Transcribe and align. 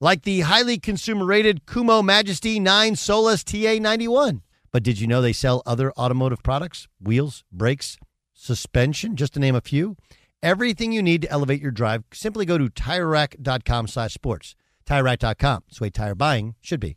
like 0.00 0.22
the 0.22 0.40
highly 0.40 0.78
consumer 0.78 1.24
rated 1.24 1.66
Kumho 1.66 2.04
Majesty 2.04 2.60
9 2.60 2.96
Solus 2.96 3.44
TA 3.44 3.78
91. 3.80 4.42
But 4.70 4.82
did 4.82 5.00
you 5.00 5.06
know 5.06 5.22
they 5.22 5.32
sell 5.32 5.62
other 5.66 5.92
automotive 5.92 6.42
products? 6.42 6.88
Wheels, 7.00 7.44
brakes, 7.50 7.98
suspension, 8.34 9.16
just 9.16 9.34
to 9.34 9.40
name 9.40 9.54
a 9.54 9.60
few. 9.60 9.96
Everything 10.42 10.92
you 10.92 11.02
need 11.02 11.22
to 11.22 11.30
elevate 11.30 11.60
your 11.60 11.72
drive, 11.72 12.04
simply 12.12 12.44
go 12.44 12.58
to 12.58 12.68
TireRack.com 12.68 13.88
slash 13.88 14.14
sports. 14.14 14.54
TireRack.com. 14.86 15.64
It's 15.68 15.78
the 15.78 15.84
way 15.84 15.90
tire 15.90 16.14
buying 16.14 16.54
should 16.60 16.80
be. 16.80 16.96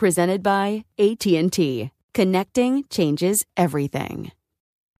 Presented 0.00 0.42
by 0.42 0.86
AT&T. 0.98 1.90
Connecting 2.14 2.84
changes 2.88 3.44
everything. 3.54 4.32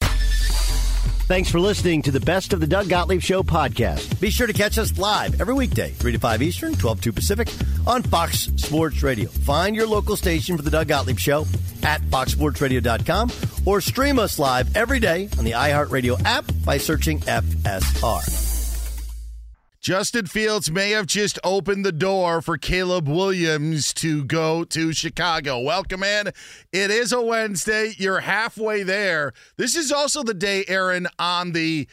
Thanks 0.02 1.50
for 1.50 1.58
listening 1.58 2.02
to 2.02 2.10
the 2.10 2.20
Best 2.20 2.52
of 2.52 2.60
the 2.60 2.66
Doug 2.66 2.90
Gottlieb 2.90 3.22
Show 3.22 3.42
podcast. 3.42 4.20
Be 4.20 4.28
sure 4.28 4.46
to 4.46 4.52
catch 4.52 4.76
us 4.76 4.98
live 4.98 5.40
every 5.40 5.54
weekday, 5.54 5.92
3 5.92 6.12
to 6.12 6.18
5 6.18 6.42
Eastern, 6.42 6.74
12 6.74 7.00
2 7.00 7.12
Pacific, 7.12 7.48
on 7.86 8.02
Fox 8.02 8.50
Sports 8.56 9.02
Radio. 9.02 9.30
Find 9.30 9.74
your 9.74 9.86
local 9.86 10.16
station 10.16 10.58
for 10.58 10.62
the 10.62 10.70
Doug 10.70 10.88
Gottlieb 10.88 11.18
Show 11.18 11.46
at 11.82 12.02
foxsportsradio.com 12.02 13.30
or 13.64 13.80
stream 13.80 14.18
us 14.18 14.38
live 14.38 14.76
every 14.76 15.00
day 15.00 15.30
on 15.38 15.46
the 15.46 15.52
iHeartRadio 15.52 16.22
app 16.26 16.44
by 16.62 16.76
searching 16.76 17.20
FSR. 17.20 18.49
Justin 19.80 20.26
Fields 20.26 20.70
may 20.70 20.90
have 20.90 21.06
just 21.06 21.38
opened 21.42 21.86
the 21.86 21.90
door 21.90 22.42
for 22.42 22.58
Caleb 22.58 23.08
Williams 23.08 23.94
to 23.94 24.22
go 24.24 24.62
to 24.62 24.92
Chicago. 24.92 25.58
Welcome 25.58 26.02
in. 26.02 26.26
It 26.70 26.90
is 26.90 27.14
a 27.14 27.22
Wednesday. 27.22 27.94
You're 27.96 28.20
halfway 28.20 28.82
there. 28.82 29.32
This 29.56 29.74
is 29.74 29.90
also 29.90 30.22
the 30.22 30.34
day, 30.34 30.66
Aaron, 30.68 31.06
on 31.18 31.52
the 31.52 31.88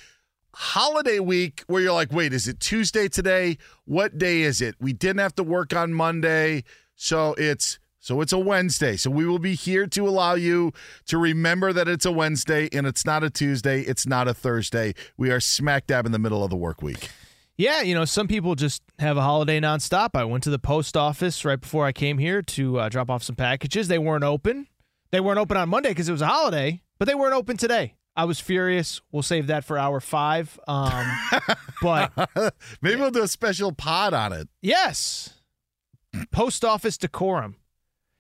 holiday 0.54 1.20
week 1.20 1.64
where 1.68 1.82
you're 1.82 1.94
like, 1.94 2.12
wait, 2.12 2.34
is 2.34 2.46
it 2.46 2.60
Tuesday 2.60 3.08
today? 3.08 3.58
What 3.86 4.18
day 4.18 4.42
is 4.42 4.60
it? 4.60 4.76
We 4.82 4.92
didn't 4.92 5.20
have 5.20 5.36
to 5.36 5.44
work 5.44 5.74
on 5.74 5.94
Monday. 5.94 6.66
So 6.98 7.36
it's 7.38 7.80
so 8.02 8.20
it's 8.20 8.34
a 8.34 8.38
Wednesday. 8.38 8.98
So 8.98 9.10
we 9.10 9.26
will 9.26 9.40
be 9.40 9.56
here 9.56 9.88
to 9.88 10.10
allow 10.10 10.34
you 10.34 10.74
to 11.06 11.18
remember 11.18 11.72
that 11.72 11.88
it's 11.88 12.06
a 12.06 12.12
Wednesday 12.12 12.68
and 12.74 12.86
it's 12.86 13.06
not 13.06 13.24
a 13.24 13.30
Tuesday, 13.30 13.84
it's 13.84 14.06
not 14.06 14.28
a 14.28 14.34
Thursday. 14.34 14.94
We 15.16 15.32
are 15.32 15.40
smack 15.40 15.88
dab 15.88 16.06
in 16.06 16.12
the 16.12 16.20
middle 16.20 16.44
of 16.44 16.50
the 16.50 16.58
work 16.58 16.82
week. 16.82 17.08
Yeah, 17.58 17.82
you 17.82 17.96
know, 17.96 18.06
some 18.06 18.28
people 18.28 18.54
just 18.54 18.84
have 19.00 19.18
a 19.18 19.22
holiday 19.24 19.60
nonstop. 19.60 20.12
I 20.14 20.26
went 20.26 20.44
to 20.44 20.52
the 20.52 20.60
post 20.60 20.96
office 20.96 21.44
right 21.44 21.60
before 21.60 21.86
I 21.88 21.92
came 21.92 22.20
here 22.20 22.44
to 22.44 22.80
uh, 22.80 22.90
drop 22.90 23.10
off 23.10 23.24
some 23.24 23.36
packages. 23.36 23.88
They 23.88 23.98
weren't 23.98 24.24
open. 24.24 24.68
They 25.10 25.20
weren't 25.20 25.40
open 25.40 25.58
on 25.58 25.68
Monday 25.68 25.90
because 25.90 26.08
it 26.08 26.12
was 26.12 26.22
a 26.22 26.28
holiday, 26.28 26.84
but 27.00 27.08
they 27.08 27.16
weren't 27.16 27.34
open 27.34 27.58
today. 27.58 27.96
I 28.16 28.26
was 28.26 28.40
furious. 28.40 29.02
We'll 29.12 29.24
save 29.24 29.48
that 29.48 29.64
for 29.66 29.78
hour 29.78 30.00
five. 30.00 30.60
Um, 30.68 31.04
but 31.82 32.12
maybe 32.82 33.00
we'll 33.00 33.10
do 33.10 33.24
a 33.24 33.28
special 33.28 33.72
pod 33.72 34.14
on 34.14 34.34
it. 34.34 34.48
Yes, 34.62 35.34
post 36.32 36.64
office 36.64 36.98
decorum. 36.98 37.56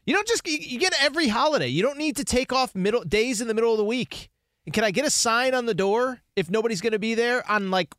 You 0.07 0.15
don't 0.15 0.27
just 0.27 0.47
you 0.47 0.79
get 0.79 0.95
every 0.99 1.27
holiday. 1.27 1.67
You 1.67 1.83
don't 1.83 1.97
need 1.99 2.15
to 2.17 2.23
take 2.23 2.51
off 2.51 2.73
middle 2.73 3.03
days 3.03 3.39
in 3.39 3.47
the 3.47 3.53
middle 3.53 3.71
of 3.71 3.77
the 3.77 3.85
week. 3.85 4.29
And 4.65 4.73
can 4.73 4.83
I 4.83 4.89
get 4.89 5.05
a 5.05 5.11
sign 5.11 5.53
on 5.53 5.67
the 5.67 5.75
door 5.75 6.21
if 6.35 6.49
nobody's 6.49 6.81
going 6.81 6.93
to 6.93 6.99
be 6.99 7.13
there 7.13 7.49
on 7.49 7.69
like 7.69 7.93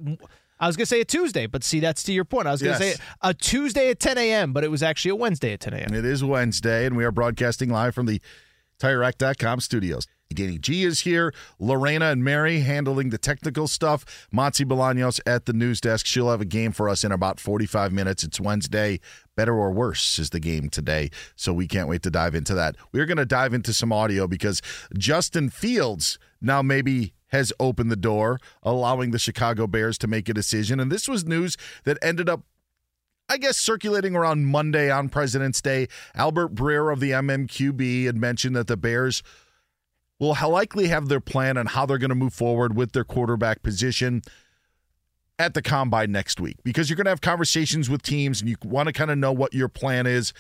I 0.61 0.67
was 0.67 0.77
going 0.77 0.83
to 0.85 0.87
say 0.89 1.01
a 1.01 1.05
Tuesday, 1.05 1.47
but 1.47 1.63
see, 1.65 1.81
that's 1.81 2.03
to 2.05 2.13
your 2.13 2.25
point. 2.25 2.47
I 2.49 2.53
was 2.53 2.63
going 2.63 2.77
to 2.79 2.85
Yes. 2.85 2.97
say 2.97 3.03
a 3.23 3.33
Tuesday 3.35 3.91
at 3.91 4.01
10 4.01 4.19
a.m., 4.19 4.53
but 4.53 4.65
it 4.65 4.71
was 4.71 4.83
actually 4.83 5.11
a 5.13 5.17
Wednesday 5.17 5.53
at 5.53 5.61
10 5.61 5.73
a.m. 5.75 5.95
It 5.95 6.05
is 6.05 6.25
Wednesday, 6.25 6.87
and 6.87 6.97
we 6.97 7.05
are 7.05 7.13
broadcasting 7.13 7.69
live 7.71 7.95
from 7.95 8.07
the 8.07 8.21
TireRack.com 8.81 9.61
studios. 9.61 10.07
Danny 10.33 10.59
G 10.59 10.85
is 10.85 11.01
here. 11.01 11.33
Lorena 11.59 12.07
and 12.07 12.23
Mary 12.23 12.61
handling 12.61 13.09
the 13.09 13.19
technical 13.19 13.67
stuff. 13.67 14.29
Monse 14.33 14.65
Bolaños 14.65 15.21
at 15.27 15.47
the 15.47 15.53
news 15.55 15.81
desk. 15.81 16.05
She'll 16.07 16.31
have 16.31 16.43
a 16.43 16.45
game 16.45 16.71
for 16.71 16.89
us 16.89 17.03
in 17.03 17.11
about 17.11 17.41
45 17.41 17.93
minutes. 17.93 18.23
It's 18.23 18.39
Wednesday. 18.39 19.01
Better 19.37 19.55
or 19.55 19.73
worse 19.73 20.19
is 20.19 20.31
the 20.31 20.39
game 20.39 20.69
today. 20.69 21.11
So 21.35 21.53
we 21.55 21.67
can't 21.67 21.89
wait 21.89 22.03
to 22.03 22.11
dive 22.11 22.35
into 22.35 22.55
that. 22.55 22.77
We're 22.93 23.07
going 23.07 23.17
to 23.17 23.25
dive 23.25 23.55
into 23.55 23.73
some 23.73 23.91
audio 23.91 24.29
because 24.29 24.61
Justin 24.97 25.49
Fields 25.49 26.19
now 26.43 26.61
maybe 26.61 27.15
has 27.29 27.53
opened 27.61 27.91
the 27.91 27.97
door, 27.97 28.39
allowing 28.63 29.11
the 29.11 29.19
Chicago 29.19 29.67
Bears 29.67 29.99
to 29.99 30.07
make 30.07 30.29
a 30.29 30.35
decision. 30.35 30.81
And 30.81 30.91
this 30.91 31.09
was 31.09 31.25
news 31.25 31.57
that 31.85 31.99
ended 32.03 32.29
up 32.29 32.43
I 33.31 33.37
guess 33.37 33.59
circulating 33.59 34.17
around 34.17 34.47
Monday 34.47 34.91
on 34.91 35.11
President's 35.11 35.61
Day, 35.61 35.89
Albert 36.15 36.55
Breer 36.55 36.91
of 36.91 36.99
the 36.99 37.11
MMQB 37.11 38.07
had 38.07 38.17
mentioned 38.17 38.57
that 38.57 38.69
the 38.69 38.77
Bears 38.77 39.23
will 40.19 40.35
likely 40.49 40.89
have 40.89 41.09
their 41.09 41.21
plan 41.21 41.59
on 41.59 41.67
how 41.67 41.85
they're 41.85 41.99
going 41.99 42.09
to 42.09 42.15
move 42.15 42.33
forward 42.33 42.75
with 42.75 42.93
their 42.93 43.05
quarterback 43.05 43.63
position 43.63 44.23
at 45.39 45.55
the 45.55 45.63
combine 45.63 46.11
next 46.11 46.41
week 46.41 46.57
because 46.65 46.89
you're 46.89 46.97
going 46.97 47.05
to 47.05 47.11
have 47.11 47.21
conversations 47.21 47.89
with 47.89 48.03
teams 48.03 48.41
and 48.41 48.49
you 48.51 48.57
want 48.65 48.87
to 48.89 48.93
kind 48.93 49.11
of 49.11 49.19
know 49.19 49.31
what 49.31 49.55
your 49.55 49.69
plan 49.69 50.07
is. 50.07 50.33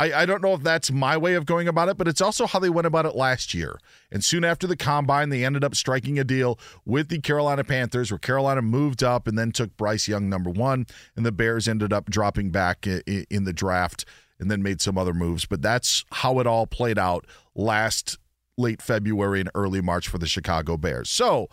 I, 0.00 0.22
I 0.22 0.26
don't 0.26 0.42
know 0.42 0.54
if 0.54 0.62
that's 0.62 0.90
my 0.90 1.16
way 1.18 1.34
of 1.34 1.44
going 1.44 1.68
about 1.68 1.90
it, 1.90 1.98
but 1.98 2.08
it's 2.08 2.22
also 2.22 2.46
how 2.46 2.58
they 2.58 2.70
went 2.70 2.86
about 2.86 3.04
it 3.04 3.14
last 3.14 3.52
year. 3.52 3.78
And 4.10 4.24
soon 4.24 4.44
after 4.44 4.66
the 4.66 4.76
combine, 4.76 5.28
they 5.28 5.44
ended 5.44 5.62
up 5.62 5.74
striking 5.74 6.18
a 6.18 6.24
deal 6.24 6.58
with 6.86 7.08
the 7.10 7.20
Carolina 7.20 7.64
Panthers, 7.64 8.10
where 8.10 8.18
Carolina 8.18 8.62
moved 8.62 9.02
up 9.04 9.28
and 9.28 9.38
then 9.38 9.52
took 9.52 9.76
Bryce 9.76 10.08
Young 10.08 10.30
number 10.30 10.48
one, 10.48 10.86
and 11.14 11.26
the 11.26 11.30
Bears 11.32 11.68
ended 11.68 11.92
up 11.92 12.08
dropping 12.08 12.50
back 12.50 12.86
i- 12.88 13.02
i- 13.06 13.26
in 13.28 13.44
the 13.44 13.52
draft 13.52 14.06
and 14.38 14.50
then 14.50 14.62
made 14.62 14.80
some 14.80 14.96
other 14.96 15.12
moves. 15.12 15.44
But 15.44 15.60
that's 15.60 16.06
how 16.12 16.40
it 16.40 16.46
all 16.46 16.66
played 16.66 16.98
out 16.98 17.26
last 17.54 18.18
late 18.56 18.80
February 18.80 19.40
and 19.40 19.50
early 19.54 19.82
March 19.82 20.08
for 20.08 20.16
the 20.16 20.26
Chicago 20.26 20.78
Bears. 20.78 21.10
So 21.10 21.48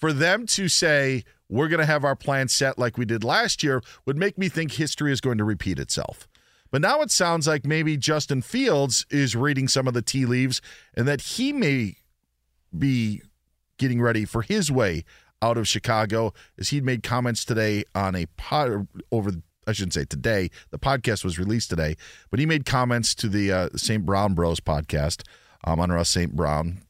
for 0.00 0.12
them 0.12 0.46
to 0.46 0.68
say, 0.68 1.22
we're 1.48 1.68
going 1.68 1.78
to 1.80 1.86
have 1.86 2.04
our 2.04 2.16
plan 2.16 2.48
set 2.48 2.76
like 2.76 2.98
we 2.98 3.04
did 3.04 3.22
last 3.22 3.62
year 3.62 3.82
would 4.04 4.16
make 4.16 4.36
me 4.36 4.48
think 4.48 4.72
history 4.72 5.12
is 5.12 5.20
going 5.20 5.38
to 5.38 5.44
repeat 5.44 5.78
itself. 5.78 6.26
But 6.74 6.80
now 6.80 7.02
it 7.02 7.12
sounds 7.12 7.46
like 7.46 7.64
maybe 7.64 7.96
Justin 7.96 8.42
Fields 8.42 9.06
is 9.08 9.36
reading 9.36 9.68
some 9.68 9.86
of 9.86 9.94
the 9.94 10.02
tea 10.02 10.26
leaves 10.26 10.60
and 10.94 11.06
that 11.06 11.20
he 11.20 11.52
may 11.52 11.98
be 12.76 13.22
getting 13.78 14.02
ready 14.02 14.24
for 14.24 14.42
his 14.42 14.72
way 14.72 15.04
out 15.40 15.56
of 15.56 15.68
Chicago 15.68 16.34
as 16.58 16.70
he'd 16.70 16.82
made 16.84 17.04
comments 17.04 17.44
today 17.44 17.84
on 17.94 18.16
a 18.16 18.26
pod 18.36 18.88
over 19.12 19.30
I 19.68 19.72
shouldn't 19.72 19.94
say 19.94 20.04
today. 20.04 20.50
The 20.72 20.80
podcast 20.80 21.22
was 21.22 21.38
released 21.38 21.70
today, 21.70 21.94
but 22.28 22.40
he 22.40 22.44
made 22.44 22.66
comments 22.66 23.14
to 23.14 23.28
the 23.28 23.52
uh, 23.52 23.68
St. 23.76 24.04
Brown 24.04 24.34
Bros 24.34 24.58
podcast 24.58 25.22
um, 25.62 25.74
Amon-Ra 25.74 26.02
St. 26.02 26.34
Brown, 26.34 26.82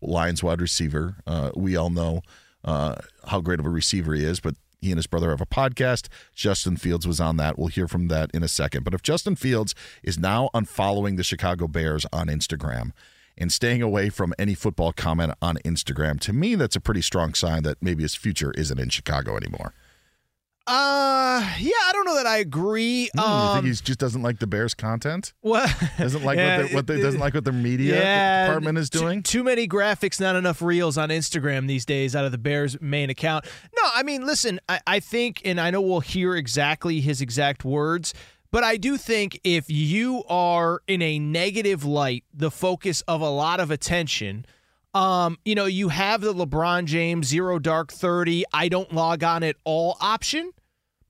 Lions 0.00 0.44
wide 0.44 0.60
receiver. 0.60 1.16
Uh, 1.26 1.50
we 1.56 1.74
all 1.74 1.90
know 1.90 2.22
uh, 2.64 2.94
how 3.26 3.40
great 3.40 3.58
of 3.58 3.66
a 3.66 3.70
receiver 3.70 4.14
he 4.14 4.22
is, 4.24 4.38
but 4.38 4.54
he 4.86 4.92
and 4.92 4.98
his 4.98 5.06
brother 5.06 5.30
have 5.30 5.40
a 5.40 5.46
podcast. 5.46 6.08
Justin 6.34 6.76
Fields 6.76 7.06
was 7.06 7.20
on 7.20 7.36
that. 7.36 7.58
We'll 7.58 7.68
hear 7.68 7.88
from 7.88 8.08
that 8.08 8.30
in 8.32 8.42
a 8.42 8.48
second. 8.48 8.84
But 8.84 8.94
if 8.94 9.02
Justin 9.02 9.36
Fields 9.36 9.74
is 10.02 10.18
now 10.18 10.48
unfollowing 10.54 11.16
the 11.16 11.24
Chicago 11.24 11.66
Bears 11.66 12.06
on 12.12 12.28
Instagram 12.28 12.92
and 13.36 13.52
staying 13.52 13.82
away 13.82 14.08
from 14.08 14.32
any 14.38 14.54
football 14.54 14.92
comment 14.92 15.34
on 15.42 15.56
Instagram, 15.64 16.20
to 16.20 16.32
me, 16.32 16.54
that's 16.54 16.76
a 16.76 16.80
pretty 16.80 17.02
strong 17.02 17.34
sign 17.34 17.64
that 17.64 17.82
maybe 17.82 18.02
his 18.02 18.14
future 18.14 18.52
isn't 18.52 18.78
in 18.78 18.88
Chicago 18.88 19.36
anymore. 19.36 19.74
Uh, 20.68 21.48
yeah, 21.60 21.70
I 21.86 21.90
don't 21.92 22.04
know 22.06 22.16
that 22.16 22.26
I 22.26 22.38
agree. 22.38 23.08
You 23.14 23.22
Um, 23.22 23.52
think 23.52 23.66
he 23.66 23.70
just 23.72 23.98
doesn't 24.00 24.22
like 24.22 24.40
the 24.40 24.48
Bears 24.48 24.74
content? 24.74 25.32
what? 25.40 25.72
Doesn't 25.96 26.24
like 26.24 26.38
Yeah, 26.38 26.56
what, 26.58 26.68
they, 26.68 26.74
what 26.74 26.86
they 26.88 27.00
doesn't 27.00 27.20
like 27.20 27.34
what 27.34 27.44
their 27.44 27.52
media 27.52 27.94
Yeah, 28.00 28.46
department 28.46 28.78
is 28.78 28.90
doing? 28.90 29.22
Too, 29.22 29.44
many 29.44 29.68
graphics, 29.68 30.20
not 30.20 30.34
enough 30.34 30.60
reels 30.60 30.98
on 30.98 31.10
Instagram 31.10 31.68
these 31.68 31.84
days 31.84 32.16
out 32.16 32.24
of 32.24 32.32
the 32.32 32.38
Bears' 32.38 32.80
main 32.80 33.10
account. 33.10 33.44
No, 33.76 33.88
I 33.94 34.02
mean, 34.02 34.26
listen, 34.26 34.58
I, 34.68 34.80
I 34.86 35.00
think, 35.00 35.40
and 35.44 35.60
I 35.60 35.70
know 35.70 35.80
we'll 35.80 36.00
hear 36.00 36.34
exactly 36.34 37.00
his 37.00 37.20
exact 37.20 37.64
words, 37.64 38.12
but 38.12 38.56
But 38.56 38.64
I 38.64 38.76
do 38.78 38.96
think 38.96 39.38
if 39.44 39.68
you 39.68 40.24
are 40.30 40.80
in 40.88 41.02
a 41.02 41.18
negative 41.18 41.84
light, 41.84 42.24
the 42.32 42.50
focus 42.50 43.02
of 43.02 43.20
a 43.20 43.28
lot 43.28 43.60
of 43.60 43.70
attention, 43.70 44.46
um, 44.94 45.36
you 45.44 45.54
know, 45.54 45.66
you 45.66 45.90
have 45.90 46.22
the 46.22 46.32
LeBron 46.32 46.86
James 46.86 47.26
zero 47.26 47.58
dark 47.58 47.92
30, 47.92 48.44
I 48.54 48.68
don't 48.68 48.94
log 48.94 49.22
on 49.22 49.42
at 49.42 49.56
all 49.64 49.96
option. 50.00 50.52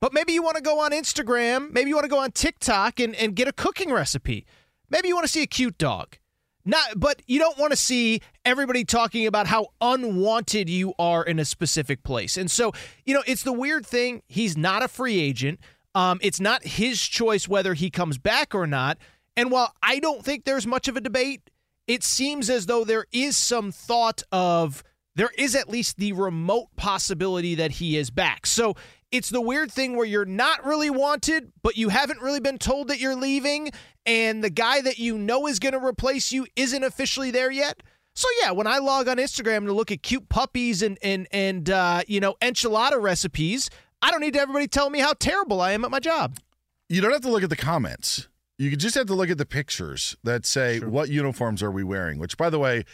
But 0.01 0.13
maybe 0.13 0.33
you 0.33 0.43
want 0.43 0.57
to 0.57 0.63
go 0.63 0.81
on 0.81 0.93
Instagram, 0.93 1.73
maybe 1.73 1.89
you 1.89 1.97
want 1.97 2.05
to 2.05 2.11
go 2.11 2.19
on 2.19 2.33
TikTok 2.33 3.01
and, 3.01 3.15
and 3.15 3.35
get 3.35 3.49
a 3.49 3.53
cooking 3.53 3.91
recipe. 3.91 4.47
Maybe 4.91 5.09
you 5.09 5.15
want 5.15 5.27
to 5.27 5.33
see 5.33 5.43
a 5.43 5.47
cute 5.47 5.79
dog. 5.79 6.17
Not 6.65 6.99
but 6.99 7.23
you 7.27 7.39
don't 7.39 7.57
want 7.59 7.71
to 7.71 7.77
see 7.77 8.21
everybody 8.45 8.85
talking 8.85 9.27
about 9.27 9.47
how 9.47 9.69
unwanted 9.81 10.69
you 10.69 10.95
are 10.99 11.23
in 11.23 11.39
a 11.39 11.45
specific 11.45 12.03
place. 12.03 12.37
And 12.37 12.51
so, 12.51 12.73
you 13.05 13.15
know, 13.15 13.23
it's 13.25 13.45
the 13.45 13.53
weird 13.53 13.87
thing, 13.87 14.23
he's 14.27 14.57
not 14.57 14.83
a 14.83 14.89
free 14.89 15.21
agent. 15.21 15.61
Um, 15.95 16.19
it's 16.23 16.41
not 16.41 16.65
his 16.65 17.01
choice 17.01 17.49
whether 17.49 17.73
he 17.73 17.89
comes 17.89 18.19
back 18.19 18.55
or 18.55 18.67
not. 18.67 18.99
And 19.37 19.51
while 19.51 19.73
I 19.83 20.01
don't 20.01 20.25
think 20.25 20.45
there's 20.45 20.67
much 20.67 20.89
of 20.89 20.97
a 20.97 21.01
debate, 21.01 21.51
it 21.87 22.03
seems 22.03 22.51
as 22.51 22.67
though 22.67 22.85
there 22.85 23.07
is 23.13 23.37
some 23.37 23.71
thought 23.71 24.23
of 24.33 24.83
there 25.15 25.31
is 25.39 25.55
at 25.55 25.71
least 25.71 25.97
the 25.97 26.13
remote 26.13 26.69
possibility 26.77 27.55
that 27.55 27.71
he 27.73 27.97
is 27.97 28.11
back. 28.11 28.45
So 28.47 28.75
it's 29.17 29.31
the 29.31 29.41
weird 29.41 29.73
thing 29.73 29.97
where 29.97 30.07
you're 30.07 30.27
not 30.27 30.65
really 30.67 30.91
wanted, 30.91 31.51
but 31.63 31.77
you 31.77 31.89
haven't 31.89 32.21
really 32.21 32.41
been 32.41 32.59
told 32.59 32.89
that 32.89 33.01
you're 33.01 33.17
leaving, 33.17 33.71
and 34.05 34.45
the 34.45 34.51
guy 34.51 34.83
that 34.83 34.99
you 34.99 35.17
know 35.17 35.47
is 35.47 35.59
going 35.59 35.73
to 35.73 35.83
replace 35.83 36.33
you 36.33 36.47
isn't 36.55 36.85
officially 36.85 37.31
there 37.31 37.51
yet. 37.51 37.83
So 38.15 38.29
yeah, 38.43 38.51
when 38.51 38.67
I 38.67 38.79
log 38.79 39.09
on 39.09 39.17
Instagram 39.17 39.65
to 39.67 39.73
look 39.73 39.91
at 39.91 40.03
cute 40.03 40.29
puppies 40.29 40.83
and 40.83 40.99
and 41.03 41.27
and 41.33 41.69
uh, 41.71 42.03
you 42.07 42.21
know 42.21 42.37
enchilada 42.43 43.01
recipes, 43.01 43.71
I 44.03 44.11
don't 44.11 44.21
need 44.21 44.37
everybody 44.37 44.69
telling 44.69 44.93
me 44.93 45.01
how 45.01 45.15
terrible 45.15 45.61
I 45.63 45.73
am 45.73 45.85
at 45.85 45.91
my 45.91 46.01
job. 46.01 46.39
You 46.89 47.01
don't 47.01 47.13
have 47.13 47.23
to 47.23 47.31
look 47.31 47.43
at 47.43 47.51
the 47.51 47.57
comments. 47.57 48.29
You 48.59 48.75
just 48.77 48.95
have 48.95 49.07
to 49.07 49.15
look 49.15 49.31
at 49.31 49.39
the 49.39 49.47
pictures 49.47 50.17
that 50.25 50.47
say 50.47 50.79
sure. 50.79 50.89
what 50.89 51.09
uniforms 51.09 51.63
are 51.63 51.71
we 51.71 51.85
wearing. 51.85 52.19
Which, 52.19 52.37
by 52.37 52.51
the 52.51 52.59
way, 52.59 52.85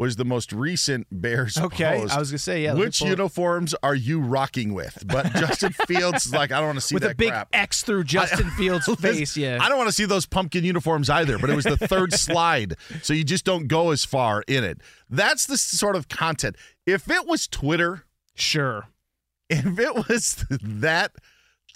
was 0.00 0.16
the 0.16 0.24
most 0.24 0.50
recent 0.50 1.06
Bears 1.12 1.58
okay, 1.58 1.98
post. 2.00 2.14
I 2.14 2.18
was 2.18 2.30
gonna 2.30 2.38
say, 2.38 2.64
yeah. 2.64 2.72
Which 2.72 3.02
uniforms 3.02 3.74
are 3.82 3.94
you 3.94 4.18
rocking 4.18 4.72
with? 4.72 5.04
But 5.06 5.26
Justin 5.34 5.74
Fields 5.86 6.24
is 6.24 6.32
like, 6.32 6.50
I 6.50 6.56
don't 6.56 6.68
want 6.68 6.78
to 6.78 6.80
see 6.80 6.94
that. 6.94 6.94
with 6.94 7.02
that 7.02 7.12
a 7.12 7.16
big 7.16 7.28
crap. 7.28 7.48
X 7.52 7.82
through 7.82 8.04
Justin 8.04 8.46
I, 8.46 8.50
Fields' 8.56 8.88
face. 8.98 9.36
Yeah, 9.36 9.58
I 9.60 9.68
don't 9.68 9.76
want 9.76 9.88
to 9.88 9.92
see 9.92 10.06
those 10.06 10.24
pumpkin 10.24 10.64
uniforms 10.64 11.10
either. 11.10 11.38
But 11.38 11.50
it 11.50 11.54
was 11.54 11.66
the 11.66 11.76
third 11.76 12.12
slide, 12.14 12.76
so 13.02 13.12
you 13.12 13.24
just 13.24 13.44
don't 13.44 13.68
go 13.68 13.90
as 13.90 14.02
far 14.02 14.42
in 14.48 14.64
it. 14.64 14.78
That's 15.10 15.44
the 15.44 15.58
sort 15.58 15.96
of 15.96 16.08
content. 16.08 16.56
If 16.86 17.10
it 17.10 17.26
was 17.26 17.46
Twitter, 17.46 18.04
sure. 18.34 18.88
If 19.50 19.78
it 19.78 20.08
was 20.08 20.46
that 20.48 21.12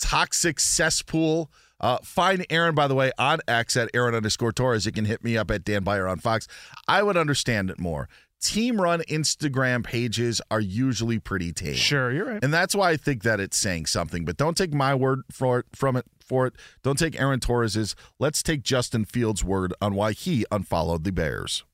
toxic 0.00 0.60
cesspool 0.60 1.50
uh, 1.84 1.98
find 2.02 2.46
Aaron, 2.48 2.74
by 2.74 2.88
the 2.88 2.94
way, 2.94 3.12
on 3.18 3.40
X 3.46 3.76
at 3.76 3.90
Aaron 3.92 4.14
underscore 4.14 4.52
Torres. 4.52 4.86
You 4.86 4.92
can 4.92 5.04
hit 5.04 5.22
me 5.22 5.36
up 5.36 5.50
at 5.50 5.64
Dan 5.64 5.84
Beyer 5.84 6.08
on 6.08 6.18
Fox. 6.18 6.48
I 6.88 7.02
would 7.02 7.18
understand 7.18 7.68
it 7.68 7.78
more. 7.78 8.08
Team 8.40 8.80
run 8.80 9.00
Instagram 9.02 9.84
pages 9.84 10.40
are 10.50 10.60
usually 10.60 11.18
pretty 11.18 11.52
tame. 11.52 11.74
Sure, 11.74 12.10
you're 12.10 12.24
right. 12.24 12.42
And 12.42 12.52
that's 12.52 12.74
why 12.74 12.90
I 12.90 12.96
think 12.96 13.22
that 13.24 13.38
it's 13.38 13.58
saying 13.58 13.84
something. 13.86 14.24
But 14.24 14.38
don't 14.38 14.56
take 14.56 14.72
my 14.72 14.94
word 14.94 15.20
for 15.30 15.58
it, 15.58 15.66
from 15.74 15.96
it 15.96 16.06
for 16.20 16.46
it. 16.46 16.54
Don't 16.82 16.98
take 16.98 17.20
Aaron 17.20 17.40
Torres's. 17.40 17.94
Let's 18.18 18.42
take 18.42 18.62
Justin 18.62 19.04
Fields' 19.04 19.44
word 19.44 19.74
on 19.82 19.94
why 19.94 20.12
he 20.12 20.46
unfollowed 20.50 21.04
the 21.04 21.12
Bears. 21.12 21.64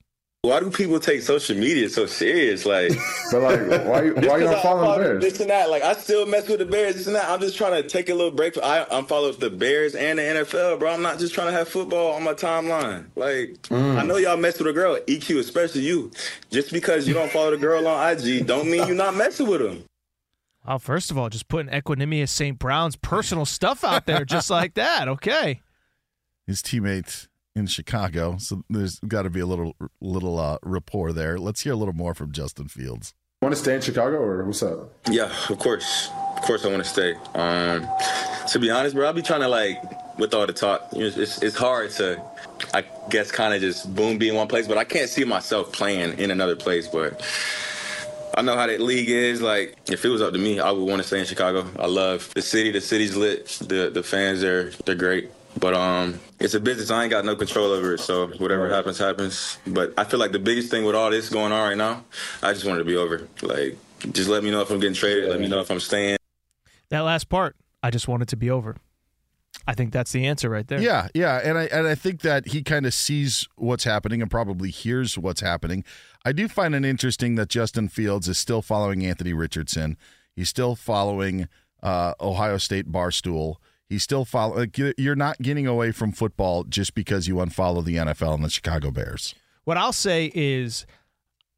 Why 0.42 0.58
do 0.60 0.70
people 0.70 0.98
take 0.98 1.20
social 1.20 1.54
media 1.54 1.90
so 1.90 2.06
serious? 2.06 2.64
Like, 2.64 2.92
but 3.30 3.42
like, 3.42 3.60
why 3.84 4.10
why 4.10 4.38
you 4.38 4.44
don't 4.44 4.62
follow 4.62 4.96
the 4.96 5.04
Bears? 5.04 5.22
This 5.22 5.40
and 5.40 5.50
that. 5.50 5.68
Like, 5.68 5.82
I 5.82 5.92
still 5.92 6.24
mess 6.24 6.48
with 6.48 6.60
the 6.60 6.64
Bears. 6.64 6.94
This 6.94 7.06
and 7.06 7.14
that. 7.14 7.28
I'm 7.28 7.40
just 7.40 7.58
trying 7.58 7.82
to 7.82 7.86
take 7.86 8.08
a 8.08 8.14
little 8.14 8.30
break. 8.30 8.56
I 8.56 8.86
unfollow 8.86 9.38
the 9.38 9.50
Bears 9.50 9.94
and 9.94 10.18
the 10.18 10.22
NFL, 10.22 10.78
bro. 10.78 10.94
I'm 10.94 11.02
not 11.02 11.18
just 11.18 11.34
trying 11.34 11.48
to 11.48 11.52
have 11.52 11.68
football 11.68 12.14
on 12.14 12.24
my 12.24 12.32
timeline. 12.32 13.04
Like, 13.16 13.60
mm. 13.64 13.98
I 13.98 14.02
know 14.02 14.16
y'all 14.16 14.38
mess 14.38 14.58
with 14.58 14.68
a 14.68 14.72
girl, 14.72 14.98
EQ, 15.06 15.40
especially 15.40 15.82
you. 15.82 16.10
Just 16.50 16.72
because 16.72 17.06
you 17.06 17.12
don't 17.12 17.30
follow 17.30 17.50
the 17.50 17.58
girl 17.58 17.86
on 17.86 18.10
IG, 18.10 18.46
don't 18.46 18.70
mean 18.70 18.86
you're 18.86 18.96
not 18.96 19.14
messing 19.14 19.46
with 19.46 19.60
them. 19.60 19.84
Well, 20.66 20.78
first 20.78 21.10
of 21.10 21.18
all, 21.18 21.28
just 21.28 21.48
putting 21.48 21.70
Equanimeous 21.70 22.30
St. 22.30 22.58
Brown's 22.58 22.96
personal 22.96 23.44
stuff 23.44 23.84
out 23.84 24.06
there 24.06 24.24
just 24.24 24.48
like 24.48 24.72
that. 24.74 25.06
Okay. 25.06 25.60
His 26.46 26.62
teammates 26.62 27.28
in 27.60 27.68
Chicago, 27.68 28.36
so 28.38 28.64
there's 28.68 28.98
got 29.00 29.22
to 29.22 29.30
be 29.30 29.38
a 29.38 29.46
little 29.46 29.76
little 30.00 30.40
uh, 30.40 30.58
rapport 30.64 31.12
there. 31.12 31.38
Let's 31.38 31.60
hear 31.60 31.74
a 31.74 31.76
little 31.76 31.94
more 31.94 32.14
from 32.14 32.32
Justin 32.32 32.66
Fields. 32.66 33.14
Want 33.42 33.54
to 33.54 33.60
stay 33.60 33.74
in 33.76 33.80
Chicago 33.80 34.16
or 34.16 34.44
what's 34.44 34.62
up? 34.62 34.92
Yeah, 35.08 35.32
of 35.48 35.58
course, 35.58 36.10
of 36.36 36.42
course 36.42 36.64
I 36.64 36.68
want 36.68 36.82
to 36.82 36.88
stay. 36.88 37.14
Um, 37.34 37.86
to 38.48 38.58
be 38.58 38.70
honest, 38.70 38.94
bro, 38.94 39.06
I'll 39.06 39.12
be 39.12 39.22
trying 39.22 39.40
to 39.40 39.48
like 39.48 39.80
with 40.18 40.34
all 40.34 40.46
the 40.46 40.52
talk. 40.52 40.88
You 40.92 41.00
know, 41.00 41.06
it's 41.06 41.42
it's 41.42 41.56
hard 41.56 41.90
to, 41.92 42.22
I 42.74 42.84
guess, 43.08 43.30
kind 43.30 43.54
of 43.54 43.60
just 43.60 43.94
boom 43.94 44.18
be 44.18 44.28
in 44.28 44.34
one 44.34 44.48
place, 44.48 44.66
but 44.66 44.76
I 44.76 44.84
can't 44.84 45.08
see 45.08 45.24
myself 45.24 45.72
playing 45.72 46.18
in 46.18 46.30
another 46.30 46.56
place. 46.56 46.88
But 46.88 47.22
I 48.36 48.42
know 48.42 48.56
how 48.56 48.66
that 48.66 48.80
league 48.80 49.08
is. 49.08 49.40
Like, 49.40 49.76
if 49.90 50.04
it 50.04 50.08
was 50.08 50.20
up 50.20 50.32
to 50.32 50.38
me, 50.38 50.60
I 50.60 50.70
would 50.70 50.84
want 50.84 51.00
to 51.00 51.06
stay 51.06 51.20
in 51.20 51.26
Chicago. 51.26 51.66
I 51.78 51.86
love 51.86 52.32
the 52.34 52.42
city. 52.42 52.70
The 52.70 52.80
city's 52.80 53.16
lit. 53.16 53.46
The 53.46 53.90
the 53.90 54.02
fans 54.02 54.44
are 54.44 54.70
they're 54.84 54.94
great. 54.94 55.30
But 55.60 55.74
um, 55.74 56.18
it's 56.38 56.54
a 56.54 56.60
business. 56.60 56.90
I 56.90 57.02
ain't 57.02 57.10
got 57.10 57.24
no 57.24 57.36
control 57.36 57.72
over 57.72 57.94
it. 57.94 58.00
So 58.00 58.28
whatever 58.38 58.68
happens, 58.68 58.98
happens. 58.98 59.58
But 59.66 59.92
I 59.96 60.04
feel 60.04 60.18
like 60.18 60.32
the 60.32 60.38
biggest 60.38 60.70
thing 60.70 60.84
with 60.84 60.96
all 60.96 61.10
this 61.10 61.28
going 61.28 61.52
on 61.52 61.68
right 61.68 61.76
now, 61.76 62.04
I 62.42 62.54
just 62.54 62.64
want 62.64 62.80
it 62.80 62.84
to 62.84 62.86
be 62.86 62.96
over. 62.96 63.28
Like, 63.42 63.76
just 64.12 64.28
let 64.28 64.42
me 64.42 64.50
know 64.50 64.62
if 64.62 64.70
I'm 64.70 64.80
getting 64.80 64.94
traded. 64.94 65.28
Let 65.28 65.38
me 65.38 65.48
know 65.48 65.60
if 65.60 65.70
I'm 65.70 65.80
staying. 65.80 66.16
That 66.88 67.00
last 67.00 67.28
part, 67.28 67.56
I 67.82 67.90
just 67.90 68.08
want 68.08 68.22
it 68.22 68.28
to 68.28 68.36
be 68.36 68.50
over. 68.50 68.76
I 69.66 69.74
think 69.74 69.92
that's 69.92 70.12
the 70.12 70.26
answer 70.26 70.48
right 70.48 70.66
there. 70.66 70.80
Yeah, 70.80 71.08
yeah, 71.14 71.40
and 71.44 71.58
I 71.58 71.64
and 71.66 71.86
I 71.86 71.94
think 71.94 72.22
that 72.22 72.48
he 72.48 72.62
kind 72.62 72.86
of 72.86 72.94
sees 72.94 73.46
what's 73.56 73.84
happening 73.84 74.22
and 74.22 74.30
probably 74.30 74.70
hears 74.70 75.18
what's 75.18 75.40
happening. 75.40 75.84
I 76.24 76.32
do 76.32 76.48
find 76.48 76.74
it 76.74 76.84
interesting 76.84 77.34
that 77.34 77.48
Justin 77.48 77.88
Fields 77.88 78.28
is 78.28 78.38
still 78.38 78.62
following 78.62 79.04
Anthony 79.04 79.32
Richardson. 79.32 79.96
He's 80.34 80.48
still 80.48 80.74
following 80.74 81.48
uh, 81.82 82.14
Ohio 82.20 82.56
State 82.58 82.90
Barstool. 82.90 83.56
He's 83.90 84.04
still 84.04 84.24
follow. 84.24 84.56
Like, 84.56 84.78
you're 84.78 85.16
not 85.16 85.42
getting 85.42 85.66
away 85.66 85.90
from 85.90 86.12
football 86.12 86.62
just 86.62 86.94
because 86.94 87.26
you 87.26 87.34
unfollow 87.34 87.84
the 87.84 87.96
NFL 87.96 88.34
and 88.34 88.44
the 88.44 88.48
Chicago 88.48 88.92
Bears. 88.92 89.34
What 89.64 89.76
I'll 89.76 89.92
say 89.92 90.30
is, 90.32 90.86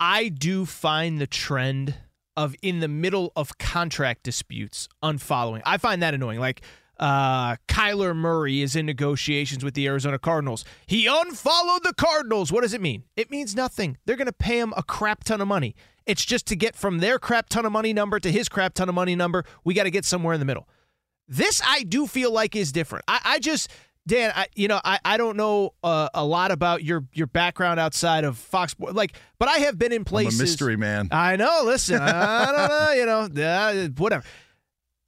I 0.01 0.31
do 0.31 0.65
find 0.65 1.21
the 1.21 1.27
trend 1.27 1.95
of 2.35 2.57
in 2.63 2.81
the 2.81 2.89
middle 2.89 3.33
of 3.37 3.59
contract 3.59 4.23
disputes 4.23 4.89
unfollowing. 5.03 5.61
I 5.67 5.77
find 5.77 6.03
that 6.03 6.15
annoying. 6.15 6.41
Like 6.41 6.63
uh, 6.99 7.57
Kyler 7.69 8.17
Murray 8.17 8.63
is 8.63 8.77
in 8.77 8.87
negotiations 8.87 9.63
with 9.63 9.75
the 9.75 9.87
Arizona 9.87 10.19
Cardinals. 10.19 10.65
He 10.87 11.07
unfollowed 11.07 11.83
the 11.83 11.93
Cardinals. 11.93 12.51
What 12.51 12.63
does 12.63 12.73
it 12.73 12.81
mean? 12.81 13.05
It 13.15 13.31
means 13.31 13.55
nothing. 13.55 13.99
They're 14.07 14.17
going 14.17 14.27
to 14.27 14.33
pay 14.33 14.59
him 14.59 14.73
a 14.77 14.83
crap 14.83 15.25
ton 15.25 15.43
of 15.43 15.49
money. 15.49 15.75
It's 16.07 16.25
just 16.25 16.47
to 16.47 16.57
get 16.57 16.75
from 16.75 16.99
their 16.99 17.19
crap 17.19 17.49
ton 17.51 17.67
of 17.67 17.73
money 17.73 17.93
number 17.93 18.19
to 18.19 18.33
his 18.33 18.49
crap 18.49 18.73
ton 18.75 18.89
of 18.89 18.95
money 18.95 19.15
number. 19.15 19.45
We 19.65 19.75
got 19.75 19.85
to 19.85 19.91
get 19.91 20.05
somewhere 20.05 20.33
in 20.33 20.41
the 20.41 20.47
middle. 20.47 20.67
This 21.33 21.63
I 21.67 21.83
do 21.85 22.07
feel 22.07 22.31
like 22.31 22.55
is 22.55 22.73
different. 22.73 23.07
I, 23.09 23.21
I 23.25 23.39
just 23.39 23.71
Dan, 24.07 24.33
I, 24.35 24.49
you 24.55 24.67
know, 24.69 24.81
I, 24.85 24.99
I 25.05 25.17
don't 25.17 25.37
know 25.37 25.75
uh, 25.85 26.09
a 26.13 26.25
lot 26.25 26.51
about 26.51 26.83
your 26.83 27.07
your 27.15 27.27
background 27.27 27.81
outside 27.81 28.25
of 28.25 28.37
Fox, 28.37 28.75
like, 28.79 29.15
but 29.39 29.49
I 29.49 29.59
have 29.59 29.79
been 29.79 29.93
in 29.93 30.05
places. 30.05 30.39
I'm 30.39 30.45
a 30.45 30.45
mystery 30.45 30.77
man. 30.77 31.09
I 31.11 31.37
know. 31.37 31.63
Listen, 31.65 32.01
I 32.03 32.47
don't 32.57 32.69
know. 32.69 32.93
You 32.93 33.07
know, 33.07 33.89
whatever. 33.97 34.25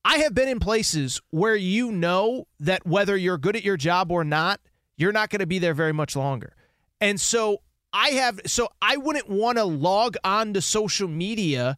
I 0.05 0.19
have 0.19 0.35
been 0.35 0.49
in 0.49 0.61
places 0.61 1.21
where 1.31 1.57
you 1.57 1.91
know 1.91 2.47
that 2.61 2.87
whether 2.87 3.17
you're 3.17 3.39
good 3.39 3.57
at 3.57 3.65
your 3.65 3.77
job 3.77 4.13
or 4.13 4.23
not, 4.23 4.61
you're 4.97 5.13
not 5.13 5.31
going 5.31 5.41
to 5.41 5.47
be 5.47 5.59
there 5.59 5.75
very 5.75 5.93
much 5.93 6.15
longer, 6.15 6.55
and 7.01 7.21
so 7.21 7.63
I 7.93 8.11
have. 8.11 8.41
So 8.47 8.69
I 8.81 8.97
wouldn't 8.97 9.29
want 9.29 9.59
to 9.59 9.65
log 9.65 10.17
on 10.25 10.55
to 10.55 10.63
social 10.63 11.09
media 11.09 11.77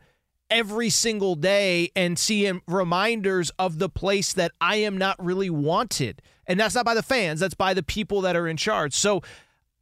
every 0.51 0.91
single 0.91 1.35
day 1.35 1.91
and 1.97 2.19
seeing 2.19 2.63
reminders 2.67 3.51
of 3.59 3.79
the 3.79 3.89
place 3.89 4.33
that 4.35 4.53
I 4.61 4.77
am 4.77 4.97
not 4.97 5.23
really 5.25 5.51
wanted. 5.51 6.23
And 6.47 6.59
that's 6.61 6.75
not 6.75 6.85
by 6.85 6.95
the 6.95 7.03
fans, 7.03 7.41
that's 7.41 7.55
by 7.55 7.75
the 7.75 7.83
people 7.83 8.21
that 8.23 8.37
are 8.37 8.47
in 8.47 8.57
charge. 8.57 8.95
So 8.95 9.23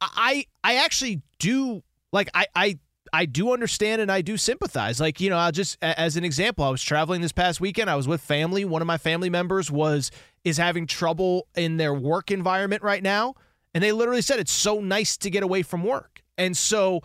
I 0.01 0.45
I 0.63 0.75
actually 0.75 1.21
do 1.39 1.83
like 2.11 2.29
I 2.33 2.47
I 2.55 2.79
I 3.13 3.25
do 3.25 3.53
understand 3.53 4.01
and 4.01 4.11
I 4.11 4.21
do 4.21 4.35
sympathize. 4.35 4.99
Like, 4.99 5.21
you 5.21 5.29
know, 5.29 5.37
I'll 5.37 5.51
just 5.51 5.77
as 5.81 6.17
an 6.17 6.25
example, 6.25 6.65
I 6.65 6.69
was 6.69 6.81
traveling 6.81 7.21
this 7.21 7.31
past 7.31 7.61
weekend. 7.61 7.89
I 7.89 7.95
was 7.95 8.07
with 8.07 8.21
family. 8.21 8.65
One 8.65 8.81
of 8.81 8.87
my 8.87 8.97
family 8.97 9.29
members 9.29 9.71
was 9.71 10.11
is 10.43 10.57
having 10.57 10.87
trouble 10.87 11.47
in 11.55 11.77
their 11.77 11.93
work 11.93 12.31
environment 12.31 12.83
right 12.83 13.01
now, 13.01 13.35
and 13.73 13.83
they 13.83 13.91
literally 13.91 14.21
said 14.21 14.39
it's 14.39 14.51
so 14.51 14.79
nice 14.79 15.17
to 15.17 15.29
get 15.29 15.43
away 15.43 15.61
from 15.61 15.83
work. 15.83 16.23
And 16.37 16.57
so 16.57 17.01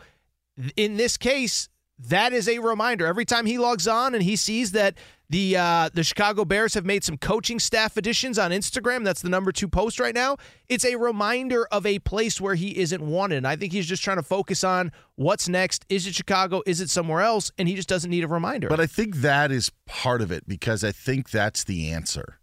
in 0.77 0.97
this 0.97 1.17
case, 1.17 1.69
that 2.09 2.33
is 2.33 2.49
a 2.49 2.59
reminder 2.59 3.07
every 3.07 3.25
time 3.25 3.47
he 3.47 3.59
logs 3.59 3.87
on 3.87 4.15
and 4.15 4.23
he 4.23 4.37
sees 4.37 4.73
that 4.73 4.97
the 5.29 5.57
uh, 5.57 5.91
the 5.95 6.03
Chicago 6.03 6.45
Bears 6.45 6.75
have 6.75 6.85
made 6.85 7.05
some 7.05 7.17
coaching 7.17 7.61
staff 7.61 7.97
additions 7.97 8.39
on 8.39 8.51
Instagram. 8.51 9.05
That's 9.05 9.23
the 9.23 9.29
number 9.29 9.53
two 9.53 9.69
post 9.69 10.01
right 10.01 10.15
now. 10.15 10.37
It's 10.69 10.85
a 10.85 10.97
reminder 10.97 11.67
of 11.71 11.87
a 11.87 12.01
place 12.01 12.41
where 12.41 12.57
he 12.57 12.77
isn't 12.79 13.01
wanted. 13.01 13.37
And 13.37 13.47
I 13.47 13.55
think 13.55 13.73
he's 13.73 13.87
just 13.87 14.03
trying 14.03 14.17
to 14.17 14.25
focus 14.25 14.65
on 14.65 14.91
what's 15.15 15.49
next. 15.49 15.87
Is 15.89 16.07
it 16.07 16.15
Chicago? 16.17 16.63
Is 16.67 16.81
it 16.81 16.91
somewhere 16.91 17.21
else? 17.21 17.53
And 17.59 17.69
he 17.69 17.77
just 17.77 17.89
doesn't 17.89 18.11
need 18.11 18.25
a 18.25 18.29
reminder. 18.29 18.69
But 18.69 18.81
I 18.81 18.87
think 18.87 19.17
that 19.17 19.53
is 19.53 19.71
part 19.87 20.21
of 20.21 20.33
it 20.33 20.49
because 20.49 20.83
I 20.83 20.91
think 20.91 21.31
that's 21.31 21.63
the 21.63 21.91
answer. 21.91 22.41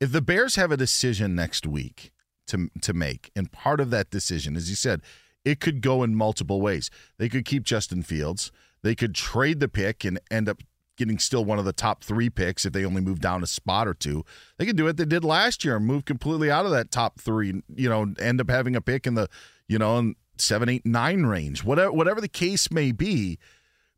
If 0.00 0.10
the 0.10 0.20
Bears 0.22 0.56
have 0.56 0.72
a 0.72 0.76
decision 0.76 1.36
next 1.36 1.66
week 1.66 2.10
to 2.48 2.68
to 2.82 2.92
make, 2.92 3.30
and 3.36 3.52
part 3.52 3.80
of 3.80 3.90
that 3.90 4.10
decision, 4.10 4.56
as 4.56 4.68
you 4.68 4.76
said, 4.76 5.02
it 5.44 5.60
could 5.60 5.82
go 5.82 6.02
in 6.02 6.16
multiple 6.16 6.60
ways. 6.60 6.90
They 7.16 7.28
could 7.28 7.44
keep 7.44 7.62
Justin 7.62 8.02
Fields. 8.02 8.50
They 8.84 8.94
could 8.94 9.14
trade 9.14 9.60
the 9.60 9.68
pick 9.68 10.04
and 10.04 10.20
end 10.30 10.46
up 10.46 10.60
getting 10.96 11.18
still 11.18 11.44
one 11.44 11.58
of 11.58 11.64
the 11.64 11.72
top 11.72 12.04
three 12.04 12.28
picks 12.28 12.66
if 12.66 12.74
they 12.74 12.84
only 12.84 13.00
move 13.00 13.18
down 13.18 13.42
a 13.42 13.46
spot 13.46 13.88
or 13.88 13.94
two. 13.94 14.24
They 14.58 14.66
could 14.66 14.76
do 14.76 14.84
what 14.84 14.98
they 14.98 15.06
did 15.06 15.24
last 15.24 15.64
year 15.64 15.76
and 15.76 15.86
move 15.86 16.04
completely 16.04 16.50
out 16.50 16.66
of 16.66 16.70
that 16.72 16.90
top 16.90 17.18
three. 17.18 17.62
You 17.74 17.88
know, 17.88 18.14
end 18.20 18.42
up 18.42 18.50
having 18.50 18.76
a 18.76 18.82
pick 18.82 19.06
in 19.06 19.14
the 19.14 19.28
you 19.66 19.78
know 19.78 19.98
in 19.98 20.16
seven, 20.36 20.68
eight, 20.68 20.84
nine 20.84 21.24
range. 21.24 21.64
Whatever 21.64 21.92
whatever 21.92 22.20
the 22.20 22.28
case 22.28 22.70
may 22.70 22.92
be. 22.92 23.38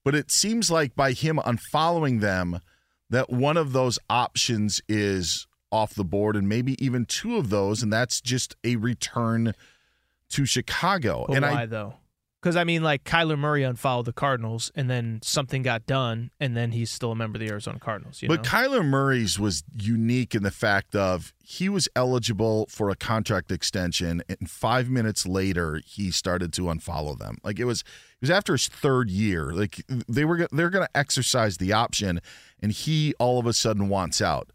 But 0.05 0.14
it 0.14 0.31
seems 0.31 0.71
like 0.71 0.95
by 0.95 1.12
him 1.12 1.38
unfollowing 1.38 2.21
them, 2.21 2.61
that 3.11 3.28
one 3.28 3.57
of 3.57 3.73
those 3.73 3.99
options 4.09 4.81
is 4.88 5.49
off 5.73 5.97
the 5.97 6.05
board, 6.05 6.37
and 6.37 6.49
maybe 6.49 6.83
even 6.83 7.07
two 7.07 7.37
of 7.37 7.50
those, 7.50 7.83
and 7.83 7.93
that's 7.93 8.21
just 8.21 8.55
a 8.62 8.76
return 8.76 9.52
to 10.31 10.47
Chicago. 10.47 11.25
But 11.26 11.38
and 11.38 11.43
why 11.45 11.62
I 11.62 11.66
though? 11.66 11.95
Because 12.47 12.55
I 12.55 12.62
mean, 12.62 12.85
like 12.85 13.03
Kyler 13.03 13.37
Murray 13.37 13.65
unfollowed 13.65 14.05
the 14.05 14.12
Cardinals, 14.12 14.71
and 14.76 14.88
then 14.88 15.19
something 15.21 15.62
got 15.62 15.85
done, 15.85 16.31
and 16.38 16.57
then 16.57 16.71
he's 16.71 16.93
still 16.93 17.11
a 17.11 17.17
member 17.17 17.38
of 17.38 17.41
the 17.41 17.50
Arizona 17.50 17.81
Cardinals. 17.81 18.23
You 18.23 18.29
But 18.29 18.45
know? 18.45 18.49
Kyler 18.49 18.85
Murray's 18.85 19.37
was 19.37 19.65
unique 19.75 20.33
in 20.33 20.45
the 20.45 20.53
fact 20.53 20.95
of 20.95 21.35
he 21.43 21.69
was 21.69 21.88
eligible 21.97 22.67
for 22.71 22.88
a 22.88 22.95
contract 22.95 23.50
extension, 23.50 24.23
and 24.29 24.49
five 24.49 24.88
minutes 24.88 25.26
later 25.26 25.81
he 25.85 26.12
started 26.12 26.53
to 26.53 26.62
unfollow 26.67 27.19
them. 27.19 27.38
Like 27.43 27.59
it 27.59 27.65
was, 27.65 27.81
it 27.81 28.21
was 28.21 28.31
after 28.31 28.53
his 28.53 28.69
third 28.69 29.11
year. 29.11 29.50
Like 29.50 29.83
they 30.07 30.25
were, 30.25 30.47
they're 30.53 30.71
going 30.71 30.87
to 30.87 30.97
exercise 30.97 31.57
the 31.57 31.73
option, 31.73 32.21
and 32.62 32.71
he 32.71 33.12
all 33.19 33.41
of 33.41 33.47
a 33.47 33.55
sudden 33.55 33.88
wants 33.88 34.23
out. 34.23 34.53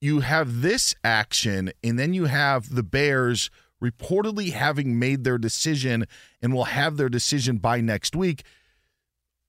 You 0.00 0.20
have 0.20 0.62
this 0.62 0.94
action, 1.04 1.70
and 1.84 1.98
then 1.98 2.14
you 2.14 2.24
have 2.24 2.74
the 2.74 2.82
Bears 2.82 3.50
reportedly 3.82 4.52
having 4.52 4.98
made 4.98 5.24
their 5.24 5.38
decision 5.38 6.06
and 6.42 6.52
will 6.52 6.64
have 6.64 6.96
their 6.96 7.08
decision 7.08 7.58
by 7.58 7.80
next 7.80 8.14
week. 8.14 8.44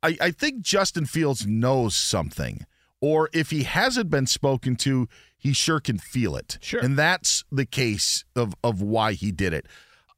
I, 0.03 0.17
I 0.19 0.31
think 0.31 0.61
Justin 0.61 1.05
Fields 1.05 1.45
knows 1.45 1.95
something, 1.95 2.65
or 2.99 3.29
if 3.33 3.51
he 3.51 3.63
hasn't 3.63 4.09
been 4.09 4.27
spoken 4.27 4.75
to, 4.77 5.07
he 5.37 5.53
sure 5.53 5.79
can 5.79 5.97
feel 5.97 6.35
it. 6.35 6.57
Sure. 6.61 6.79
And 6.79 6.97
that's 6.97 7.43
the 7.51 7.65
case 7.65 8.23
of, 8.35 8.53
of 8.63 8.81
why 8.81 9.13
he 9.13 9.31
did 9.31 9.53
it. 9.53 9.67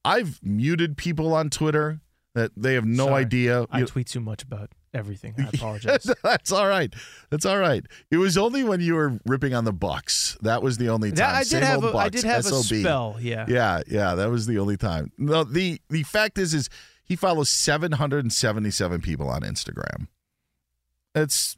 I've 0.05 0.39
muted 0.43 0.97
people 0.97 1.33
on 1.33 1.49
Twitter 1.49 2.01
that 2.35 2.51
they 2.57 2.73
have 2.73 2.85
no 2.85 3.07
Sorry. 3.07 3.21
idea. 3.21 3.65
I 3.71 3.83
tweet 3.83 4.07
too 4.07 4.19
much 4.19 4.43
about 4.43 4.71
everything. 4.93 5.33
I 5.37 5.49
apologize. 5.53 6.09
That's 6.23 6.51
all 6.51 6.67
right. 6.67 6.93
That's 7.29 7.45
all 7.45 7.57
right. 7.59 7.83
It 8.11 8.17
was 8.17 8.37
only 8.37 8.63
when 8.63 8.81
you 8.81 8.95
were 8.95 9.19
ripping 9.25 9.53
on 9.53 9.65
the 9.65 9.73
Bucks. 9.73 10.37
That 10.41 10.61
was 10.63 10.77
the 10.77 10.89
only 10.89 11.09
time. 11.09 11.15
That- 11.17 11.35
I 11.35 11.39
did 11.39 11.47
Same 11.49 11.61
have 11.63 11.83
old 11.83 11.95
a, 11.95 11.97
I 11.97 12.03
Bucks, 12.05 12.21
did 12.21 12.23
have 12.25 12.45
a 12.45 12.49
SOB. 12.49 12.79
spell. 12.79 13.17
Yeah. 13.19 13.45
Yeah, 13.47 13.81
yeah, 13.87 14.15
that 14.15 14.29
was 14.29 14.45
the 14.47 14.59
only 14.59 14.77
time. 14.77 15.11
No, 15.17 15.43
the 15.43 15.79
the 15.89 16.03
fact 16.03 16.37
is, 16.37 16.53
is 16.53 16.69
he 17.03 17.15
follows 17.15 17.49
seven 17.49 17.93
hundred 17.93 18.23
and 18.25 18.31
seventy 18.33 18.71
seven 18.71 19.01
people 19.01 19.29
on 19.29 19.41
Instagram. 19.41 20.07
It's 21.15 21.55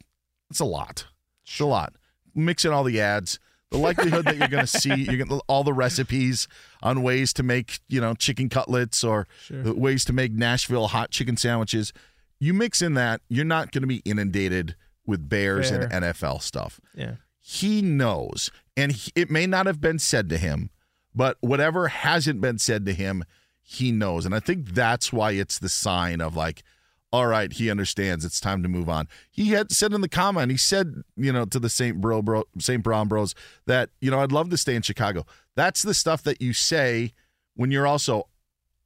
it's 0.50 0.60
a 0.60 0.64
lot. 0.64 1.06
It's 1.44 1.60
a 1.60 1.66
lot. 1.66 1.94
Mixing 2.34 2.70
all 2.72 2.84
the 2.84 3.00
ads, 3.00 3.38
the 3.70 3.78
likelihood 3.78 4.26
that 4.26 4.36
you're 4.36 4.48
going 4.48 4.66
to 4.66 4.78
see 4.80 4.94
you're 4.94 5.24
gonna, 5.24 5.40
all 5.48 5.64
the 5.64 5.72
recipes 5.72 6.46
on 6.82 7.02
ways 7.02 7.32
to 7.34 7.42
make 7.42 7.80
you 7.88 8.00
know 8.00 8.14
chicken 8.14 8.48
cutlets 8.48 9.02
or 9.02 9.26
Sure. 9.42 9.72
ways 9.74 10.04
to 10.06 10.12
make 10.12 10.32
Nashville 10.32 10.88
hot 10.88 11.10
chicken 11.10 11.36
sandwiches. 11.36 11.92
You 12.38 12.52
mix 12.54 12.82
in 12.82 12.94
that, 12.94 13.20
you're 13.28 13.44
not 13.44 13.72
going 13.72 13.82
to 13.82 13.86
be 13.88 14.02
inundated 14.04 14.76
with 15.06 15.28
Bears 15.28 15.70
and 15.70 15.90
NFL 16.04 16.42
stuff 16.42 16.80
Yeah. 16.94 17.14
he 17.40 17.80
knows, 17.80 18.50
and 18.76 18.92
he, 18.92 19.12
it 19.14 19.30
may 19.30 19.46
not 19.46 19.66
have 19.66 19.80
been 19.80 19.98
said 19.98 20.28
to 20.30 20.38
him, 20.38 20.70
but 21.14 21.36
whatever 21.40 21.88
hasn't 21.88 22.40
been 22.40 22.58
said 22.58 22.84
to 22.86 22.92
him, 22.92 23.24
he 23.62 23.90
knows, 23.92 24.26
and 24.26 24.34
I 24.34 24.40
think 24.40 24.68
that's 24.70 25.12
why 25.12 25.32
it's 25.32 25.58
the 25.58 25.68
sign 25.68 26.20
of 26.20 26.36
like, 26.36 26.62
all 27.12 27.28
right, 27.28 27.52
he 27.52 27.70
understands. 27.70 28.24
It's 28.24 28.40
time 28.40 28.62
to 28.64 28.68
move 28.68 28.88
on. 28.88 29.08
He 29.30 29.50
had 29.52 29.70
said 29.72 29.92
in 29.92 30.00
the 30.02 30.08
comment, 30.08 30.50
he 30.50 30.56
said, 30.56 31.02
you 31.16 31.32
know, 31.32 31.44
to 31.46 31.58
the 31.60 31.70
Saint 31.70 32.00
Bro, 32.00 32.22
bro 32.22 32.44
Saint 32.58 32.82
Brown 32.82 33.06
Bros 33.08 33.34
that 33.66 33.90
you 34.00 34.10
know 34.10 34.20
I'd 34.20 34.32
love 34.32 34.50
to 34.50 34.56
stay 34.56 34.74
in 34.74 34.82
Chicago. 34.82 35.24
That's 35.54 35.82
the 35.82 35.94
stuff 35.94 36.22
that 36.24 36.42
you 36.42 36.52
say 36.52 37.12
when 37.54 37.70
you're 37.70 37.86
also 37.86 38.28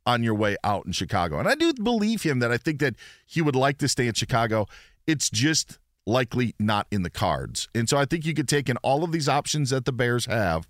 on 0.07 0.23
your 0.23 0.35
way 0.35 0.57
out 0.65 0.87
in 0.87 0.93
Chicago. 0.93 1.39
And 1.39 1.49
I 1.49 1.55
do 1.55 1.73
believe 1.73 2.23
him 2.23 2.39
that 2.41 2.51
I 2.51 2.57
think 2.57 2.81
that 2.81 2.95
he 3.27 3.43
would 3.43 3.57
like 3.57 3.79
to 3.79 3.89
stay 3.89 4.07
in 4.07 4.15
Chicago. 4.15 4.67
It's 5.07 5.31
just 5.31 5.79
likely 6.07 6.55
not 6.59 6.87
in 6.91 7.03
the 7.03 7.11
cards. 7.11 7.69
And 7.75 7.89
so 7.89 7.97
I 7.97 8.05
think 8.05 8.25
you 8.25 8.35
could 8.35 8.49
take 8.49 8.69
in 8.69 8.77
all 8.79 9.05
of 9.05 9.13
these 9.13 9.29
options 9.29 9.71
that 9.71 9.85
the 9.85 9.93
Bears 9.93 10.27
have. 10.27 10.69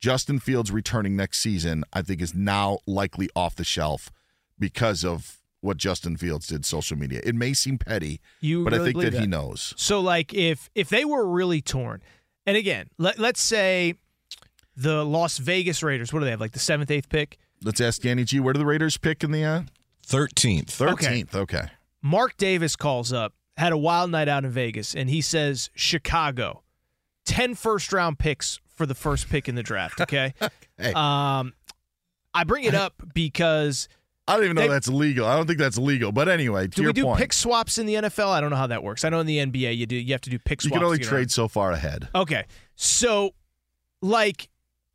Justin 0.00 0.40
Fields 0.40 0.72
returning 0.72 1.14
next 1.14 1.38
season, 1.38 1.84
I 1.92 2.02
think, 2.02 2.20
is 2.20 2.34
now 2.34 2.78
likely 2.86 3.28
off 3.36 3.54
the 3.54 3.64
shelf 3.64 4.10
because 4.58 5.04
of 5.04 5.38
what 5.60 5.76
Justin 5.76 6.16
Fields 6.16 6.48
did 6.48 6.66
social 6.66 6.98
media. 6.98 7.20
It 7.22 7.36
may 7.36 7.52
seem 7.52 7.78
petty, 7.78 8.20
You 8.40 8.64
but 8.64 8.74
I 8.74 8.78
think 8.78 8.96
that, 8.98 9.10
believe 9.10 9.20
he 9.20 9.26
knows. 9.28 9.74
So 9.76 10.00
like 10.00 10.34
if 10.34 10.68
if 10.74 10.88
they 10.88 11.04
were 11.04 11.24
really 11.24 11.62
torn, 11.62 12.02
and 12.44 12.56
again, 12.56 12.88
let 12.98 13.18
let's 13.20 13.40
say 13.40 13.94
the 14.76 15.04
Las 15.04 15.38
Vegas 15.38 15.82
Raiders, 15.82 16.12
what 16.12 16.18
do 16.18 16.24
they 16.24 16.32
have? 16.32 16.40
Like 16.40 16.52
the 16.52 16.58
seventh, 16.58 16.90
eighth 16.90 17.08
pick. 17.08 17.38
Let's 17.64 17.80
ask 17.80 18.02
Danny 18.02 18.24
G. 18.24 18.40
Where 18.40 18.52
do 18.52 18.58
the 18.58 18.66
Raiders 18.66 18.96
pick 18.96 19.22
in 19.24 19.30
the 19.30 19.44
uh, 19.44 19.62
13th. 20.06 20.66
13th? 20.66 21.34
Okay. 21.34 21.66
Mark 22.02 22.36
Davis 22.36 22.74
calls 22.76 23.12
up, 23.12 23.34
had 23.56 23.72
a 23.72 23.78
wild 23.78 24.10
night 24.10 24.28
out 24.28 24.44
in 24.44 24.50
Vegas, 24.50 24.94
and 24.94 25.08
he 25.08 25.20
says 25.20 25.70
Chicago, 25.74 26.62
10 27.26 27.54
first 27.54 27.92
round 27.92 28.18
picks 28.18 28.60
for 28.74 28.86
the 28.86 28.94
first 28.94 29.28
pick 29.28 29.48
in 29.48 29.54
the 29.54 29.62
draft. 29.62 30.00
Okay. 30.00 30.34
Hey. 30.78 30.92
Um, 30.94 31.52
I 32.34 32.44
bring 32.44 32.64
it 32.64 32.74
up 32.74 32.94
because 33.14 33.88
I 34.26 34.34
don't 34.34 34.44
even 34.44 34.56
know 34.56 34.62
They- 34.62 34.68
that's 34.68 34.88
legal. 34.88 35.26
I 35.26 35.36
don't 35.36 35.46
think 35.46 35.58
that's 35.58 35.78
legal. 35.78 36.10
But 36.12 36.28
anyway, 36.28 36.64
to 36.64 36.68
do 36.70 36.82
your 36.82 36.88
we 36.88 36.92
do 36.94 37.04
point, 37.04 37.18
pick 37.20 37.32
swaps 37.32 37.78
in 37.78 37.86
the 37.86 37.94
NFL? 37.94 38.28
I 38.28 38.40
don't 38.40 38.50
know 38.50 38.56
how 38.56 38.66
that 38.68 38.82
works. 38.82 39.04
I 39.04 39.10
know 39.10 39.20
in 39.20 39.26
the 39.26 39.38
NBA 39.38 39.76
you 39.76 39.86
do 39.86 39.94
you 39.96 40.12
have 40.12 40.22
to 40.22 40.30
do 40.30 40.38
pick 40.38 40.64
you 40.64 40.70
can 40.70 40.82
only 40.82 40.98
trade 40.98 41.18
around. 41.18 41.30
so 41.30 41.46
far 41.46 41.70
ahead. 41.72 42.08
Okay. 42.14 42.46
So 42.74 43.34
like 44.00 44.48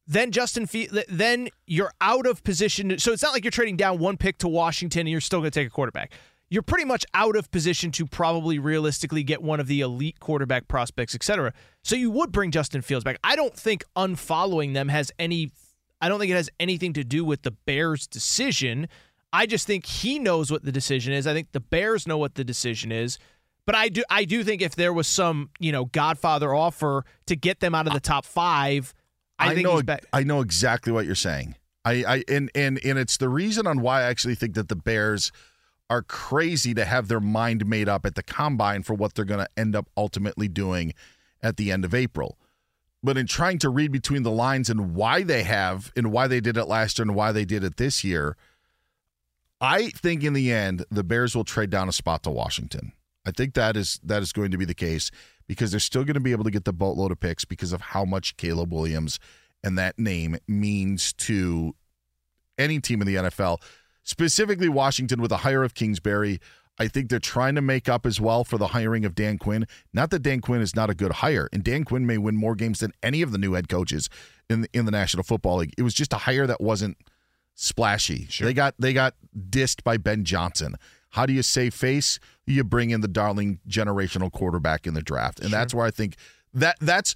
then 0.08 0.32
Justin 0.32 0.66
Fe- 0.66 0.90
then 1.10 1.50
you're 1.66 1.92
out 2.00 2.26
of 2.26 2.44
position. 2.44 2.98
So 2.98 3.12
it's 3.12 3.22
not 3.22 3.34
like 3.34 3.44
you're 3.44 3.52
trading 3.52 3.78
down 3.78 4.00
one 4.00 4.18
pick 4.18 4.38
to 4.40 4.48
Washington 4.48 5.02
and 5.02 5.10
you're 5.10 5.22
still 5.22 5.40
going 5.40 5.52
to 5.52 5.60
take 5.60 5.68
a 5.68 5.72
quarterback. 5.72 6.14
You're 6.50 6.64
pretty 6.64 6.86
much 6.86 7.06
out 7.14 7.36
of 7.36 7.52
position 7.52 7.92
to 7.92 8.06
probably 8.06 8.58
realistically 8.58 9.22
get 9.22 9.44
one 9.44 9.60
of 9.60 9.68
the 9.68 9.82
elite 9.82 10.22
quarterback 10.22 10.70
prospects, 10.70 11.14
et 11.14 11.24
cetera. 11.24 11.54
So 11.84 11.98
you 11.98 12.10
would 12.12 12.32
bring 12.32 12.52
Justin 12.52 12.82
Fields 12.82 13.04
back. 13.04 13.20
I 13.22 13.36
don't 13.36 13.54
think 13.54 13.84
unfollowing 13.98 14.74
them 14.74 14.88
has 14.88 15.12
any 15.20 15.52
I 16.00 16.10
don't 16.10 16.20
think 16.20 16.32
it 16.32 16.36
has 16.36 16.50
anything 16.60 16.94
to 16.94 17.04
do 17.04 17.26
with 17.26 17.42
the 17.42 17.52
Bears' 17.52 18.08
decision. 18.08 18.88
I 19.34 19.46
just 19.46 19.68
think 19.68 19.86
he 19.86 20.20
knows 20.20 20.52
what 20.52 20.64
the 20.64 20.72
decision 20.72 21.12
is. 21.12 21.28
I 21.28 21.34
think 21.34 21.52
the 21.52 21.60
Bears 21.60 22.08
know 22.08 22.18
what 22.18 22.36
the 22.36 22.44
decision 22.44 22.92
is. 22.92 23.18
But 23.66 23.76
I 23.76 23.90
do 23.90 24.04
I 24.10 24.24
do 24.24 24.44
think 24.46 24.62
if 24.62 24.76
there 24.76 24.94
was 24.94 25.08
some, 25.08 25.50
you 25.60 25.74
know, 25.74 25.86
Godfather 25.86 26.56
offer 26.56 27.04
to 27.26 27.36
get 27.36 27.60
them 27.60 27.76
out 27.76 27.88
of 27.88 27.94
the 27.94 28.00
top 28.00 28.26
five, 28.26 28.94
I, 29.40 29.54
think 29.54 29.66
know. 29.66 29.82
I 30.14 30.24
know 30.24 30.42
exactly 30.42 30.92
what 30.92 31.06
you're 31.06 31.16
saying. 31.16 31.56
I, 31.86 32.04
I 32.08 32.24
and 32.28 32.52
and 32.54 32.80
and 32.84 33.00
it's 33.00 33.18
the 33.18 33.30
reason 33.30 33.66
on 33.66 33.82
why 33.82 34.02
I 34.02 34.04
actually 34.06 34.36
think 34.36 34.56
that 34.56 34.68
the 34.68 34.76
Bears 34.76 35.32
are 35.90 36.02
crazy 36.02 36.74
to 36.74 36.84
have 36.84 37.08
their 37.08 37.22
mind 37.22 37.66
made 37.66 37.88
up 37.88 38.06
at 38.06 38.16
the 38.16 38.24
combine 38.24 38.84
for 38.84 38.94
what 38.94 39.14
they're 39.14 39.26
going 39.26 39.40
to 39.40 39.50
end 39.56 39.76
up 39.76 39.88
ultimately 39.96 40.50
doing 40.50 40.94
at 41.42 41.56
the 41.56 41.72
end 41.72 41.86
of 41.86 41.94
April. 41.94 42.38
But 43.02 43.18
in 43.18 43.26
trying 43.26 43.60
to 43.60 43.70
read 43.70 43.92
between 43.92 44.24
the 44.24 44.32
lines 44.32 44.70
and 44.70 44.96
why 44.96 45.24
they 45.24 45.44
have 45.44 45.94
and 45.96 46.12
why 46.12 46.28
they 46.28 46.42
did 46.42 46.58
it 46.58 46.66
last 46.66 46.98
year 46.98 47.04
and 47.04 47.16
why 47.16 47.32
they 47.32 47.46
did 47.46 47.64
it 47.64 47.78
this 47.78 48.04
year, 48.04 48.36
I 49.62 49.90
think 49.90 50.24
in 50.24 50.34
the 50.34 50.52
end 50.52 50.84
the 50.92 51.04
Bears 51.04 51.36
will 51.36 51.46
trade 51.46 51.70
down 51.70 51.88
a 51.88 51.94
spot 51.94 52.24
to 52.24 52.32
Washington. 52.32 52.92
I 53.26 53.32
think 53.32 53.54
that 53.54 53.78
is 53.78 54.00
that 54.04 54.22
is 54.22 54.34
going 54.34 54.52
to 54.52 54.58
be 54.58 54.66
the 54.66 54.74
case 54.74 55.12
because 55.48 55.72
they're 55.72 55.80
still 55.80 56.04
going 56.04 56.16
to 56.16 56.20
be 56.20 56.32
able 56.32 56.44
to 56.44 56.52
get 56.52 56.66
the 56.66 56.74
boatload 56.74 57.12
of 57.12 57.20
picks 57.20 57.46
because 57.46 57.74
of 57.74 57.82
how 57.82 58.06
much 58.06 58.38
Caleb 58.38 58.74
Williams 58.74 59.20
and 59.64 59.78
that 59.78 59.98
name 59.98 60.38
means 60.48 61.14
to 61.14 61.76
any 62.58 62.80
team 62.80 63.02
in 63.02 63.08
the 63.08 63.16
NFL, 63.16 63.62
specifically 64.04 64.70
Washington 64.70 65.22
with 65.22 65.30
the 65.30 65.38
hire 65.38 65.64
of 65.64 65.74
Kingsbury. 65.74 66.40
I 66.80 66.88
think 66.88 67.10
they're 67.10 67.20
trying 67.20 67.56
to 67.56 67.62
make 67.62 67.90
up 67.90 68.06
as 68.06 68.22
well 68.22 68.44
for 68.44 68.58
the 68.58 68.68
hiring 68.68 69.04
of 69.04 69.16
Dan 69.16 69.40
Quinn. 69.40 69.66
Not 69.94 70.12
that 70.12 70.20
Dan 70.20 70.42
Quinn 70.42 70.62
is 70.62 70.76
not 70.76 70.92
a 70.92 70.94
good 70.94 71.12
hire, 71.14 71.50
and 71.52 71.64
Dan 71.64 71.84
Quinn 71.84 72.06
may 72.06 72.20
win 72.20 72.36
more 72.36 72.56
games 72.56 72.82
than 72.82 72.92
any 73.02 73.24
of 73.24 73.32
the 73.32 73.40
new 73.40 73.54
head 73.54 73.68
coaches 73.68 74.10
in 74.50 74.62
the, 74.62 74.70
in 74.74 74.86
the 74.86 74.92
National 74.92 75.24
Football 75.24 75.58
League. 75.58 75.74
It 75.78 75.82
was 75.82 75.96
just 75.96 76.14
a 76.14 76.18
hire 76.18 76.46
that 76.46 76.62
wasn't 76.62 76.98
splashy. 77.56 78.28
They 78.40 78.54
got 78.54 78.76
they 78.78 78.94
got 78.94 79.16
dissed 79.36 79.84
by 79.84 79.98
Ben 79.98 80.24
Johnson. 80.24 80.76
How 81.18 81.26
do 81.26 81.34
you 81.34 81.42
save 81.42 81.74
face? 81.74 82.20
You 82.46 82.64
bring 82.64 82.92
in 82.92 83.02
the 83.02 83.08
darling 83.08 83.60
generational 83.68 84.32
quarterback 84.32 84.86
in 84.86 84.94
the 84.94 85.02
draft, 85.02 85.40
and 85.40 85.52
that's 85.52 85.74
where 85.74 85.84
I 85.84 85.90
think 85.90 86.16
that 86.54 86.78
that's 86.80 87.16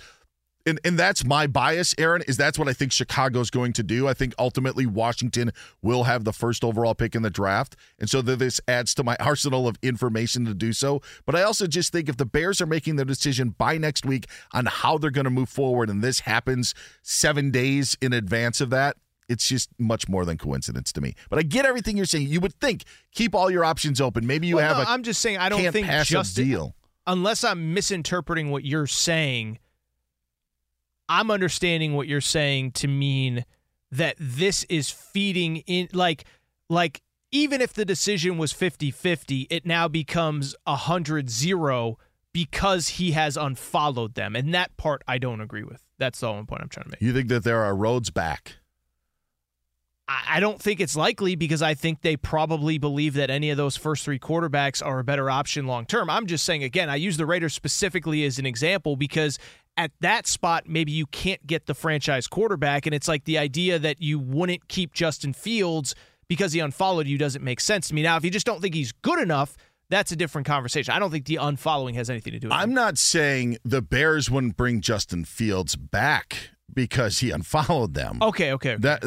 and 0.65 0.79
and 0.83 0.97
that's 0.97 1.23
my 1.23 1.45
bias, 1.45 1.93
Aaron. 1.99 2.23
Is 2.27 2.35
that's 2.35 2.57
what 2.57 2.67
I 2.67 2.73
think 2.73 2.91
Chicago's 2.91 3.51
going 3.51 3.73
to 3.73 3.83
do. 3.83 4.07
I 4.07 4.15
think 4.15 4.33
ultimately 4.39 4.87
Washington 4.87 5.51
will 5.83 6.05
have 6.05 6.23
the 6.23 6.33
first 6.33 6.63
overall 6.63 6.95
pick 6.95 7.13
in 7.13 7.21
the 7.21 7.29
draft, 7.29 7.75
and 7.99 8.09
so 8.09 8.23
that 8.23 8.39
this 8.39 8.59
adds 8.67 8.95
to 8.95 9.03
my 9.03 9.15
arsenal 9.19 9.67
of 9.67 9.77
information 9.83 10.45
to 10.45 10.55
do 10.55 10.73
so. 10.73 11.03
But 11.27 11.35
I 11.35 11.43
also 11.43 11.67
just 11.67 11.91
think 11.91 12.09
if 12.09 12.17
the 12.17 12.25
Bears 12.25 12.59
are 12.59 12.65
making 12.65 12.95
their 12.95 13.05
decision 13.05 13.49
by 13.49 13.77
next 13.77 14.03
week 14.03 14.25
on 14.51 14.65
how 14.65 14.97
they're 14.97 15.11
going 15.11 15.25
to 15.25 15.29
move 15.29 15.49
forward, 15.49 15.91
and 15.91 16.03
this 16.03 16.21
happens 16.21 16.73
seven 17.03 17.51
days 17.51 17.95
in 18.01 18.13
advance 18.13 18.61
of 18.61 18.71
that, 18.71 18.97
it's 19.31 19.47
just 19.47 19.69
much 19.79 20.07
more 20.09 20.25
than 20.25 20.37
coincidence 20.37 20.91
to 20.93 21.01
me. 21.01 21.15
But 21.29 21.39
I 21.39 21.43
get 21.43 21.65
everything 21.65 21.97
you're 21.97 22.05
saying. 22.05 22.27
You 22.27 22.39
would 22.41 22.53
think 22.55 22.83
keep 23.13 23.33
all 23.33 23.49
your 23.49 23.63
options 23.65 23.99
open. 24.01 24.27
Maybe 24.27 24.47
you 24.47 24.57
Well, 24.57 24.67
have 24.67 24.77
no, 24.77 24.83
a 24.83 24.93
I'm 24.93 25.03
just 25.03 25.21
saying 25.21 25.37
I 25.37 25.49
don't 25.49 25.71
think 25.71 25.87
Justin 25.87 26.45
deal. 26.47 26.75
unless 27.07 27.43
I'm 27.43 27.73
misinterpreting 27.73 28.51
what 28.51 28.65
you're 28.65 28.87
saying, 28.87 29.59
I'm 31.09 31.31
understanding 31.31 31.93
what 31.93 32.07
you're 32.07 32.21
saying 32.21 32.71
to 32.73 32.87
mean 32.87 33.45
that 33.91 34.15
this 34.19 34.63
is 34.65 34.89
feeding 34.89 35.57
in 35.67 35.89
like 35.93 36.25
like 36.69 37.01
even 37.33 37.61
if 37.61 37.71
the 37.73 37.85
decision 37.85 38.37
was 38.37 38.53
50-50, 38.53 39.47
it 39.49 39.65
now 39.65 39.87
becomes 39.87 40.53
100-0 40.67 41.95
because 42.33 42.89
he 42.89 43.11
has 43.11 43.37
unfollowed 43.37 44.15
them. 44.15 44.35
And 44.35 44.53
that 44.53 44.75
part 44.77 45.01
I 45.07 45.17
don't 45.17 45.39
agree 45.41 45.63
with. 45.63 45.81
That's 45.97 46.19
the 46.21 46.27
only 46.27 46.45
point 46.45 46.61
I'm 46.61 46.69
trying 46.69 46.85
to 46.85 46.89
make. 46.91 47.01
You 47.01 47.13
think 47.13 47.27
that 47.29 47.43
there 47.43 47.61
are 47.61 47.75
roads 47.75 48.09
back? 48.09 48.55
I 50.27 50.39
don't 50.39 50.61
think 50.61 50.79
it's 50.79 50.95
likely 50.95 51.35
because 51.35 51.61
I 51.61 51.73
think 51.73 52.01
they 52.01 52.17
probably 52.17 52.77
believe 52.77 53.13
that 53.15 53.29
any 53.29 53.49
of 53.49 53.57
those 53.57 53.77
first 53.77 54.03
three 54.03 54.19
quarterbacks 54.19 54.85
are 54.85 54.99
a 54.99 55.03
better 55.03 55.29
option 55.29 55.67
long 55.67 55.85
term. 55.85 56.09
I'm 56.09 56.27
just 56.27 56.45
saying, 56.45 56.63
again, 56.63 56.89
I 56.89 56.95
use 56.95 57.17
the 57.17 57.25
Raiders 57.25 57.53
specifically 57.53 58.23
as 58.25 58.39
an 58.39 58.45
example 58.45 58.95
because 58.95 59.37
at 59.77 59.91
that 60.01 60.27
spot, 60.27 60.67
maybe 60.67 60.91
you 60.91 61.05
can't 61.07 61.45
get 61.45 61.65
the 61.65 61.73
franchise 61.73 62.27
quarterback. 62.27 62.85
And 62.85 62.95
it's 62.95 63.07
like 63.07 63.25
the 63.25 63.37
idea 63.37 63.79
that 63.79 64.01
you 64.01 64.19
wouldn't 64.19 64.67
keep 64.67 64.93
Justin 64.93 65.33
Fields 65.33 65.95
because 66.27 66.53
he 66.53 66.59
unfollowed 66.59 67.07
you 67.07 67.17
doesn't 67.17 67.43
make 67.43 67.59
sense 67.59 67.89
to 67.89 67.95
me. 67.95 68.01
Now, 68.01 68.17
if 68.17 68.25
you 68.25 68.31
just 68.31 68.45
don't 68.45 68.61
think 68.61 68.75
he's 68.75 68.91
good 68.91 69.19
enough, 69.19 69.55
that's 69.89 70.11
a 70.11 70.15
different 70.15 70.47
conversation. 70.47 70.93
I 70.93 70.99
don't 70.99 71.11
think 71.11 71.25
the 71.25 71.35
unfollowing 71.35 71.95
has 71.95 72.09
anything 72.09 72.33
to 72.33 72.39
do 72.39 72.47
with 72.47 72.53
it. 72.53 72.57
I'm 72.57 72.73
not 72.73 72.97
saying 72.97 73.57
the 73.63 73.81
Bears 73.81 74.31
wouldn't 74.31 74.55
bring 74.55 74.81
Justin 74.81 75.25
Fields 75.25 75.75
back 75.75 76.51
because 76.73 77.19
he 77.19 77.31
unfollowed 77.31 77.93
them. 77.93 78.19
Okay, 78.21 78.53
okay. 78.53 78.73
okay. 78.73 78.81
That 78.81 79.03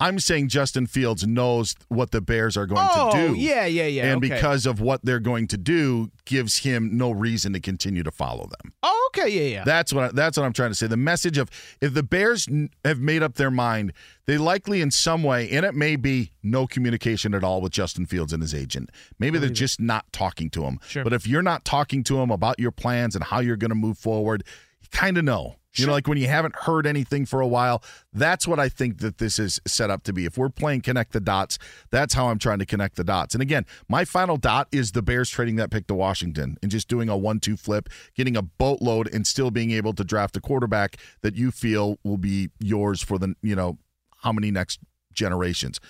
I'm 0.00 0.20
saying 0.20 0.48
Justin 0.48 0.86
Fields 0.86 1.26
knows 1.26 1.74
what 1.88 2.12
the 2.12 2.20
Bears 2.20 2.56
are 2.56 2.66
going 2.66 2.86
oh, 2.90 3.10
to 3.10 3.28
do. 3.28 3.34
yeah, 3.34 3.66
yeah, 3.66 3.86
yeah. 3.86 4.04
and 4.04 4.24
okay. 4.24 4.34
because 4.34 4.64
of 4.64 4.80
what 4.80 5.04
they're 5.04 5.18
going 5.18 5.48
to 5.48 5.56
do 5.56 6.10
gives 6.24 6.58
him 6.58 6.96
no 6.96 7.10
reason 7.10 7.52
to 7.54 7.60
continue 7.60 8.02
to 8.04 8.10
follow 8.10 8.46
them. 8.46 8.72
Oh, 8.82 9.10
okay, 9.10 9.28
yeah, 9.28 9.56
yeah. 9.56 9.64
That's 9.64 9.92
what 9.92 10.04
I, 10.04 10.08
that's 10.12 10.36
what 10.36 10.44
I'm 10.44 10.52
trying 10.52 10.70
to 10.70 10.74
say. 10.74 10.86
The 10.86 10.96
message 10.96 11.36
of 11.36 11.50
if 11.80 11.94
the 11.94 12.02
Bears 12.02 12.46
n- 12.48 12.70
have 12.84 13.00
made 13.00 13.22
up 13.22 13.34
their 13.34 13.50
mind, 13.50 13.92
they 14.26 14.38
likely 14.38 14.80
in 14.80 14.90
some 14.90 15.22
way, 15.22 15.50
and 15.50 15.66
it 15.66 15.74
may 15.74 15.96
be 15.96 16.30
no 16.42 16.66
communication 16.66 17.34
at 17.34 17.42
all 17.42 17.60
with 17.60 17.72
Justin 17.72 18.06
Fields 18.06 18.32
and 18.32 18.42
his 18.42 18.54
agent. 18.54 18.90
Maybe 19.18 19.38
they're 19.38 19.50
just 19.50 19.80
not 19.80 20.12
talking 20.12 20.48
to 20.50 20.64
him. 20.64 20.78
Sure. 20.86 21.02
But 21.02 21.12
if 21.12 21.26
you're 21.26 21.42
not 21.42 21.64
talking 21.64 22.04
to 22.04 22.20
him 22.20 22.30
about 22.30 22.58
your 22.58 22.70
plans 22.70 23.14
and 23.14 23.24
how 23.24 23.40
you're 23.40 23.56
going 23.56 23.70
to 23.70 23.74
move 23.74 23.98
forward, 23.98 24.44
you 24.80 24.88
kind 24.92 25.18
of 25.18 25.24
know. 25.24 25.56
You 25.74 25.86
know, 25.86 25.92
like 25.92 26.08
when 26.08 26.18
you 26.18 26.26
haven't 26.26 26.56
heard 26.56 26.86
anything 26.86 27.26
for 27.26 27.40
a 27.40 27.46
while, 27.46 27.84
that's 28.12 28.48
what 28.48 28.58
I 28.58 28.68
think 28.68 28.98
that 28.98 29.18
this 29.18 29.38
is 29.38 29.60
set 29.66 29.90
up 29.90 30.02
to 30.04 30.12
be. 30.12 30.24
If 30.24 30.36
we're 30.36 30.48
playing 30.48 30.80
connect 30.80 31.12
the 31.12 31.20
dots, 31.20 31.58
that's 31.90 32.14
how 32.14 32.28
I'm 32.28 32.38
trying 32.38 32.58
to 32.58 32.66
connect 32.66 32.96
the 32.96 33.04
dots. 33.04 33.34
And 33.34 33.42
again, 33.42 33.64
my 33.88 34.04
final 34.04 34.36
dot 34.36 34.68
is 34.72 34.92
the 34.92 35.02
Bears 35.02 35.30
trading 35.30 35.56
that 35.56 35.70
pick 35.70 35.86
to 35.88 35.94
Washington 35.94 36.56
and 36.62 36.70
just 36.70 36.88
doing 36.88 37.08
a 37.08 37.16
one 37.16 37.38
two 37.38 37.56
flip, 37.56 37.88
getting 38.16 38.36
a 38.36 38.42
boatload, 38.42 39.12
and 39.14 39.26
still 39.26 39.50
being 39.50 39.70
able 39.70 39.92
to 39.92 40.04
draft 40.04 40.36
a 40.36 40.40
quarterback 40.40 40.96
that 41.20 41.36
you 41.36 41.50
feel 41.50 41.98
will 42.02 42.18
be 42.18 42.50
yours 42.58 43.02
for 43.02 43.18
the, 43.18 43.34
you 43.42 43.54
know, 43.54 43.78
how 44.22 44.32
many 44.32 44.50
next 44.50 44.80
generations. 45.12 45.80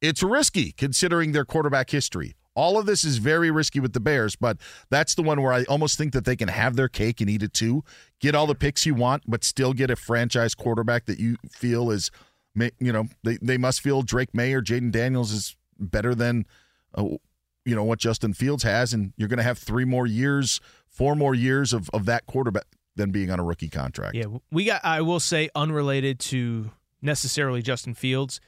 It's 0.00 0.22
risky 0.22 0.72
considering 0.72 1.32
their 1.32 1.44
quarterback 1.44 1.90
history. 1.90 2.34
All 2.54 2.78
of 2.78 2.86
this 2.86 3.04
is 3.04 3.18
very 3.18 3.50
risky 3.50 3.80
with 3.80 3.92
the 3.92 4.00
Bears, 4.00 4.36
but 4.36 4.58
that's 4.90 5.14
the 5.14 5.22
one 5.22 5.42
where 5.42 5.52
I 5.52 5.64
almost 5.64 5.98
think 5.98 6.12
that 6.12 6.24
they 6.24 6.36
can 6.36 6.48
have 6.48 6.76
their 6.76 6.88
cake 6.88 7.20
and 7.20 7.28
eat 7.28 7.42
it 7.42 7.52
too. 7.52 7.82
Get 8.20 8.34
all 8.34 8.46
the 8.46 8.54
picks 8.54 8.86
you 8.86 8.94
want, 8.94 9.24
but 9.26 9.42
still 9.42 9.72
get 9.72 9.90
a 9.90 9.96
franchise 9.96 10.54
quarterback 10.54 11.06
that 11.06 11.18
you 11.18 11.36
feel 11.50 11.90
is, 11.90 12.10
you 12.54 12.92
know, 12.92 13.08
they, 13.24 13.38
they 13.42 13.58
must 13.58 13.80
feel 13.80 14.02
Drake 14.02 14.32
Maye 14.34 14.52
or 14.52 14.62
Jayden 14.62 14.92
Daniels 14.92 15.32
is 15.32 15.56
better 15.78 16.14
than, 16.14 16.46
uh, 16.94 17.04
you 17.64 17.74
know, 17.74 17.84
what 17.84 17.98
Justin 17.98 18.34
Fields 18.34 18.62
has. 18.62 18.94
And 18.94 19.12
you're 19.16 19.28
going 19.28 19.38
to 19.38 19.42
have 19.42 19.58
three 19.58 19.84
more 19.84 20.06
years, 20.06 20.60
four 20.86 21.16
more 21.16 21.34
years 21.34 21.72
of, 21.72 21.90
of 21.92 22.04
that 22.06 22.26
quarterback 22.26 22.66
than 22.94 23.10
being 23.10 23.30
on 23.30 23.40
a 23.40 23.44
rookie 23.44 23.68
contract. 23.68 24.14
Yeah, 24.14 24.26
we 24.52 24.64
got. 24.64 24.84
I 24.84 25.00
will 25.00 25.18
say, 25.18 25.50
unrelated 25.56 26.20
to 26.20 26.70
necessarily 27.02 27.62
Justin 27.62 27.94
Fields. 27.94 28.40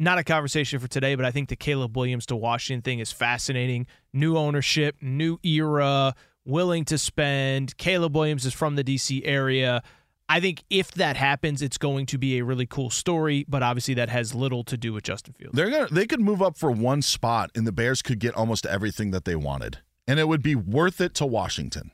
Not 0.00 0.16
a 0.16 0.24
conversation 0.24 0.78
for 0.78 0.88
today, 0.88 1.14
but 1.14 1.26
I 1.26 1.30
think 1.30 1.50
the 1.50 1.56
Caleb 1.56 1.94
Williams 1.94 2.24
to 2.26 2.36
Washington 2.36 2.80
thing 2.80 3.00
is 3.00 3.12
fascinating. 3.12 3.86
New 4.14 4.34
ownership, 4.38 4.96
new 5.02 5.38
era, 5.42 6.14
willing 6.46 6.86
to 6.86 6.96
spend. 6.96 7.76
Caleb 7.76 8.16
Williams 8.16 8.46
is 8.46 8.54
from 8.54 8.76
the 8.76 8.82
DC 8.82 9.20
area. 9.26 9.82
I 10.26 10.40
think 10.40 10.64
if 10.70 10.92
that 10.92 11.16
happens, 11.16 11.60
it's 11.60 11.76
going 11.76 12.06
to 12.06 12.16
be 12.16 12.38
a 12.38 12.44
really 12.44 12.64
cool 12.64 12.88
story, 12.88 13.44
but 13.46 13.62
obviously 13.62 13.92
that 13.92 14.08
has 14.08 14.34
little 14.34 14.64
to 14.64 14.78
do 14.78 14.94
with 14.94 15.04
Justin 15.04 15.34
Fields. 15.34 15.54
They're 15.54 15.68
gonna 15.68 15.88
they 15.90 16.06
could 16.06 16.22
move 16.22 16.40
up 16.40 16.56
for 16.56 16.70
one 16.70 17.02
spot 17.02 17.50
and 17.54 17.66
the 17.66 17.72
Bears 17.72 18.00
could 18.00 18.20
get 18.20 18.34
almost 18.34 18.64
everything 18.64 19.10
that 19.10 19.26
they 19.26 19.36
wanted. 19.36 19.80
And 20.08 20.18
it 20.18 20.28
would 20.28 20.42
be 20.42 20.54
worth 20.54 21.02
it 21.02 21.12
to 21.16 21.26
Washington. 21.26 21.90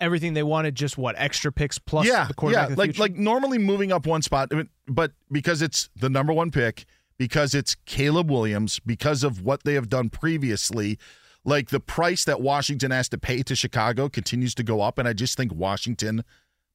Everything 0.00 0.34
they 0.34 0.42
wanted, 0.42 0.74
just 0.74 0.96
what 0.96 1.16
extra 1.18 1.50
picks 1.50 1.78
plus 1.78 2.06
yeah, 2.06 2.26
the 2.26 2.34
quarterback. 2.34 2.70
yeah. 2.70 2.74
Like 2.76 2.90
future? 2.90 3.02
like 3.02 3.16
normally 3.16 3.58
moving 3.58 3.90
up 3.90 4.06
one 4.06 4.22
spot, 4.22 4.52
but 4.86 5.12
because 5.30 5.60
it's 5.60 5.90
the 5.96 6.08
number 6.08 6.32
one 6.32 6.50
pick, 6.50 6.84
because 7.18 7.54
it's 7.54 7.74
Caleb 7.84 8.30
Williams, 8.30 8.78
because 8.78 9.24
of 9.24 9.42
what 9.42 9.64
they 9.64 9.74
have 9.74 9.88
done 9.88 10.08
previously, 10.08 10.98
like 11.44 11.70
the 11.70 11.80
price 11.80 12.24
that 12.24 12.40
Washington 12.40 12.90
has 12.92 13.08
to 13.08 13.18
pay 13.18 13.42
to 13.42 13.56
Chicago 13.56 14.08
continues 14.08 14.54
to 14.54 14.62
go 14.62 14.80
up, 14.80 14.98
and 14.98 15.08
I 15.08 15.12
just 15.12 15.36
think 15.36 15.52
Washington 15.52 16.24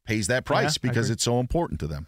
pays 0.06 0.28
that 0.28 0.44
price 0.44 0.78
Yeah, 0.78 0.90
because 0.90 1.10
it's 1.10 1.24
so 1.24 1.40
important 1.40 1.80
to 1.80 1.88
them. 1.88 2.08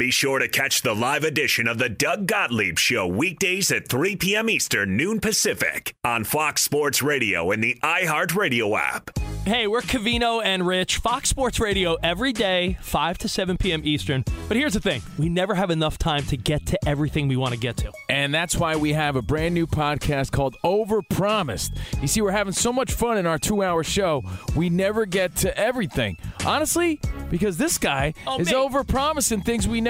Be 0.00 0.10
sure 0.10 0.38
to 0.38 0.48
catch 0.48 0.80
the 0.80 0.94
live 0.94 1.24
edition 1.24 1.68
of 1.68 1.76
the 1.76 1.90
Doug 1.90 2.26
Gottlieb 2.26 2.78
Show 2.78 3.06
weekdays 3.06 3.70
at 3.70 3.86
3 3.86 4.16
p.m. 4.16 4.48
Eastern, 4.48 4.96
noon 4.96 5.20
Pacific 5.20 5.94
on 6.02 6.24
Fox 6.24 6.62
Sports 6.62 7.02
Radio 7.02 7.50
and 7.50 7.62
the 7.62 7.76
iHeartRadio 7.82 8.78
app. 8.80 9.10
Hey, 9.44 9.66
we're 9.66 9.82
Cavino 9.82 10.42
and 10.42 10.66
Rich, 10.66 10.98
Fox 10.98 11.28
Sports 11.28 11.60
Radio 11.60 11.96
every 12.02 12.32
day, 12.32 12.78
5 12.80 13.18
to 13.18 13.28
7 13.28 13.58
p.m. 13.58 13.82
Eastern. 13.84 14.24
But 14.48 14.56
here's 14.56 14.72
the 14.72 14.80
thing 14.80 15.02
we 15.18 15.28
never 15.28 15.54
have 15.54 15.70
enough 15.70 15.98
time 15.98 16.22
to 16.26 16.36
get 16.38 16.64
to 16.66 16.78
everything 16.88 17.28
we 17.28 17.36
want 17.36 17.52
to 17.52 17.60
get 17.60 17.76
to. 17.78 17.92
And 18.08 18.32
that's 18.32 18.56
why 18.56 18.76
we 18.76 18.94
have 18.94 19.16
a 19.16 19.22
brand 19.22 19.52
new 19.54 19.66
podcast 19.66 20.30
called 20.32 20.56
Overpromised. 20.64 21.76
You 22.00 22.08
see, 22.08 22.22
we're 22.22 22.30
having 22.30 22.52
so 22.54 22.72
much 22.72 22.92
fun 22.92 23.18
in 23.18 23.26
our 23.26 23.38
two 23.38 23.62
hour 23.62 23.84
show, 23.84 24.22
we 24.56 24.70
never 24.70 25.04
get 25.04 25.36
to 25.36 25.54
everything. 25.58 26.16
Honestly, 26.46 27.00
because 27.28 27.58
this 27.58 27.76
guy 27.76 28.14
Oh, 28.26 28.40
is 28.40 28.48
me. 28.48 28.54
overpromising 28.54 29.44
things 29.44 29.66
we 29.68 29.80
never 29.80 29.89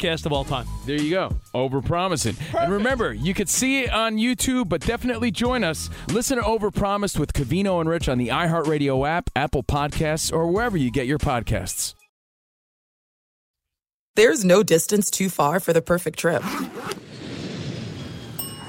of 0.00 0.32
all 0.32 0.44
time. 0.44 0.66
There 0.86 0.96
you 0.96 1.10
go. 1.10 1.36
Overpromising. 1.54 2.36
And 2.58 2.72
remember, 2.72 3.12
you 3.12 3.34
could 3.34 3.48
see 3.48 3.82
it 3.82 3.92
on 3.92 4.16
YouTube, 4.16 4.68
but 4.68 4.80
definitely 4.80 5.30
join 5.30 5.64
us. 5.64 5.90
Listen 6.08 6.38
to 6.38 6.42
Overpromised 6.42 7.18
with 7.18 7.32
Cavino 7.32 7.80
and 7.80 7.88
Rich 7.88 8.08
on 8.08 8.18
the 8.18 8.28
iHeartRadio 8.28 9.08
app, 9.08 9.30
Apple 9.36 9.62
Podcasts, 9.62 10.32
or 10.32 10.46
wherever 10.50 10.76
you 10.76 10.90
get 10.90 11.06
your 11.06 11.18
podcasts. 11.18 11.94
There's 14.14 14.44
no 14.44 14.62
distance 14.62 15.10
too 15.10 15.30
far 15.30 15.58
for 15.58 15.72
the 15.72 15.80
perfect 15.80 16.18
trip. 16.18 16.42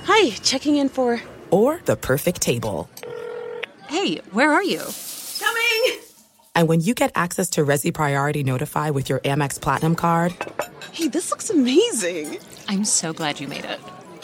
Hi, 0.06 0.30
checking 0.42 0.78
in 0.78 0.88
for. 0.90 1.22
Or 1.52 1.82
the 1.86 1.98
perfect 1.98 2.42
table. 2.42 2.90
Hey, 3.88 4.18
where 4.32 4.52
are 4.52 4.64
you? 4.64 4.82
Coming! 5.40 6.00
And 6.56 6.68
when 6.68 6.82
you 6.82 6.94
get 6.94 7.12
access 7.16 7.50
to 7.52 7.66
Resy 7.66 7.94
Priority 7.94 8.44
Notify 8.44 8.92
with 8.92 9.10
your 9.10 9.20
Amex 9.20 9.60
Platinum 9.60 9.96
card 9.96 10.34
Hey, 10.92 11.08
this 11.08 11.32
looks 11.32 11.50
amazing! 11.50 12.38
I'm 12.68 12.86
so 12.86 13.14
glad 13.14 13.40
you 13.40 13.48
made 13.48 13.66
it. 13.66 13.80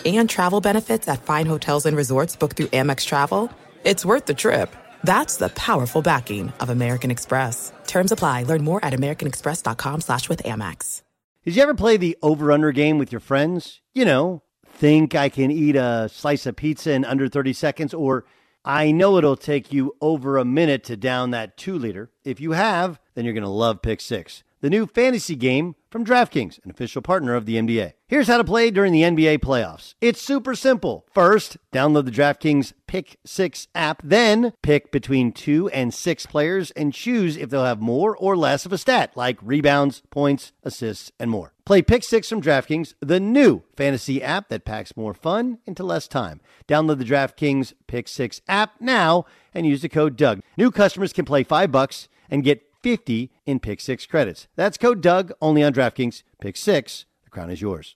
and 0.05 0.29
travel 0.29 0.61
benefits 0.61 1.07
at 1.07 1.23
fine 1.23 1.45
hotels 1.47 1.85
and 1.85 1.97
resorts 1.97 2.35
booked 2.35 2.57
through 2.57 2.67
Amex 2.67 3.05
Travel, 3.05 3.51
it's 3.83 4.05
worth 4.05 4.25
the 4.27 4.33
trip. 4.35 4.73
That's 5.03 5.37
the 5.37 5.49
powerful 5.49 6.01
backing 6.01 6.53
of 6.59 6.69
American 6.69 7.09
Express. 7.09 7.71
Terms 7.87 8.11
apply. 8.11 8.43
Learn 8.43 8.63
more 8.63 8.83
at 8.85 8.93
americanexpress.com 8.93 10.01
slash 10.01 10.29
with 10.29 10.43
Amex. 10.43 11.01
Did 11.45 11.55
you 11.55 11.63
ever 11.63 11.73
play 11.73 11.97
the 11.97 12.17
over 12.21 12.51
under 12.51 12.71
game 12.71 12.97
with 12.99 13.11
your 13.11 13.21
friends? 13.21 13.81
You 13.95 14.05
know, 14.05 14.43
think 14.67 15.15
I 15.15 15.29
can 15.29 15.49
eat 15.51 15.75
a 15.75 16.09
slice 16.11 16.45
of 16.45 16.55
pizza 16.57 16.91
in 16.91 17.03
under 17.05 17.27
30 17.29 17.53
seconds, 17.53 17.93
or 17.93 18.25
I 18.69 18.91
know 18.91 19.17
it'll 19.17 19.35
take 19.35 19.73
you 19.73 19.95
over 19.99 20.37
a 20.37 20.45
minute 20.45 20.83
to 20.83 20.95
down 20.95 21.31
that 21.31 21.57
two 21.57 21.75
liter. 21.75 22.11
If 22.23 22.39
you 22.39 22.51
have, 22.51 22.99
then 23.15 23.25
you're 23.25 23.33
going 23.33 23.43
to 23.43 23.49
love 23.49 23.81
Pick 23.81 23.99
Six. 23.99 24.43
the 24.61 24.69
new 24.69 24.85
fantasy 24.85 25.35
game 25.35 25.75
from 25.89 26.05
DraftKings, 26.05 26.63
an 26.63 26.69
official 26.69 27.01
partner 27.01 27.33
of 27.33 27.47
the 27.47 27.55
NBA. 27.55 27.93
Here's 28.07 28.27
how 28.27 28.37
to 28.37 28.43
play 28.43 28.69
during 28.69 28.93
the 28.93 29.01
NBA 29.01 29.39
playoffs. 29.39 29.95
It's 30.01 30.21
super 30.21 30.53
simple. 30.53 31.07
First, 31.11 31.57
download 31.73 32.05
the 32.05 32.11
DraftKings 32.11 32.73
Pick 32.89 33.19
6 33.23 33.67
app, 33.75 34.01
then 34.03 34.51
pick 34.63 34.91
between 34.91 35.31
2 35.31 35.69
and 35.69 35.93
6 35.93 36.25
players 36.25 36.71
and 36.71 36.91
choose 36.91 37.37
if 37.37 37.51
they'll 37.51 37.63
have 37.63 37.79
more 37.79 38.17
or 38.17 38.35
less 38.35 38.65
of 38.65 38.73
a 38.73 38.79
stat 38.79 39.11
like 39.15 39.37
rebounds, 39.43 40.01
points, 40.09 40.53
assists, 40.63 41.11
and 41.19 41.29
more. 41.29 41.53
Play 41.65 41.83
Pick 41.83 42.03
6 42.03 42.27
from 42.27 42.41
DraftKings, 42.41 42.95
the 42.99 43.19
new 43.19 43.61
fantasy 43.77 44.23
app 44.23 44.49
that 44.49 44.65
packs 44.65 44.97
more 44.97 45.13
fun 45.13 45.59
into 45.67 45.83
less 45.83 46.07
time. 46.07 46.41
Download 46.67 46.97
the 46.97 47.05
DraftKings 47.05 47.73
Pick 47.85 48.07
6 48.07 48.41
app 48.47 48.71
now 48.79 49.25
and 49.53 49.67
use 49.67 49.83
the 49.83 49.87
code 49.87 50.15
Doug. 50.15 50.41
New 50.57 50.71
customers 50.71 51.13
can 51.13 51.25
play 51.25 51.43
5 51.43 51.71
bucks 51.71 52.09
and 52.27 52.43
get 52.43 52.73
50 52.81 53.31
in 53.45 53.59
Pick 53.59 53.81
6 53.81 54.03
credits. 54.07 54.47
That's 54.55 54.79
code 54.79 55.01
Doug 55.01 55.31
only 55.43 55.63
on 55.63 55.73
DraftKings. 55.75 56.23
Pick 56.41 56.57
6. 56.57 57.05
The 57.23 57.29
crown 57.29 57.51
is 57.51 57.61
yours. 57.61 57.95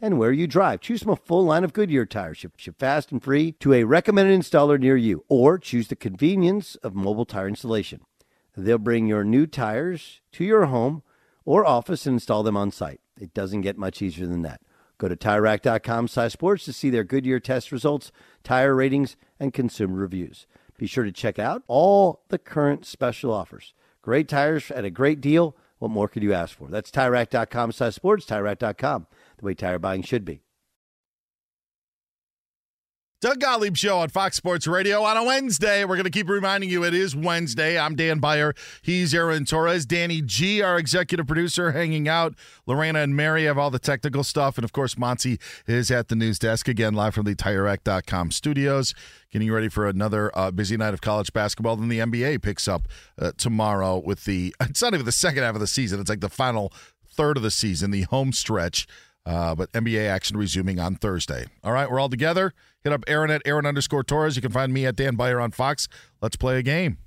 and 0.00 0.18
where 0.18 0.32
you 0.32 0.46
drive. 0.46 0.80
Choose 0.80 1.02
from 1.02 1.12
a 1.12 1.16
full 1.16 1.44
line 1.44 1.64
of 1.64 1.72
Goodyear 1.72 2.06
tires. 2.06 2.38
Ship, 2.38 2.52
ship 2.56 2.78
fast 2.78 3.12
and 3.12 3.22
free 3.22 3.52
to 3.60 3.72
a 3.72 3.84
recommended 3.84 4.38
installer 4.38 4.78
near 4.78 4.96
you, 4.96 5.24
or 5.28 5.58
choose 5.58 5.88
the 5.88 5.96
convenience 5.96 6.74
of 6.76 6.94
mobile 6.94 7.24
tire 7.24 7.48
installation. 7.48 8.00
They'll 8.56 8.78
bring 8.78 9.06
your 9.06 9.24
new 9.24 9.46
tires 9.46 10.20
to 10.32 10.44
your 10.44 10.66
home 10.66 11.02
or 11.44 11.66
office 11.66 12.06
and 12.06 12.14
install 12.14 12.42
them 12.42 12.56
on 12.56 12.70
site. 12.70 13.00
It 13.20 13.34
doesn't 13.34 13.62
get 13.62 13.78
much 13.78 14.02
easier 14.02 14.26
than 14.26 14.42
that. 14.42 14.60
Go 14.98 15.08
to 15.08 15.16
TireRack.com 15.16 16.08
slash 16.08 16.32
sports 16.32 16.64
to 16.64 16.72
see 16.72 16.88
their 16.90 17.04
Goodyear 17.04 17.40
test 17.40 17.72
results, 17.72 18.12
tire 18.42 18.74
ratings, 18.74 19.16
and 19.40 19.52
consumer 19.52 19.96
reviews. 19.96 20.46
Be 20.78 20.86
sure 20.86 21.04
to 21.04 21.12
check 21.12 21.38
out 21.38 21.62
all 21.66 22.22
the 22.28 22.38
current 22.38 22.86
special 22.86 23.32
offers. 23.32 23.74
Great 24.02 24.28
tires 24.28 24.70
at 24.70 24.84
a 24.84 24.90
great 24.90 25.20
deal. 25.20 25.56
What 25.78 25.90
more 25.90 26.08
could 26.08 26.22
you 26.22 26.32
ask 26.32 26.56
for? 26.56 26.68
That's 26.68 26.90
TireRack.com 26.90 27.72
slash 27.72 27.94
sports, 27.94 28.26
TireRack.com, 28.26 29.06
the 29.44 29.48
way 29.48 29.54
tire 29.54 29.78
buying 29.78 30.02
should 30.02 30.24
be. 30.24 30.40
Doug 33.20 33.40
Gottlieb 33.40 33.74
Show 33.74 34.00
on 34.00 34.10
Fox 34.10 34.36
Sports 34.36 34.66
Radio 34.66 35.02
on 35.02 35.16
a 35.16 35.24
Wednesday. 35.24 35.82
We're 35.86 35.96
going 35.96 36.04
to 36.04 36.10
keep 36.10 36.28
reminding 36.28 36.68
you 36.68 36.84
it 36.84 36.92
is 36.92 37.16
Wednesday. 37.16 37.78
I'm 37.78 37.96
Dan 37.96 38.18
Beyer. 38.18 38.52
He's 38.82 39.14
Aaron 39.14 39.46
Torres. 39.46 39.86
Danny 39.86 40.20
G, 40.20 40.60
our 40.60 40.78
executive 40.78 41.26
producer, 41.26 41.72
hanging 41.72 42.06
out. 42.06 42.34
Lorena 42.66 42.98
and 42.98 43.16
Mary 43.16 43.44
have 43.44 43.56
all 43.56 43.70
the 43.70 43.78
technical 43.78 44.24
stuff. 44.24 44.58
And 44.58 44.64
of 44.64 44.74
course, 44.74 44.96
Monse 44.96 45.40
is 45.66 45.90
at 45.90 46.08
the 46.08 46.16
news 46.16 46.38
desk 46.38 46.68
again, 46.68 46.92
live 46.92 47.14
from 47.14 47.24
the 47.24 47.34
TireRack.com 47.34 48.30
studios. 48.30 48.92
Getting 49.32 49.50
ready 49.50 49.70
for 49.70 49.88
another 49.88 50.30
uh, 50.36 50.50
busy 50.50 50.76
night 50.76 50.92
of 50.92 51.00
college 51.00 51.32
basketball. 51.32 51.76
Then 51.76 51.88
the 51.88 52.00
NBA 52.00 52.42
picks 52.42 52.68
up 52.68 52.88
uh, 53.18 53.32
tomorrow 53.38 54.02
with 54.04 54.26
the, 54.26 54.54
it's 54.60 54.82
not 54.82 54.92
even 54.92 55.06
the 55.06 55.12
second 55.12 55.44
half 55.44 55.54
of 55.54 55.62
the 55.62 55.66
season, 55.66 55.98
it's 55.98 56.10
like 56.10 56.20
the 56.20 56.28
final 56.28 56.74
third 57.14 57.38
of 57.38 57.42
the 57.42 57.50
season, 57.50 57.90
the 57.90 58.02
home 58.02 58.32
stretch. 58.32 58.86
Uh, 59.26 59.54
but 59.54 59.72
NBA 59.72 60.06
action 60.08 60.36
resuming 60.36 60.78
on 60.78 60.96
Thursday. 60.96 61.46
All 61.62 61.72
right, 61.72 61.90
we're 61.90 61.98
all 61.98 62.08
together. 62.10 62.52
Hit 62.82 62.92
up 62.92 63.04
Aaron 63.06 63.30
at 63.30 63.40
Aaron 63.46 63.64
underscore 63.64 64.04
Torres. 64.04 64.36
You 64.36 64.42
can 64.42 64.52
find 64.52 64.72
me 64.72 64.84
at 64.86 64.96
Dan 64.96 65.16
Beyer 65.16 65.40
on 65.40 65.50
Fox. 65.50 65.88
Let's 66.20 66.36
play 66.36 66.58
a 66.58 66.62
game. 66.62 66.98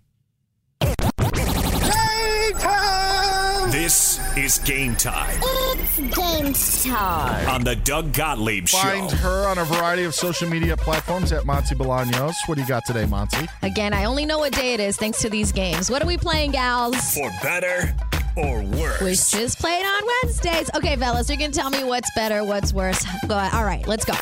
This 3.69 4.19
is 4.38 4.60
game 4.60 4.95
time 4.95 5.39
It's 5.75 5.97
game 6.15 6.53
time. 6.93 7.49
on 7.49 7.63
the 7.63 7.75
Doug 7.75 8.13
Gottlieb 8.13 8.67
Show. 8.67 8.77
Find 8.77 9.12
her 9.12 9.47
on 9.47 9.58
a 9.58 9.65
variety 9.65 10.03
of 10.03 10.15
social 10.15 10.49
media 10.49 10.75
platforms 10.77 11.32
at 11.32 11.43
Monse 11.43 11.73
Bolaños. 11.73 12.34
What 12.47 12.56
do 12.56 12.62
you 12.62 12.67
got 12.67 12.86
today, 12.86 13.03
Monse? 13.03 13.47
Again, 13.62 13.93
I 13.93 14.06
only 14.06 14.25
know 14.25 14.39
what 14.39 14.53
day 14.53 14.73
it 14.73 14.80
is 14.80 14.95
thanks 14.97 15.21
to 15.21 15.30
these 15.30 15.51
games. 15.51 15.91
What 15.91 16.01
are 16.01 16.08
we 16.08 16.17
playing, 16.17 16.51
gals? 16.51 17.13
For 17.13 17.30
better 17.43 17.93
or 18.38 18.62
worse. 18.62 19.02
We 19.02 19.39
just 19.39 19.60
played 19.60 19.84
on 19.84 20.02
Wednesdays. 20.23 20.69
Okay, 20.76 20.95
fellas, 20.95 21.30
you 21.30 21.38
can 21.38 21.52
tell 21.52 21.69
me 21.69 21.84
what's 21.84 22.10
better, 22.15 22.43
what's 22.43 22.71
worse. 22.73 23.04
Go 23.28 23.38
ahead. 23.38 23.54
All 23.54 23.65
right, 23.65 23.86
let's 23.88 24.06
go. 24.06 24.13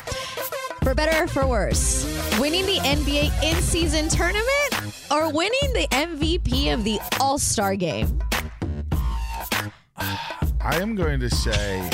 For 0.82 0.94
better 0.94 1.24
or 1.24 1.26
for 1.26 1.46
worse, 1.46 2.04
winning 2.38 2.64
the 2.64 2.78
NBA 2.78 3.42
in 3.42 3.60
season 3.60 4.08
tournament 4.08 4.94
or 5.10 5.32
winning 5.32 5.72
the 5.72 5.88
MVP 5.90 6.72
of 6.72 6.84
the 6.84 7.00
All 7.20 7.38
Star 7.38 7.76
game? 7.76 8.20
I 9.96 10.80
am 10.80 10.94
going 10.94 11.20
to 11.20 11.30
say, 11.30 11.88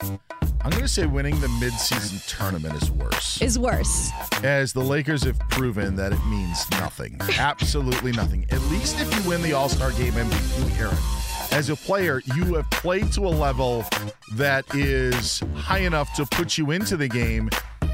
I'm 0.00 0.70
going 0.70 0.82
to 0.82 0.88
say 0.88 1.06
winning 1.06 1.40
the 1.40 1.48
midseason 1.48 2.24
tournament 2.26 2.80
is 2.80 2.90
worse. 2.90 3.42
Is 3.42 3.58
worse. 3.58 4.10
As 4.42 4.72
the 4.72 4.80
Lakers 4.80 5.24
have 5.24 5.38
proven 5.50 5.96
that 5.96 6.12
it 6.12 6.24
means 6.26 6.70
nothing. 6.72 7.18
Absolutely 7.38 8.12
nothing. 8.12 8.46
At 8.50 8.60
least 8.62 9.00
if 9.00 9.12
you 9.14 9.28
win 9.28 9.42
the 9.42 9.52
All 9.52 9.68
Star 9.68 9.90
game 9.92 10.12
MVP, 10.12 10.78
Aaron. 10.78 11.25
As 11.52 11.70
a 11.70 11.76
player, 11.76 12.20
you 12.34 12.54
have 12.54 12.70
played 12.70 13.12
to 13.12 13.26
a 13.26 13.28
level 13.28 13.84
that 14.34 14.64
is 14.74 15.40
high 15.54 15.80
enough 15.80 16.12
to 16.14 16.26
put 16.26 16.58
you 16.58 16.70
into 16.70 16.96
the 16.96 17.08
game. 17.08 17.48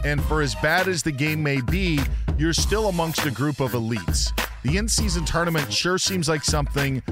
And 0.05 0.23
for 0.25 0.43
as 0.43 0.55
bad 0.57 0.89
as 0.89 1.03
the 1.03 1.13
game 1.13 1.43
may 1.43 1.61
be, 1.61 2.01
you're 2.39 2.53
still 2.53 2.89
amongst 2.89 3.25
a 3.25 3.31
group 3.31 3.61
of 3.61 3.73
elites. 3.73 4.33
The 4.65 4.77
in 4.79 4.89
season 4.89 5.25
tournament 5.25 5.73
sure 5.73 5.99
seems 5.99 6.29
like 6.29 6.45
something 6.45 7.03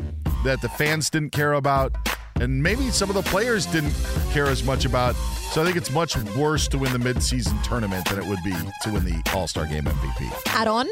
that 0.44 0.61
the 0.61 0.68
fans 0.70 1.11
didn't 1.11 1.31
care 1.31 1.53
about, 1.53 1.94
and 2.40 2.62
maybe 2.62 2.90
some 2.90 3.11
of 3.11 3.14
the 3.14 3.22
players 3.22 3.66
didn't 3.66 3.94
care 4.33 4.46
as 4.46 4.64
much 4.64 4.85
about. 4.85 5.14
So 5.53 5.61
I 5.61 5.64
think 5.64 5.76
it's 5.76 5.90
much 5.90 6.16
worse 6.37 6.68
to 6.68 6.79
win 6.79 6.92
the 6.92 6.98
midseason 6.98 7.61
tournament 7.62 8.09
than 8.09 8.18
it 8.18 8.26
would 8.26 8.42
be 8.42 8.53
to 8.53 8.90
win 8.90 9.05
the 9.05 9.20
All 9.35 9.46
Star 9.46 9.66
Game 9.66 9.85
MVP. 9.85 10.33
Add 10.46 10.68
on? 10.68 10.88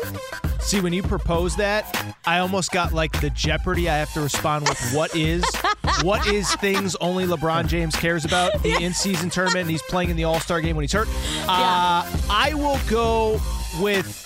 See, 0.60 0.80
when 0.80 0.92
you 0.92 1.02
propose 1.02 1.56
that, 1.56 2.14
I 2.26 2.40
almost 2.40 2.70
got 2.72 2.92
like 2.92 3.20
the 3.20 3.30
Jeopardy. 3.30 3.88
I 3.88 3.96
have 3.96 4.12
to 4.14 4.20
respond 4.20 4.68
with 4.68 4.92
what 4.92 5.14
is 5.16 5.44
what 6.02 6.26
is 6.26 6.52
things 6.56 6.96
only 6.96 7.24
LeBron 7.24 7.68
James 7.68 7.94
cares 7.96 8.24
about 8.24 8.62
the 8.62 8.76
in-season 8.82 9.30
tournament, 9.30 9.62
and 9.62 9.70
he's 9.70 9.82
playing 9.82 10.10
in 10.10 10.16
the 10.16 10.24
All 10.24 10.40
Star 10.40 10.60
game 10.60 10.76
when 10.76 10.82
he's 10.82 10.92
hurt. 10.92 11.08
Uh, 11.48 12.04
I 12.28 12.52
will 12.54 12.78
go 12.90 13.40
with. 13.80 14.17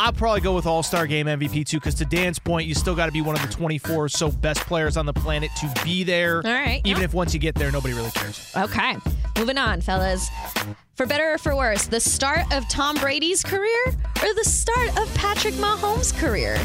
I'll 0.00 0.14
probably 0.14 0.40
go 0.40 0.54
with 0.54 0.64
All 0.64 0.82
Star 0.82 1.06
Game 1.06 1.26
MVP 1.26 1.66
too, 1.66 1.76
because 1.78 1.94
to 1.96 2.06
Dan's 2.06 2.38
point, 2.38 2.66
you 2.66 2.74
still 2.74 2.94
got 2.94 3.04
to 3.04 3.12
be 3.12 3.20
one 3.20 3.36
of 3.36 3.42
the 3.42 3.48
24 3.48 4.04
or 4.04 4.08
so 4.08 4.30
best 4.30 4.60
players 4.60 4.96
on 4.96 5.04
the 5.04 5.12
planet 5.12 5.50
to 5.56 5.70
be 5.84 6.04
there. 6.04 6.36
All 6.36 6.50
right, 6.50 6.80
Even 6.86 7.00
yeah. 7.02 7.04
if 7.04 7.12
once 7.12 7.34
you 7.34 7.38
get 7.38 7.54
there, 7.54 7.70
nobody 7.70 7.92
really 7.92 8.10
cares. 8.12 8.50
Okay, 8.56 8.96
moving 9.38 9.58
on, 9.58 9.82
fellas. 9.82 10.30
For 10.94 11.04
better 11.04 11.34
or 11.34 11.38
for 11.38 11.54
worse, 11.54 11.86
the 11.86 12.00
start 12.00 12.50
of 12.50 12.66
Tom 12.70 12.96
Brady's 12.96 13.42
career 13.42 13.86
or 13.88 14.34
the 14.34 14.44
start 14.44 14.98
of 14.98 15.14
Patrick 15.14 15.54
Mahomes' 15.54 16.16
career? 16.18 16.56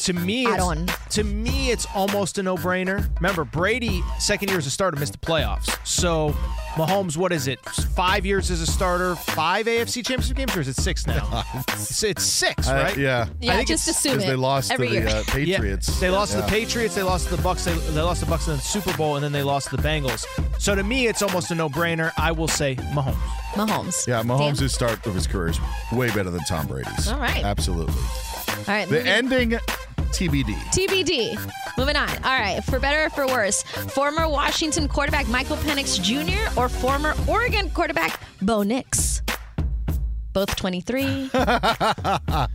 To 0.00 0.12
me, 0.12 0.46
Add 0.46 0.54
it's, 0.54 0.62
on. 0.62 0.86
to 1.10 1.24
me, 1.24 1.70
it's 1.70 1.86
almost 1.94 2.38
a 2.38 2.42
no-brainer. 2.42 3.08
Remember, 3.16 3.44
Brady, 3.44 4.02
second 4.18 4.48
year 4.48 4.58
as 4.58 4.66
a 4.66 4.70
starter, 4.70 4.98
missed 4.98 5.12
the 5.12 5.18
playoffs. 5.18 5.76
So, 5.86 6.30
Mahomes, 6.74 7.16
what 7.16 7.32
is 7.32 7.48
it? 7.48 7.58
Five 7.60 8.24
years 8.26 8.50
as 8.50 8.60
a 8.62 8.66
starter, 8.66 9.14
five 9.16 9.66
AFC 9.66 10.04
Championship 10.04 10.36
games, 10.36 10.56
or 10.56 10.60
is 10.60 10.68
it 10.68 10.76
six 10.76 11.06
now? 11.06 11.44
it's, 11.68 12.02
it's 12.02 12.24
six, 12.24 12.68
Uh, 12.68 12.72
right? 12.74 12.96
yeah. 12.96 13.26
Yeah, 13.40 13.52
I 13.52 13.56
think 13.56 13.68
just 13.68 13.88
it's- 13.88 13.98
assume 13.98 14.12
Because 14.14 14.24
it. 14.24 14.26
they 14.28 14.36
lost 14.36 14.70
every 14.72 14.88
to 14.88 14.94
year. 14.94 15.04
the 15.04 15.16
uh, 15.18 15.24
Patriots. 15.28 15.88
Yeah, 15.88 16.00
they 16.00 16.10
lost 16.10 16.32
to 16.32 16.38
the 16.38 16.46
Patriots, 16.48 16.94
they 16.94 17.02
lost 17.02 17.28
to 17.28 17.36
the 17.36 17.42
Bucks, 17.42 17.64
they, 17.64 17.74
they 17.74 18.00
lost 18.00 18.20
to 18.20 18.26
the 18.26 18.30
Bucks 18.30 18.46
in 18.48 18.56
the 18.56 18.62
Super 18.62 18.96
Bowl, 18.96 19.16
and 19.16 19.24
then 19.24 19.32
they 19.32 19.42
lost 19.42 19.70
to 19.70 19.76
the 19.76 19.82
Bengals. 19.82 20.24
So 20.60 20.74
to 20.74 20.82
me, 20.82 21.06
it's 21.06 21.22
almost 21.22 21.50
a 21.50 21.54
no-brainer. 21.54 22.12
I 22.18 22.32
will 22.32 22.48
say 22.48 22.76
Mahomes. 22.76 23.14
Mahomes. 23.52 24.06
Yeah, 24.06 24.22
Mahomes' 24.22 24.60
Dan? 24.60 24.68
start 24.70 25.06
of 25.06 25.14
his 25.14 25.26
career 25.26 25.48
is 25.50 25.60
way 25.92 26.08
better 26.14 26.30
than 26.30 26.40
Tom 26.44 26.66
Brady's. 26.66 27.08
All 27.08 27.18
right. 27.18 27.44
Absolutely. 27.44 27.92
All 28.58 28.64
right. 28.68 28.88
The 28.88 28.94
moving- 28.96 29.08
ending, 29.08 29.50
TBD. 30.12 30.54
TBD. 30.72 31.38
Moving 31.78 31.96
on. 31.96 32.08
All 32.08 32.38
right. 32.38 32.62
For 32.64 32.78
better 32.78 33.06
or 33.06 33.10
for 33.10 33.26
worse, 33.26 33.62
former 33.62 34.28
Washington 34.28 34.88
quarterback 34.88 35.26
Michael 35.28 35.56
Penix 35.56 36.00
Jr. 36.02 36.58
or 36.60 36.68
former 36.68 37.14
Oregon 37.28 37.70
quarterback 37.70 38.20
Bo 38.42 38.62
Nix? 38.62 39.22
Both 40.32 40.56
23. 40.56 41.30
I 41.34 42.48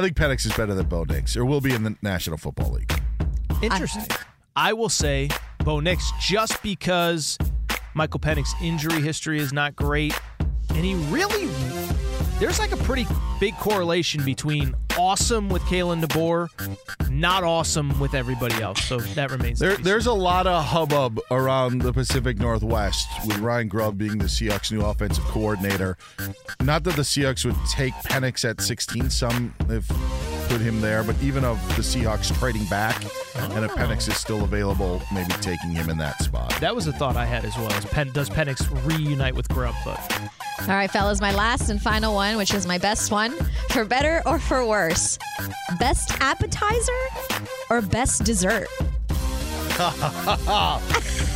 think 0.00 0.16
Penix 0.16 0.44
is 0.46 0.52
better 0.56 0.74
than 0.74 0.86
Bo 0.86 1.04
Nix, 1.04 1.36
or 1.36 1.44
will 1.44 1.60
be 1.60 1.72
in 1.72 1.84
the 1.84 1.96
National 2.02 2.36
Football 2.36 2.72
League. 2.72 2.92
Interesting. 3.62 4.04
I 4.56 4.72
will 4.72 4.88
say 4.88 5.28
Bo 5.64 5.80
Nix 5.80 6.10
just 6.20 6.60
because 6.62 7.38
Michael 7.94 8.20
Penix's 8.20 8.54
injury 8.60 9.00
history 9.00 9.38
is 9.38 9.52
not 9.52 9.76
great, 9.76 10.18
and 10.70 10.84
he 10.84 10.94
really 11.12 11.46
there's 12.38 12.58
like 12.58 12.72
a 12.72 12.76
pretty 12.78 13.06
big 13.38 13.56
correlation 13.56 14.24
between 14.24 14.74
awesome 14.98 15.48
with 15.48 15.62
Kalen 15.62 16.02
DeBoer, 16.04 17.10
not 17.10 17.44
awesome 17.44 17.98
with 18.00 18.14
everybody 18.14 18.60
else. 18.62 18.82
So 18.84 18.98
that 18.98 19.30
remains. 19.30 19.58
There, 19.58 19.76
there's 19.76 20.06
a 20.06 20.12
lot 20.12 20.46
of 20.46 20.64
hubbub 20.64 21.20
around 21.30 21.82
the 21.82 21.92
Pacific 21.92 22.38
Northwest 22.38 23.08
with 23.26 23.38
Ryan 23.38 23.68
Grubb 23.68 23.98
being 23.98 24.18
the 24.18 24.24
Seahawks' 24.24 24.72
new 24.72 24.84
offensive 24.84 25.24
coordinator. 25.24 25.96
Not 26.60 26.84
that 26.84 26.96
the 26.96 27.02
Seahawks 27.02 27.44
would 27.44 27.56
take 27.70 27.94
Penix 27.94 28.48
at 28.48 28.60
16. 28.60 29.10
Some 29.10 29.54
have 29.68 29.88
put 30.48 30.60
him 30.60 30.80
there, 30.80 31.02
but 31.02 31.16
even 31.22 31.44
of 31.44 31.58
the 31.76 31.82
Seahawks 31.82 32.36
trading 32.38 32.64
back, 32.66 33.02
and 33.34 33.64
if 33.64 33.70
Penix 33.72 34.08
is 34.08 34.16
still 34.16 34.44
available, 34.44 35.02
maybe 35.12 35.32
taking 35.40 35.70
him 35.70 35.90
in 35.90 35.98
that 35.98 36.22
spot. 36.22 36.54
That 36.60 36.74
was 36.74 36.86
a 36.86 36.92
thought 36.92 37.16
I 37.16 37.24
had 37.24 37.44
as 37.44 37.56
well. 37.56 37.72
Is 37.72 37.84
Pen, 37.86 38.10
does 38.12 38.30
Penix 38.30 38.66
reunite 38.86 39.34
with 39.34 39.48
Grubb? 39.48 39.74
But 39.84 39.98
All 40.62 40.68
right, 40.68 40.90
fellas, 40.90 41.20
my 41.20 41.32
last 41.34 41.70
and 41.70 41.80
final 41.80 42.14
one, 42.14 42.36
which 42.36 42.54
is 42.54 42.66
my 42.66 42.78
best 42.78 43.10
one. 43.10 43.32
For 43.70 43.84
better 43.84 44.22
or 44.26 44.38
for 44.38 44.64
worse, 44.66 45.18
best 45.78 46.12
appetizer 46.20 46.92
or 47.70 47.80
best 47.82 48.24
dessert? 48.24 48.68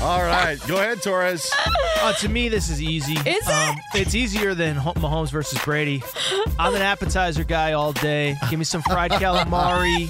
All 0.00 0.22
right, 0.22 0.56
go 0.68 0.76
ahead, 0.76 1.02
Torres. 1.02 1.50
Uh, 2.00 2.12
to 2.14 2.28
me, 2.28 2.48
this 2.48 2.70
is 2.70 2.80
easy. 2.80 3.14
Is 3.14 3.44
it? 3.48 3.78
It's 3.94 4.14
easier 4.14 4.54
than 4.54 4.76
Ho- 4.76 4.94
Mahomes 4.94 5.30
versus 5.30 5.58
Brady. 5.64 6.02
I'm 6.58 6.74
an 6.74 6.82
appetizer 6.82 7.42
guy 7.44 7.72
all 7.72 7.92
day. 7.92 8.36
Give 8.48 8.58
me 8.58 8.64
some 8.64 8.82
fried 8.82 9.10
calamari, 9.12 10.08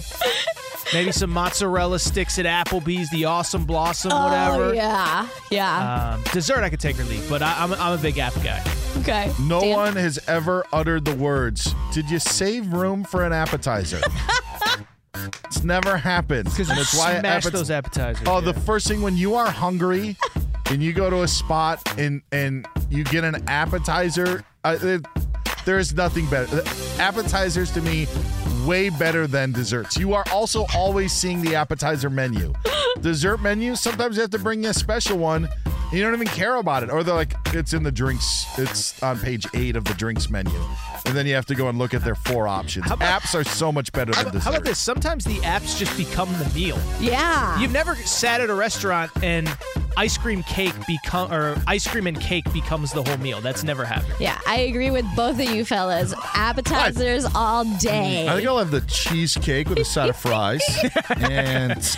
maybe 0.92 1.10
some 1.12 1.30
mozzarella 1.30 1.98
sticks 1.98 2.38
at 2.38 2.44
Applebee's, 2.44 3.08
the 3.10 3.24
Awesome 3.24 3.64
Blossom, 3.64 4.10
whatever. 4.12 4.64
Oh, 4.64 4.72
yeah. 4.72 5.26
Yeah. 5.50 6.14
Um, 6.16 6.22
dessert, 6.32 6.62
I 6.62 6.68
could 6.70 6.80
take 6.80 7.00
or 7.00 7.04
leave, 7.04 7.26
but 7.30 7.40
I, 7.42 7.54
I'm, 7.62 7.72
a- 7.72 7.76
I'm 7.76 7.98
a 7.98 8.02
big 8.02 8.18
app 8.18 8.34
guy. 8.42 8.62
okay. 8.98 9.32
No 9.40 9.60
Dan? 9.60 9.74
one 9.76 9.96
has 9.96 10.18
ever 10.28 10.64
uttered 10.72 11.06
the 11.06 11.14
words, 11.14 11.74
Did 11.92 12.10
you 12.10 12.18
save 12.18 12.72
room 12.74 13.04
for 13.04 13.24
an 13.24 13.32
appetizer? 13.32 14.00
it's 15.44 15.64
never 15.64 15.96
happened. 15.96 16.44
Because 16.44 16.68
And 16.68 16.76
we 16.78 16.82
it's 16.82 16.96
why 16.98 17.18
smash 17.20 17.44
appet- 17.46 17.52
those 17.52 17.70
appetizers. 17.70 18.26
Oh, 18.26 18.38
yeah. 18.38 18.52
the 18.52 18.54
first 18.54 18.86
thing 18.88 19.02
when 19.02 19.16
you 19.16 19.34
are 19.34 19.50
hungry 19.50 20.16
and 20.70 20.82
you 20.82 20.92
go 20.92 21.08
to 21.10 21.22
a 21.22 21.28
spot 21.28 21.80
and 21.98 22.22
and 22.32 22.66
you 22.90 23.04
get 23.04 23.24
an 23.24 23.42
appetizer, 23.48 24.44
uh, 24.64 24.76
it, 24.80 25.06
there 25.64 25.78
is 25.78 25.94
nothing 25.94 26.26
better. 26.30 26.62
Appetizers 27.00 27.70
to 27.72 27.80
me 27.82 28.06
way 28.66 28.90
better 28.90 29.26
than 29.26 29.52
desserts. 29.52 29.96
You 29.96 30.14
are 30.14 30.24
also 30.32 30.66
always 30.74 31.12
seeing 31.12 31.42
the 31.42 31.54
appetizer 31.54 32.10
menu. 32.10 32.52
Dessert 33.00 33.40
menu, 33.40 33.76
sometimes 33.76 34.16
you 34.16 34.22
have 34.22 34.30
to 34.30 34.38
bring 34.38 34.66
a 34.66 34.74
special 34.74 35.18
one. 35.18 35.48
And 35.90 35.98
You 35.98 36.04
don't 36.04 36.14
even 36.14 36.26
care 36.28 36.56
about 36.56 36.82
it, 36.82 36.90
or 36.90 37.02
they're 37.02 37.14
like, 37.14 37.34
it's 37.54 37.72
in 37.72 37.82
the 37.82 37.92
drinks. 37.92 38.46
It's 38.58 39.02
on 39.02 39.18
page 39.18 39.46
eight 39.54 39.76
of 39.76 39.84
the 39.84 39.94
drinks 39.94 40.28
menu, 40.30 40.58
and 41.06 41.16
then 41.16 41.26
you 41.26 41.34
have 41.34 41.46
to 41.46 41.54
go 41.54 41.68
and 41.68 41.78
look 41.78 41.94
at 41.94 42.04
their 42.04 42.14
four 42.14 42.46
options. 42.48 42.86
Apps 42.86 43.34
are 43.34 43.44
so 43.44 43.72
much 43.72 43.92
better 43.92 44.12
than 44.12 44.22
about, 44.22 44.32
dessert. 44.32 44.44
how 44.44 44.50
about 44.50 44.64
this? 44.64 44.78
Sometimes 44.78 45.24
the 45.24 45.36
apps 45.38 45.78
just 45.78 45.96
become 45.96 46.28
the 46.38 46.50
meal. 46.54 46.78
Yeah. 47.00 47.58
You've 47.60 47.72
never 47.72 47.94
sat 47.96 48.40
at 48.40 48.50
a 48.50 48.54
restaurant 48.54 49.10
and 49.22 49.48
ice 49.96 50.16
cream 50.18 50.42
cake 50.44 50.74
become 50.86 51.32
or 51.32 51.56
ice 51.66 51.86
cream 51.86 52.06
and 52.06 52.20
cake 52.20 52.50
becomes 52.52 52.92
the 52.92 53.02
whole 53.02 53.16
meal. 53.18 53.40
That's 53.40 53.64
never 53.64 53.84
happened. 53.84 54.14
Yeah, 54.20 54.38
I 54.46 54.60
agree 54.60 54.90
with 54.90 55.04
both 55.16 55.40
of 55.40 55.50
you 55.50 55.64
fellas. 55.64 56.14
Appetizers 56.34 57.24
all 57.34 57.64
day. 57.78 58.28
I 58.28 58.36
think 58.36 58.46
I'll 58.48 58.58
have 58.58 58.70
the 58.70 58.82
cheesecake 58.82 59.68
with 59.68 59.78
a 59.78 59.84
side 59.84 60.10
of 60.10 60.16
fries. 60.16 60.62
and 61.16 61.96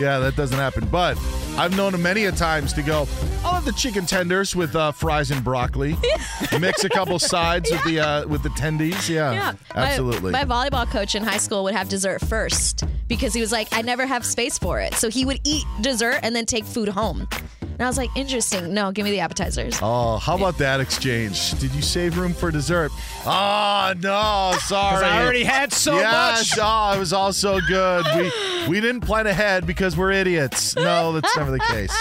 yeah, 0.00 0.18
that 0.18 0.34
doesn't 0.36 0.58
happen. 0.58 0.86
But 0.86 1.18
I've 1.56 1.76
known 1.76 1.94
him 1.94 2.02
many 2.02 2.24
a 2.24 2.32
times 2.32 2.72
to 2.74 2.82
go, 2.82 3.06
I'll 3.44 3.54
have 3.54 3.64
the 3.64 3.72
chicken 3.72 4.06
tenders 4.06 4.56
with 4.56 4.74
uh, 4.74 4.92
fries 4.92 5.30
and 5.30 5.42
broccoli. 5.44 5.96
Mix 6.60 6.84
a 6.84 6.88
couple 6.88 7.18
sides 7.18 7.70
with 7.70 7.84
the 7.84 8.00
uh, 8.00 8.26
with 8.26 8.42
the 8.42 8.48
tendies. 8.50 9.08
Yeah, 9.08 9.32
Yeah, 9.32 9.52
My- 9.74 9.82
absolutely. 9.82 10.32
My, 10.32 10.44
volleyball 10.44 10.88
coach 10.90 11.14
in 11.14 11.22
high 11.22 11.38
school 11.38 11.64
would 11.64 11.74
have 11.74 11.88
dessert 11.88 12.20
first 12.22 12.84
because 13.08 13.34
he 13.34 13.40
was 13.40 13.52
like, 13.52 13.68
I 13.72 13.82
never 13.82 14.06
have 14.06 14.24
space 14.24 14.58
for 14.58 14.80
it. 14.80 14.94
So 14.94 15.08
he 15.10 15.24
would 15.24 15.40
eat 15.44 15.64
dessert 15.80 16.20
and 16.22 16.34
then 16.34 16.46
take 16.46 16.64
food 16.64 16.88
home. 16.88 17.28
And 17.74 17.82
I 17.82 17.86
was 17.86 17.98
like, 17.98 18.10
interesting. 18.14 18.72
No, 18.72 18.92
give 18.92 19.04
me 19.04 19.10
the 19.10 19.18
appetizers. 19.18 19.76
Oh, 19.82 20.18
how 20.18 20.36
about 20.36 20.58
that 20.58 20.78
exchange? 20.78 21.58
Did 21.58 21.74
you 21.74 21.82
save 21.82 22.16
room 22.16 22.32
for 22.32 22.52
dessert? 22.52 22.92
Oh 23.26 23.92
no, 24.00 24.56
sorry. 24.60 25.04
I 25.04 25.22
already 25.22 25.42
had 25.42 25.72
so 25.72 25.96
yes, 25.96 26.56
much. 26.56 26.58
Oh, 26.62 26.96
it 26.96 27.00
was 27.00 27.12
all 27.12 27.32
so 27.32 27.60
good. 27.66 28.06
We 28.16 28.30
we 28.68 28.80
didn't 28.80 29.00
plan 29.00 29.26
ahead 29.26 29.66
because 29.66 29.96
we're 29.96 30.12
idiots. 30.12 30.76
No, 30.76 31.12
that's 31.12 31.36
never 31.36 31.50
the 31.50 31.58
case. 31.58 31.92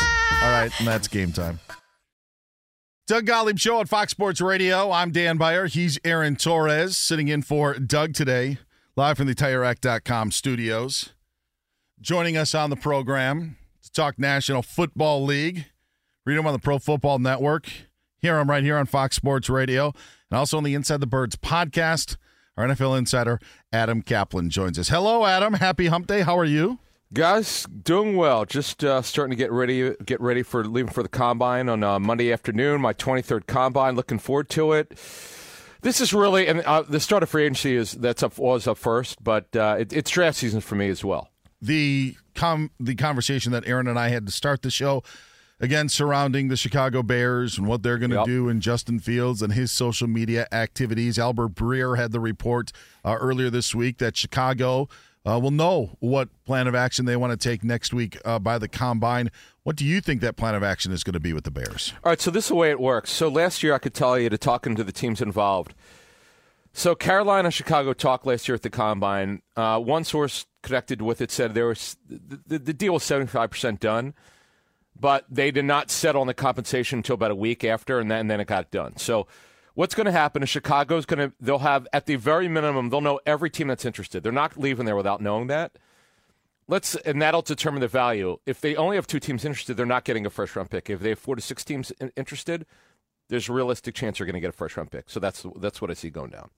All 0.43 0.49
right, 0.49 0.71
and 0.77 0.87
that's 0.87 1.07
game 1.07 1.31
time. 1.31 1.59
Doug 3.07 3.25
Gottlieb 3.25 3.57
Show 3.57 3.79
on 3.79 3.87
Fox 3.87 4.11
Sports 4.11 4.41
Radio. 4.41 4.91
I'm 4.91 5.11
Dan 5.11 5.37
Beyer. 5.37 5.65
He's 5.65 5.99
Aaron 6.05 6.35
Torres 6.35 6.95
sitting 6.95 7.29
in 7.29 7.41
for 7.41 7.73
Doug 7.73 8.13
today, 8.13 8.59
live 8.95 9.17
from 9.17 9.27
the 9.27 9.35
TireRack.com 9.35 10.31
studios. 10.31 11.13
Joining 11.99 12.37
us 12.37 12.53
on 12.53 12.69
the 12.69 12.75
program 12.75 13.57
to 13.57 13.62
talk 13.93 14.19
National 14.19 14.61
Football 14.61 15.23
League. 15.23 15.65
Read 16.25 16.37
them 16.37 16.47
on 16.47 16.53
the 16.53 16.59
Pro 16.59 16.79
Football 16.79 17.19
Network. 17.19 17.69
Hear 18.17 18.39
him 18.39 18.49
right 18.49 18.63
here 18.63 18.77
on 18.77 18.85
Fox 18.85 19.15
Sports 19.15 19.49
Radio 19.49 19.93
and 20.31 20.37
also 20.37 20.57
on 20.57 20.63
the 20.63 20.73
Inside 20.73 21.01
the 21.01 21.07
Birds 21.07 21.35
podcast. 21.35 22.17
Our 22.55 22.67
NFL 22.67 22.97
insider, 22.97 23.39
Adam 23.71 24.03
Caplan, 24.03 24.49
joins 24.49 24.77
us. 24.77 24.89
Hello, 24.89 25.25
Adam. 25.25 25.55
Happy 25.55 25.87
Hump 25.87 26.07
Day. 26.07 26.21
How 26.21 26.37
are 26.37 26.45
you? 26.45 26.79
Guys, 27.11 27.65
doing 27.65 28.15
well. 28.15 28.45
Just 28.45 28.83
uh, 28.83 29.01
starting 29.01 29.31
to 29.31 29.35
get 29.35 29.51
ready, 29.51 29.95
get 30.05 30.21
ready 30.21 30.43
for 30.43 30.63
leaving 30.63 30.91
for 30.91 31.03
the 31.03 31.09
combine 31.09 31.67
on 31.69 31.83
uh, 31.83 31.99
Monday 31.99 32.31
afternoon. 32.31 32.81
My 32.81 32.93
23rd 32.93 33.45
combine. 33.47 33.95
Looking 33.95 34.19
forward 34.19 34.49
to 34.51 34.71
it. 34.73 34.97
This 35.81 35.99
is 35.99 36.13
really, 36.13 36.47
and 36.47 36.61
uh, 36.61 36.83
the 36.83 36.99
start 36.99 37.23
of 37.23 37.29
free 37.29 37.43
agency 37.43 37.75
is 37.75 37.91
that's 37.91 38.23
up 38.23 38.37
was 38.37 38.67
up 38.67 38.77
first, 38.77 39.21
but 39.23 39.53
uh, 39.55 39.75
it, 39.79 39.91
it's 39.91 40.09
draft 40.09 40.37
season 40.37 40.61
for 40.61 40.75
me 40.75 40.89
as 40.89 41.03
well. 41.03 41.29
The 41.63 42.17
com- 42.35 42.71
the 42.79 42.93
conversation 42.95 43.51
that 43.53 43.65
Aaron 43.65 43.87
and 43.87 43.97
I 43.97 44.09
had 44.09 44.25
to 44.25 44.31
start 44.33 44.61
the 44.63 44.69
show 44.69 45.01
again 45.61 45.87
surrounding 45.87 46.49
the 46.49 46.57
Chicago 46.57 47.01
Bears 47.01 47.57
and 47.57 47.67
what 47.67 47.83
they're 47.83 47.97
going 47.97 48.09
to 48.09 48.17
Yep. 48.17 48.25
do 48.25 48.49
and 48.49 48.61
Justin 48.61 48.99
Fields 48.99 49.41
and 49.41 49.53
his 49.53 49.71
social 49.71 50.07
media 50.07 50.45
activities. 50.51 51.17
Albert 51.17 51.55
Breer 51.55 51.97
had 51.97 52.11
the 52.11 52.19
report 52.19 52.73
uh, 53.05 53.15
earlier 53.17 53.49
this 53.49 53.73
week 53.73 53.97
that 53.99 54.17
Chicago 54.17 54.89
uh, 55.25 55.39
will 55.41 55.51
know 55.51 55.95
what 55.99 56.27
plan 56.43 56.67
of 56.67 56.75
action 56.75 57.05
they 57.05 57.15
want 57.15 57.31
to 57.31 57.37
take 57.49 57.63
next 57.63 57.93
week 57.93 58.17
uh, 58.25 58.39
by 58.39 58.57
the 58.57 58.67
combine. 58.67 59.31
What 59.63 59.77
do 59.77 59.85
you 59.85 60.01
think 60.01 60.19
that 60.19 60.35
plan 60.35 60.55
of 60.55 60.63
action 60.63 60.91
is 60.91 61.01
going 61.05 61.13
to 61.13 61.21
be 61.21 61.31
with 61.31 61.45
the 61.45 61.51
Bears? 61.51 61.93
All 62.03 62.09
right, 62.11 62.19
so 62.19 62.29
this 62.29 62.43
is 62.45 62.49
the 62.49 62.55
way 62.55 62.71
it 62.71 62.79
works. 62.81 63.09
So 63.09 63.29
last 63.29 63.63
year, 63.63 63.73
I 63.73 63.77
could 63.77 63.93
tell 63.93 64.19
you 64.19 64.27
to 64.29 64.37
talking 64.37 64.75
to 64.75 64.83
the 64.83 64.91
teams 64.91 65.21
involved. 65.21 65.73
So 66.73 66.95
Carolina, 66.95 67.51
Chicago 67.51 67.93
talk 67.93 68.25
last 68.25 68.47
year 68.47 68.55
at 68.55 68.63
the 68.63 68.69
combine. 68.69 69.43
Uh, 69.55 69.79
one 69.79 70.03
source 70.03 70.47
connected 70.63 71.01
with 71.01 71.21
it 71.21 71.29
said 71.29 71.53
there 71.53 71.67
was 71.67 71.97
the, 72.07 72.57
the, 72.57 72.73
deal 72.73 72.93
was 72.93 73.03
seventy 73.03 73.29
five 73.29 73.51
percent 73.51 73.79
done, 73.79 74.15
but 74.99 75.25
they 75.29 75.51
did 75.51 75.65
not 75.65 75.91
settle 75.91 76.21
on 76.21 76.27
the 76.27 76.33
compensation 76.33 76.99
until 76.99 77.13
about 77.13 77.29
a 77.29 77.35
week 77.35 77.63
after, 77.63 77.99
and 77.99 78.09
then, 78.09 78.21
and 78.21 78.31
then 78.31 78.39
it 78.39 78.47
got 78.47 78.71
done. 78.71 78.97
So 78.97 79.27
what's 79.75 79.93
going 79.93 80.05
to 80.05 80.11
happen 80.11 80.41
is 80.41 80.49
Chicago's 80.49 81.05
going 81.05 81.29
to 81.29 81.35
they'll 81.39 81.59
have 81.59 81.87
at 81.93 82.07
the 82.07 82.15
very 82.15 82.47
minimum 82.47 82.89
they'll 82.89 83.01
know 83.01 83.19
every 83.25 83.51
team 83.51 83.67
that's 83.67 83.85
interested. 83.85 84.23
They're 84.23 84.31
not 84.31 84.57
leaving 84.57 84.85
there 84.85 84.95
without 84.95 85.21
knowing 85.21 85.47
that. 85.47 85.77
Let's 86.67 86.95
and 86.95 87.21
that'll 87.21 87.43
determine 87.43 87.81
the 87.81 87.87
value. 87.87 88.37
If 88.47 88.61
they 88.61 88.75
only 88.75 88.95
have 88.95 89.05
two 89.05 89.19
teams 89.19 89.45
interested, 89.45 89.77
they're 89.77 89.85
not 89.85 90.05
getting 90.05 90.25
a 90.25 90.31
first 90.31 90.55
round 90.55 90.71
pick. 90.71 90.89
If 90.89 91.01
they 91.01 91.09
have 91.09 91.19
four 91.19 91.35
to 91.35 91.41
six 91.41 91.63
teams 91.63 91.91
interested, 92.15 92.65
there's 93.29 93.47
a 93.47 93.53
realistic 93.53 93.93
chance 93.93 94.17
they're 94.17 94.25
going 94.25 94.33
to 94.33 94.39
get 94.39 94.49
a 94.49 94.53
first 94.53 94.75
round 94.75 94.89
pick. 94.89 95.09
So 95.11 95.19
that's 95.19 95.45
that's 95.57 95.79
what 95.79 95.91
I 95.91 95.93
see 95.93 96.09
going 96.09 96.31
down. 96.31 96.49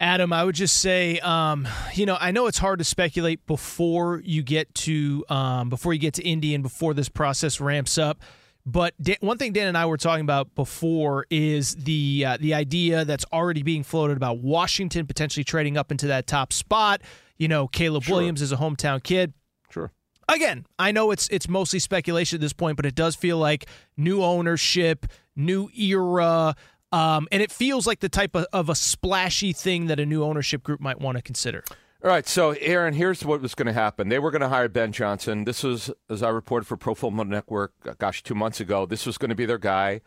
Adam, 0.00 0.32
I 0.32 0.44
would 0.44 0.54
just 0.54 0.76
say, 0.76 1.18
um, 1.20 1.66
you 1.94 2.06
know, 2.06 2.16
I 2.20 2.30
know 2.30 2.46
it's 2.46 2.58
hard 2.58 2.78
to 2.78 2.84
speculate 2.84 3.44
before 3.46 4.22
you 4.24 4.42
get 4.42 4.72
to 4.76 5.24
um, 5.28 5.68
before 5.68 5.92
you 5.92 5.98
get 5.98 6.14
to 6.14 6.22
Indy 6.22 6.54
and 6.54 6.62
before 6.62 6.94
this 6.94 7.08
process 7.08 7.60
ramps 7.60 7.98
up. 7.98 8.22
But 8.64 8.94
Dan, 9.02 9.16
one 9.20 9.38
thing 9.38 9.52
Dan 9.52 9.66
and 9.66 9.76
I 9.76 9.86
were 9.86 9.96
talking 9.96 10.22
about 10.22 10.54
before 10.54 11.26
is 11.30 11.74
the 11.74 12.24
uh, 12.26 12.36
the 12.38 12.54
idea 12.54 13.04
that's 13.04 13.24
already 13.32 13.62
being 13.62 13.82
floated 13.82 14.16
about 14.16 14.38
Washington 14.38 15.06
potentially 15.06 15.42
trading 15.42 15.76
up 15.76 15.90
into 15.90 16.06
that 16.08 16.26
top 16.26 16.52
spot. 16.52 17.00
You 17.36 17.48
know, 17.48 17.66
Caleb 17.66 18.04
Williams 18.08 18.40
is 18.40 18.52
a 18.52 18.56
hometown 18.56 19.02
kid. 19.02 19.32
Sure. 19.70 19.90
Again, 20.28 20.66
I 20.78 20.92
know 20.92 21.10
it's 21.10 21.28
it's 21.28 21.48
mostly 21.48 21.80
speculation 21.80 22.36
at 22.36 22.40
this 22.40 22.52
point, 22.52 22.76
but 22.76 22.86
it 22.86 22.94
does 22.94 23.16
feel 23.16 23.38
like 23.38 23.66
new 23.96 24.22
ownership, 24.22 25.06
new 25.34 25.70
era, 25.76 26.54
um, 26.92 27.28
and 27.30 27.42
it 27.42 27.50
feels 27.52 27.86
like 27.86 28.00
the 28.00 28.08
type 28.08 28.34
of, 28.34 28.46
of 28.52 28.68
a 28.68 28.74
splashy 28.74 29.52
thing 29.52 29.86
that 29.86 30.00
a 30.00 30.06
new 30.06 30.22
ownership 30.22 30.62
group 30.62 30.80
might 30.80 31.00
want 31.00 31.16
to 31.16 31.22
consider. 31.22 31.64
All 32.02 32.10
right, 32.10 32.28
so 32.28 32.52
Aaron, 32.60 32.94
here's 32.94 33.24
what 33.24 33.42
was 33.42 33.56
going 33.56 33.66
to 33.66 33.72
happen. 33.72 34.08
They 34.08 34.20
were 34.20 34.30
going 34.30 34.42
to 34.42 34.48
hire 34.48 34.68
Ben 34.68 34.92
Johnson. 34.92 35.44
This 35.44 35.64
was, 35.64 35.90
as 36.08 36.22
I 36.22 36.28
reported 36.28 36.64
for 36.66 36.76
Pro 36.76 36.94
Football 36.94 37.24
Network, 37.24 37.72
uh, 37.84 37.94
gosh, 37.98 38.22
two 38.22 38.36
months 38.36 38.60
ago. 38.60 38.86
This 38.86 39.04
was 39.04 39.18
going 39.18 39.30
to 39.30 39.34
be 39.34 39.46
their 39.46 39.58
guy. 39.58 40.00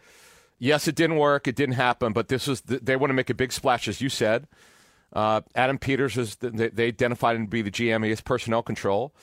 yes, 0.57 0.87
it 0.87 0.95
didn't 0.95 1.17
work. 1.17 1.49
It 1.49 1.55
didn't 1.57 1.75
happen. 1.75 2.13
But 2.13 2.29
this 2.29 2.47
was 2.47 2.61
they 2.61 2.95
want 2.95 3.09
to 3.09 3.13
make 3.13 3.29
a 3.29 3.33
big 3.33 3.51
splash, 3.51 3.89
as 3.89 3.99
you 3.99 4.07
said. 4.07 4.47
Uh, 5.11 5.41
Adam 5.53 5.77
Peters 5.77 6.17
is 6.17 6.37
they, 6.37 6.69
they 6.69 6.87
identified 6.87 7.35
him 7.35 7.45
to 7.45 7.49
be 7.49 7.61
the 7.61 7.71
GM. 7.71 8.05
He 8.05 8.09
has 8.11 8.21
personnel 8.21 8.63
control. 8.63 9.13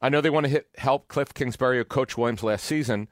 I 0.00 0.08
know 0.08 0.22
they 0.22 0.30
want 0.30 0.44
to 0.44 0.50
hit, 0.50 0.68
help 0.78 1.08
Cliff 1.08 1.34
Kingsbury 1.34 1.78
or 1.78 1.84
Coach 1.84 2.16
Williams 2.16 2.42
last 2.42 2.64
season, 2.64 3.08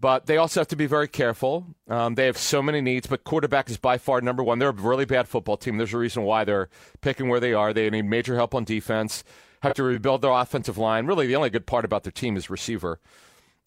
but 0.00 0.26
they 0.26 0.36
also 0.36 0.60
have 0.60 0.68
to 0.68 0.76
be 0.76 0.86
very 0.86 1.08
careful. 1.08 1.66
Um, 1.88 2.14
they 2.14 2.26
have 2.26 2.38
so 2.38 2.62
many 2.62 2.80
needs, 2.80 3.06
but 3.06 3.24
quarterback 3.24 3.68
is 3.68 3.76
by 3.76 3.98
far 3.98 4.20
number 4.20 4.42
one. 4.42 4.58
They're 4.58 4.68
a 4.68 4.72
really 4.72 5.04
bad 5.04 5.28
football 5.28 5.56
team. 5.56 5.76
There's 5.76 5.94
a 5.94 5.98
reason 5.98 6.22
why 6.22 6.44
they're 6.44 6.68
picking 7.00 7.28
where 7.28 7.40
they 7.40 7.52
are. 7.52 7.72
They 7.72 7.90
need 7.90 8.04
major 8.04 8.36
help 8.36 8.54
on 8.54 8.64
defense. 8.64 9.24
Have 9.62 9.74
to 9.74 9.82
rebuild 9.82 10.22
their 10.22 10.30
offensive 10.30 10.78
line. 10.78 11.06
Really, 11.06 11.26
the 11.26 11.34
only 11.34 11.50
good 11.50 11.66
part 11.66 11.84
about 11.84 12.04
their 12.04 12.12
team 12.12 12.36
is 12.36 12.48
receiver. 12.48 13.00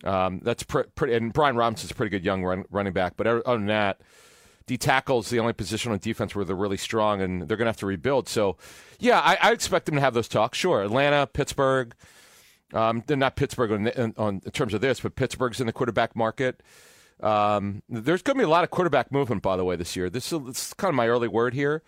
Um, 0.03 0.39
that's 0.41 0.63
pretty, 0.63 0.89
pre- 0.95 1.13
and 1.13 1.33
Brian 1.33 1.57
Robinson's 1.57 1.91
a 1.91 1.95
pretty 1.95 2.09
good 2.09 2.23
young 2.23 2.43
run, 2.43 2.63
running 2.71 2.93
back. 2.93 3.17
But 3.17 3.27
other 3.27 3.41
than 3.45 3.65
that, 3.67 3.99
D 4.67 4.77
tackle's 4.77 5.29
the 5.29 5.39
only 5.39 5.53
position 5.53 5.91
on 5.91 5.97
defense 5.97 6.33
where 6.33 6.45
they're 6.45 6.55
really 6.55 6.77
strong, 6.77 7.21
and 7.21 7.41
they're 7.41 7.57
going 7.57 7.65
to 7.65 7.71
have 7.71 7.77
to 7.77 7.85
rebuild. 7.85 8.29
So, 8.29 8.57
yeah, 8.99 9.19
I, 9.19 9.37
I, 9.41 9.51
expect 9.51 9.85
them 9.85 9.95
to 9.95 10.01
have 10.01 10.13
those 10.13 10.27
talks. 10.27 10.57
Sure, 10.57 10.81
Atlanta, 10.81 11.27
Pittsburgh. 11.27 11.93
Um, 12.73 13.03
they're 13.05 13.17
not 13.17 13.35
Pittsburgh 13.35 13.71
on, 13.71 14.13
on, 14.17 14.41
in 14.45 14.51
terms 14.51 14.73
of 14.73 14.81
this, 14.81 14.99
but 15.01 15.15
Pittsburgh's 15.15 15.59
in 15.59 15.67
the 15.67 15.73
quarterback 15.73 16.15
market. 16.15 16.61
Um, 17.21 17.83
there's 17.89 18.21
going 18.21 18.37
to 18.37 18.41
be 18.41 18.45
a 18.45 18.49
lot 18.49 18.63
of 18.63 18.71
quarterback 18.71 19.11
movement, 19.11 19.41
by 19.41 19.57
the 19.57 19.65
way, 19.65 19.75
this 19.75 19.95
year. 19.95 20.09
This 20.09 20.31
is, 20.31 20.39
this 20.45 20.67
is 20.67 20.73
kind 20.73 20.89
of 20.89 20.95
my 20.95 21.07
early 21.07 21.27
word 21.27 21.53
here. 21.53 21.83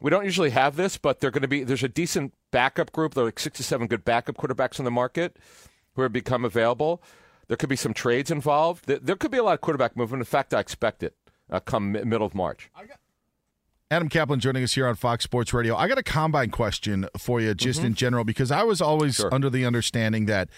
We 0.00 0.10
don't 0.10 0.24
usually 0.24 0.50
have 0.50 0.76
this, 0.76 0.98
but 0.98 1.20
they're 1.20 1.30
going 1.30 1.42
to 1.42 1.48
be. 1.48 1.64
There's 1.64 1.82
a 1.82 1.88
decent 1.88 2.34
backup 2.50 2.92
group. 2.92 3.14
There 3.14 3.22
are 3.22 3.28
like 3.28 3.38
six 3.38 3.56
to 3.58 3.62
seven 3.62 3.86
good 3.86 4.04
backup 4.04 4.36
quarterbacks 4.36 4.78
on 4.78 4.84
the 4.84 4.90
market 4.90 5.36
who 5.94 6.02
have 6.02 6.12
become 6.12 6.44
available. 6.44 7.02
There 7.48 7.56
could 7.56 7.68
be 7.68 7.76
some 7.76 7.94
trades 7.94 8.30
involved. 8.30 8.86
There 8.86 9.16
could 9.16 9.30
be 9.30 9.38
a 9.38 9.42
lot 9.42 9.54
of 9.54 9.60
quarterback 9.60 9.96
movement. 9.96 10.20
In 10.20 10.26
fact, 10.26 10.52
I 10.52 10.60
expect 10.60 11.02
it 11.02 11.14
uh, 11.50 11.60
come 11.60 11.92
middle 11.92 12.26
of 12.26 12.34
March. 12.34 12.70
Adam 13.90 14.08
Caplan 14.08 14.38
joining 14.40 14.64
us 14.64 14.74
here 14.74 14.86
on 14.88 14.96
Fox 14.96 15.22
Sports 15.22 15.54
Radio. 15.54 15.76
I 15.76 15.86
got 15.86 15.96
a 15.96 16.02
combine 16.02 16.50
question 16.50 17.08
for 17.16 17.40
you, 17.40 17.54
just 17.54 17.78
Mm-hmm. 17.78 17.86
in 17.86 17.94
general, 17.94 18.24
because 18.24 18.50
I 18.50 18.64
was 18.64 18.80
always 18.80 19.22
under 19.30 19.48
the 19.48 19.64
understanding 19.64 20.26
that, 20.26 20.48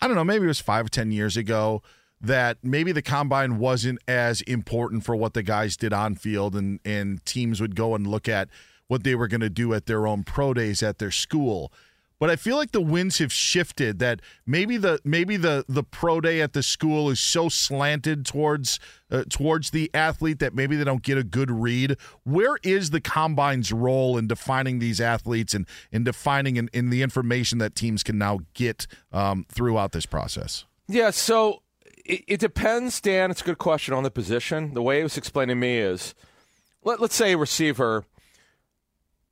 I 0.00 0.06
don't 0.06 0.14
know, 0.14 0.22
maybe 0.22 0.44
it 0.44 0.48
was 0.48 0.60
five 0.60 0.86
or 0.86 0.88
10 0.88 1.10
years 1.10 1.36
ago, 1.36 1.82
that 2.20 2.58
maybe 2.62 2.92
the 2.92 3.02
combine 3.02 3.58
wasn't 3.58 3.98
as 4.06 4.40
important 4.42 5.04
for 5.04 5.16
what 5.16 5.34
the 5.34 5.42
guys 5.42 5.76
did 5.76 5.92
on 5.92 6.14
field, 6.14 6.54
and, 6.54 6.78
and 6.84 7.24
teams 7.26 7.60
would 7.60 7.74
go 7.74 7.96
and 7.96 8.06
look 8.06 8.28
at 8.28 8.48
what 8.86 9.02
they 9.02 9.16
were 9.16 9.26
going 9.26 9.40
to 9.40 9.50
do 9.50 9.74
at 9.74 9.86
their 9.86 10.06
own 10.06 10.22
pro 10.22 10.54
days 10.54 10.80
at 10.80 10.98
their 10.98 11.10
school. 11.10 11.72
But 12.18 12.30
I 12.30 12.36
feel 12.36 12.56
like 12.56 12.72
the 12.72 12.80
winds 12.80 13.18
have 13.18 13.32
shifted. 13.32 13.98
That 13.98 14.20
maybe 14.46 14.76
the 14.76 15.00
maybe 15.04 15.36
the 15.36 15.64
the 15.68 15.82
pro 15.82 16.20
day 16.20 16.40
at 16.40 16.52
the 16.52 16.62
school 16.62 17.10
is 17.10 17.20
so 17.20 17.48
slanted 17.48 18.24
towards 18.24 18.80
uh, 19.10 19.24
towards 19.28 19.70
the 19.70 19.90
athlete 19.92 20.38
that 20.38 20.54
maybe 20.54 20.76
they 20.76 20.84
don't 20.84 21.02
get 21.02 21.18
a 21.18 21.24
good 21.24 21.50
read. 21.50 21.96
Where 22.24 22.58
is 22.62 22.90
the 22.90 23.00
combine's 23.00 23.72
role 23.72 24.16
in 24.16 24.26
defining 24.26 24.78
these 24.78 25.00
athletes 25.00 25.54
and 25.54 25.66
in 25.92 26.04
defining 26.04 26.56
in, 26.56 26.70
in 26.72 26.90
the 26.90 27.02
information 27.02 27.58
that 27.58 27.74
teams 27.74 28.02
can 28.02 28.18
now 28.18 28.40
get 28.54 28.86
um, 29.12 29.44
throughout 29.50 29.92
this 29.92 30.06
process? 30.06 30.64
Yeah, 30.88 31.10
so 31.10 31.62
it, 32.04 32.24
it 32.26 32.40
depends, 32.40 33.00
Dan. 33.00 33.30
It's 33.30 33.42
a 33.42 33.44
good 33.44 33.58
question 33.58 33.92
on 33.94 34.04
the 34.04 34.10
position. 34.10 34.74
The 34.74 34.82
way 34.82 35.00
it 35.00 35.02
was 35.02 35.18
explained 35.18 35.50
to 35.50 35.54
me 35.54 35.78
is 35.78 36.14
let, 36.82 37.00
let's 37.00 37.14
say 37.14 37.32
a 37.32 37.38
receiver 37.38 38.04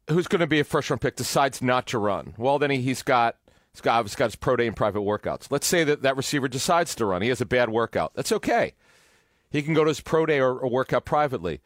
who's 0.09 0.27
going 0.29 0.41
to 0.41 0.47
be 0.47 0.61
a 0.61 0.65
first 0.65 0.91
round 0.91 1.01
pick 1.01 1.17
decides 1.17 1.63
not 1.63 1.87
to 1.89 1.99
run. 1.99 2.35
Well, 2.37 2.59
then 2.59 2.71
he, 2.71 2.81
he's 2.81 3.03
got. 3.03 3.37
He's 3.73 3.81
got, 3.81 4.05
he's 4.05 4.15
got 4.15 4.27
his 4.27 4.37
pro 4.37 4.55
day 4.55 4.69
and 4.69 4.77
private 4.77 5.01
workouts. 5.01 5.49
Let's 5.51 5.67
say 5.67 5.83
that 5.83 6.03
that 6.03 6.17
receiver 6.17 6.47
decides 6.47 6.95
to 6.95 7.07
run. 7.07 7.23
He 7.23 7.29
has 7.29 7.41
a 7.41 7.47
bad 7.47 7.71
workout. 7.71 8.15
That's 8.15 8.31
okay. 8.31 8.75
He 9.51 9.63
can 9.63 9.75
go 9.75 9.83
to 9.83 9.89
his 9.89 10.01
pro 10.01 10.27
day 10.27 10.39
or, 10.39 10.57
or 10.57 10.71
workout 10.71 11.05
privately. 11.05 11.61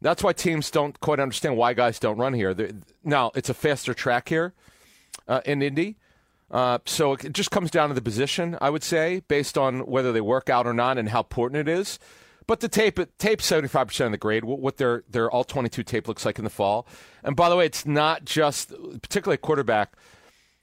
That's 0.00 0.22
why 0.22 0.32
teams 0.32 0.70
don't 0.70 0.98
quite 1.00 1.20
understand 1.20 1.58
why 1.58 1.74
guys 1.74 1.98
don't 1.98 2.16
run 2.16 2.32
here. 2.32 2.54
They're, 2.54 2.72
now, 3.04 3.32
it's 3.34 3.50
a 3.50 3.54
faster 3.54 3.92
track 3.92 4.30
here 4.30 4.54
uh, 5.28 5.42
in 5.44 5.60
Indy. 5.60 5.96
Uh, 6.50 6.78
so 6.86 7.12
it 7.12 7.32
just 7.32 7.50
comes 7.50 7.70
down 7.70 7.88
to 7.88 7.94
the 7.94 8.02
position, 8.02 8.56
I 8.60 8.70
would 8.70 8.82
say, 8.82 9.22
based 9.28 9.56
on 9.56 9.80
whether 9.80 10.10
they 10.10 10.20
work 10.20 10.50
out 10.50 10.66
or 10.66 10.74
not 10.74 10.96
and 10.96 11.10
how 11.10 11.20
important 11.20 11.68
it 11.68 11.70
is. 11.70 11.98
But 12.52 12.60
the 12.60 12.68
tape, 12.68 13.00
tape 13.16 13.40
seventy 13.40 13.68
five 13.68 13.86
percent 13.86 14.08
of 14.08 14.12
the 14.12 14.18
grade. 14.18 14.44
What 14.44 14.76
their 14.76 15.04
their 15.08 15.30
all 15.30 15.42
twenty 15.42 15.70
two 15.70 15.82
tape 15.82 16.06
looks 16.06 16.26
like 16.26 16.36
in 16.36 16.44
the 16.44 16.50
fall. 16.50 16.86
And 17.24 17.34
by 17.34 17.48
the 17.48 17.56
way, 17.56 17.64
it's 17.64 17.86
not 17.86 18.26
just 18.26 18.74
particularly 19.00 19.38
quarterback. 19.38 19.94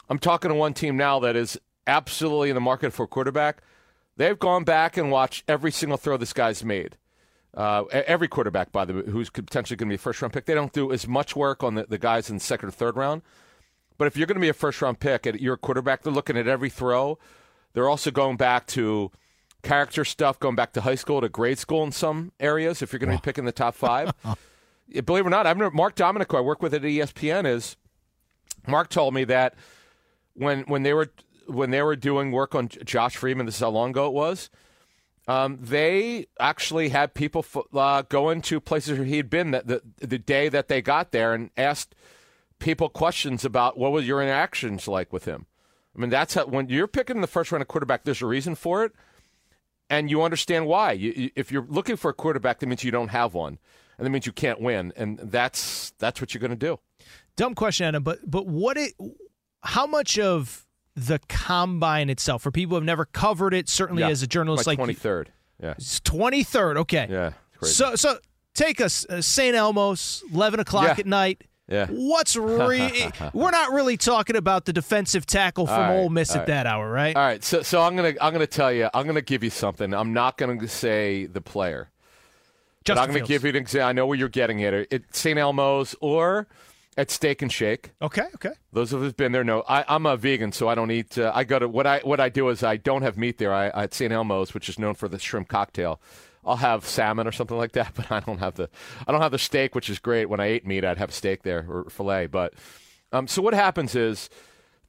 I'm 0.07 0.19
talking 0.19 0.49
to 0.49 0.55
one 0.55 0.75
team 0.75 0.97
now 0.97 1.19
that 1.21 1.35
is 1.35 1.59
absolutely 1.87 2.49
in 2.49 2.53
the 2.53 2.61
market 2.61 2.93
for 2.93 3.05
a 3.05 3.07
quarterback. 3.07 3.63
They've 4.17 4.37
gone 4.37 4.65
back 4.65 4.97
and 4.97 5.09
watched 5.09 5.45
every 5.47 5.71
single 5.71 5.97
throw 5.97 6.15
this 6.15 6.31
guy's 6.31 6.63
made. 6.63 6.95
Uh, 7.55 7.85
every 7.85 8.27
quarterback, 8.27 8.71
by 8.71 8.85
the 8.85 8.93
way, 8.93 9.03
who's 9.07 9.31
potentially 9.31 9.75
going 9.75 9.89
to 9.89 9.93
be 9.93 9.95
a 9.95 9.97
first 9.97 10.21
round 10.21 10.31
pick, 10.31 10.45
they 10.45 10.53
don't 10.53 10.73
do 10.73 10.91
as 10.91 11.07
much 11.07 11.35
work 11.35 11.63
on 11.63 11.73
the, 11.73 11.87
the 11.89 11.97
guys 11.97 12.29
in 12.29 12.35
the 12.35 12.39
second 12.39 12.69
or 12.69 12.71
third 12.71 12.97
round. 12.97 13.23
But 13.97 14.05
if 14.05 14.15
you're 14.15 14.27
going 14.27 14.35
to 14.35 14.41
be 14.41 14.49
a 14.49 14.53
first 14.53 14.79
round 14.79 14.99
pick 14.99 15.25
and 15.25 15.39
you're 15.39 15.55
a 15.55 15.57
quarterback, 15.57 16.03
they're 16.03 16.13
looking 16.13 16.37
at 16.37 16.47
every 16.47 16.69
throw. 16.69 17.17
They're 17.73 17.89
also 17.89 18.11
going 18.11 18.37
back 18.37 18.67
to 18.67 19.11
character 19.61 20.05
stuff, 20.05 20.39
going 20.39 20.55
back 20.55 20.73
to 20.73 20.81
high 20.81 20.95
school 20.95 21.21
to 21.21 21.29
grade 21.29 21.59
school 21.59 21.83
in 21.83 21.91
some 21.91 22.31
areas. 22.39 22.81
If 22.81 22.93
you're 22.93 22.99
going 22.99 23.11
to 23.11 23.17
be 23.17 23.25
picking 23.25 23.45
the 23.45 23.51
top 23.51 23.75
five, 23.75 24.13
believe 25.05 25.25
it 25.25 25.27
or 25.27 25.29
not, 25.29 25.45
I 25.45 25.51
remember 25.51 25.75
Mark 25.75 25.95
Dominik, 25.95 26.35
I 26.35 26.41
work 26.41 26.61
with 26.61 26.73
at 26.73 26.81
ESPN, 26.81 27.45
is 27.45 27.77
Mark 28.67 28.89
told 28.89 29.13
me 29.13 29.23
that 29.25 29.55
when 30.33 30.61
when 30.61 30.83
they 30.83 30.93
were 30.93 31.11
when 31.47 31.71
they 31.71 31.81
were 31.81 31.95
doing 31.95 32.31
work 32.31 32.55
on 32.55 32.69
Josh 32.69 33.15
Freeman, 33.15 33.45
this 33.45 33.55
is 33.55 33.61
how 33.61 33.69
long 33.69 33.91
ago 33.91 34.07
it 34.07 34.13
was. 34.13 34.49
Um, 35.27 35.59
they 35.61 36.25
actually 36.39 36.89
had 36.89 37.13
people 37.13 37.45
uh, 37.73 38.01
go 38.03 38.29
into 38.29 38.59
places 38.59 38.97
where 38.97 39.05
he 39.05 39.17
had 39.17 39.29
been 39.29 39.51
that 39.51 39.67
the 39.67 39.81
the 39.97 40.17
day 40.17 40.49
that 40.49 40.67
they 40.67 40.81
got 40.81 41.11
there 41.11 41.33
and 41.33 41.51
asked 41.57 41.93
people 42.59 42.89
questions 42.89 43.45
about 43.45 43.77
what 43.77 43.91
was 43.91 44.07
your 44.07 44.21
interactions 44.21 44.87
like 44.87 45.11
with 45.13 45.25
him. 45.25 45.45
I 45.95 45.99
mean, 45.99 46.09
that's 46.09 46.35
how, 46.35 46.45
when 46.45 46.69
you're 46.69 46.87
picking 46.87 47.21
the 47.21 47.27
first 47.27 47.51
round 47.51 47.61
of 47.61 47.67
quarterback. 47.67 48.03
There's 48.03 48.21
a 48.21 48.27
reason 48.27 48.55
for 48.55 48.83
it, 48.83 48.93
and 49.89 50.09
you 50.09 50.21
understand 50.23 50.67
why. 50.67 50.91
You, 50.93 51.31
if 51.35 51.51
you're 51.51 51.65
looking 51.67 51.95
for 51.95 52.09
a 52.09 52.13
quarterback, 52.13 52.59
that 52.59 52.67
means 52.67 52.83
you 52.83 52.91
don't 52.91 53.09
have 53.09 53.33
one, 53.33 53.57
and 53.97 54.05
that 54.05 54.09
means 54.09 54.25
you 54.25 54.31
can't 54.31 54.61
win, 54.61 54.93
and 54.95 55.17
that's 55.19 55.91
that's 55.99 56.21
what 56.21 56.33
you're 56.33 56.39
going 56.41 56.51
to 56.51 56.55
do. 56.57 56.79
Dumb 57.35 57.55
question, 57.55 57.85
Adam, 57.85 58.03
but 58.03 58.19
but 58.29 58.47
what 58.47 58.77
it 58.77 58.93
how 59.63 59.85
much 59.87 60.19
of 60.19 60.65
the 60.95 61.19
combine 61.29 62.09
itself 62.09 62.41
for 62.41 62.51
people 62.51 62.71
who 62.71 62.75
have 62.75 62.83
never 62.85 63.05
covered 63.05 63.53
it, 63.53 63.69
certainly 63.69 64.01
Yeah, 64.01 64.09
as 64.09 64.21
a 64.23 64.27
journalist 64.27 64.67
like 64.67 64.77
twenty 64.77 64.93
third. 64.93 65.31
Yeah, 65.61 65.75
twenty 66.03 66.43
third. 66.43 66.77
Okay, 66.77 67.07
yeah. 67.09 67.31
crazy. 67.57 67.73
So 67.75 67.95
so 67.95 68.17
take 68.53 68.81
us 68.81 69.05
uh, 69.09 69.21
St. 69.21 69.55
Elmo's, 69.55 70.23
eleven 70.33 70.59
o'clock 70.59 70.85
Yeah. 70.85 70.95
at 70.99 71.05
night. 71.05 71.43
Yeah. 71.69 71.87
What's 71.87 72.35
re- 72.35 73.11
we're 73.33 73.51
not 73.51 73.71
really 73.71 73.97
talking 73.97 74.35
about 74.35 74.65
the 74.65 74.73
defensive 74.73 75.25
tackle 75.25 75.67
from 75.67 75.79
right, 75.79 75.97
Ole 75.97 76.09
Miss 76.09 76.31
at 76.31 76.39
right. 76.39 76.47
that 76.47 76.65
hour, 76.65 76.89
right? 76.89 77.15
All 77.15 77.21
right, 77.21 77.43
so 77.43 77.61
so 77.61 77.81
I'm 77.81 77.95
gonna 77.95 78.13
I'm 78.19 78.33
gonna 78.33 78.47
tell 78.47 78.71
you 78.71 78.89
I'm 78.93 79.05
gonna 79.05 79.21
give 79.21 79.43
you 79.43 79.49
something. 79.49 79.93
I'm 79.93 80.13
not 80.13 80.37
gonna 80.37 80.67
say 80.67 81.25
the 81.27 81.41
player, 81.41 81.89
but 82.85 82.97
I'm 82.97 83.07
gonna 83.07 83.19
Fields. 83.19 83.29
give 83.29 83.43
you 83.43 83.49
an 83.49 83.55
example. 83.57 83.87
I 83.87 83.91
know 83.91 84.07
where 84.07 84.17
you're 84.17 84.29
getting 84.29 84.59
it. 84.59 84.91
At 84.91 85.15
St. 85.15 85.37
Elmo's 85.37 85.95
or 86.01 86.47
at 86.97 87.11
Steak 87.11 87.41
and 87.41 87.51
Shake. 87.51 87.91
Okay, 88.01 88.25
okay. 88.35 88.51
Those 88.73 88.91
of 88.91 89.01
us 89.01 89.07
have 89.07 89.17
been 89.17 89.31
there 89.31 89.43
know. 89.43 89.63
I, 89.67 89.85
I'm 89.87 90.05
a 90.05 90.17
vegan, 90.17 90.51
so 90.51 90.67
I 90.67 90.75
don't 90.75 90.91
eat. 90.91 91.17
Uh, 91.17 91.31
I 91.33 91.43
go 91.43 91.59
to 91.59 91.67
what 91.67 91.87
I 91.87 91.99
what 91.99 92.19
I 92.19 92.29
do 92.29 92.49
is 92.49 92.63
I 92.63 92.77
don't 92.77 93.03
have 93.03 93.17
meat 93.17 93.37
there. 93.37 93.53
I 93.53 93.67
at 93.67 93.93
St. 93.93 94.11
Elmo's, 94.11 94.53
which 94.53 94.67
is 94.69 94.79
known 94.79 94.95
for 94.95 95.07
the 95.07 95.19
shrimp 95.19 95.47
cocktail. 95.47 96.01
I'll 96.49 96.57
have 96.57 96.85
salmon 96.85 97.27
or 97.27 97.31
something 97.31 97.57
like 97.57 97.73
that, 97.73 97.93
but 97.95 98.11
I 98.11 98.19
don't 98.19 98.39
have 98.39 98.55
the 98.55 98.69
I 99.07 99.11
don't 99.11 99.21
have 99.21 99.31
the 99.31 99.39
steak, 99.39 99.75
which 99.75 99.89
is 99.89 99.99
great. 99.99 100.29
When 100.29 100.39
I 100.39 100.47
ate 100.47 100.65
meat, 100.65 100.83
I'd 100.83 100.97
have 100.97 101.13
steak 101.13 101.43
there 101.43 101.65
or 101.69 101.89
fillet. 101.89 102.27
But 102.27 102.53
um, 103.11 103.27
so 103.27 103.41
what 103.41 103.53
happens 103.53 103.95
is 103.95 104.29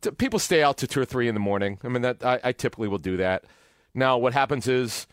t- 0.01 0.11
people 0.11 0.39
stay 0.39 0.63
out 0.63 0.79
to 0.79 0.87
two 0.87 1.01
or 1.01 1.05
three 1.05 1.29
in 1.29 1.35
the 1.35 1.41
morning. 1.41 1.79
I 1.85 1.89
mean 1.89 2.03
that 2.03 2.25
I, 2.25 2.41
I 2.43 2.53
typically 2.53 2.89
will 2.89 2.99
do 2.99 3.17
that. 3.19 3.45
Now 3.95 4.19
what 4.19 4.33
happens 4.33 4.67
is 4.69 5.07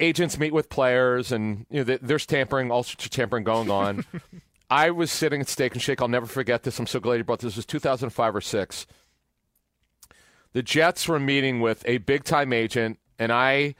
agents 0.00 0.38
meet 0.38 0.52
with 0.52 0.68
players, 0.68 1.32
and 1.32 1.66
you 1.70 1.80
know 1.80 1.84
th- 1.84 2.00
there's 2.02 2.26
tampering, 2.26 2.70
all 2.70 2.82
sorts 2.82 3.04
of 3.04 3.10
tampering 3.10 3.44
going 3.44 3.70
on. 3.70 4.04
I 4.70 4.90
was 4.90 5.12
sitting 5.12 5.40
at 5.40 5.48
Steak 5.48 5.74
and 5.74 5.82
Shake. 5.82 6.02
I'll 6.02 6.08
never 6.08 6.26
forget 6.26 6.64
this. 6.64 6.78
I'm 6.78 6.88
so 6.88 6.98
glad 6.98 7.16
you 7.16 7.24
brought 7.24 7.38
this. 7.38 7.52
This 7.52 7.56
was 7.56 7.66
2005 7.66 8.34
or 8.34 8.40
six. 8.40 8.86
The 10.52 10.62
Jets 10.62 11.06
were 11.06 11.20
meeting 11.20 11.60
with 11.60 11.84
a 11.86 11.98
big 11.98 12.24
time 12.24 12.52
agent, 12.52 12.98
and 13.18 13.30
I 13.30 13.74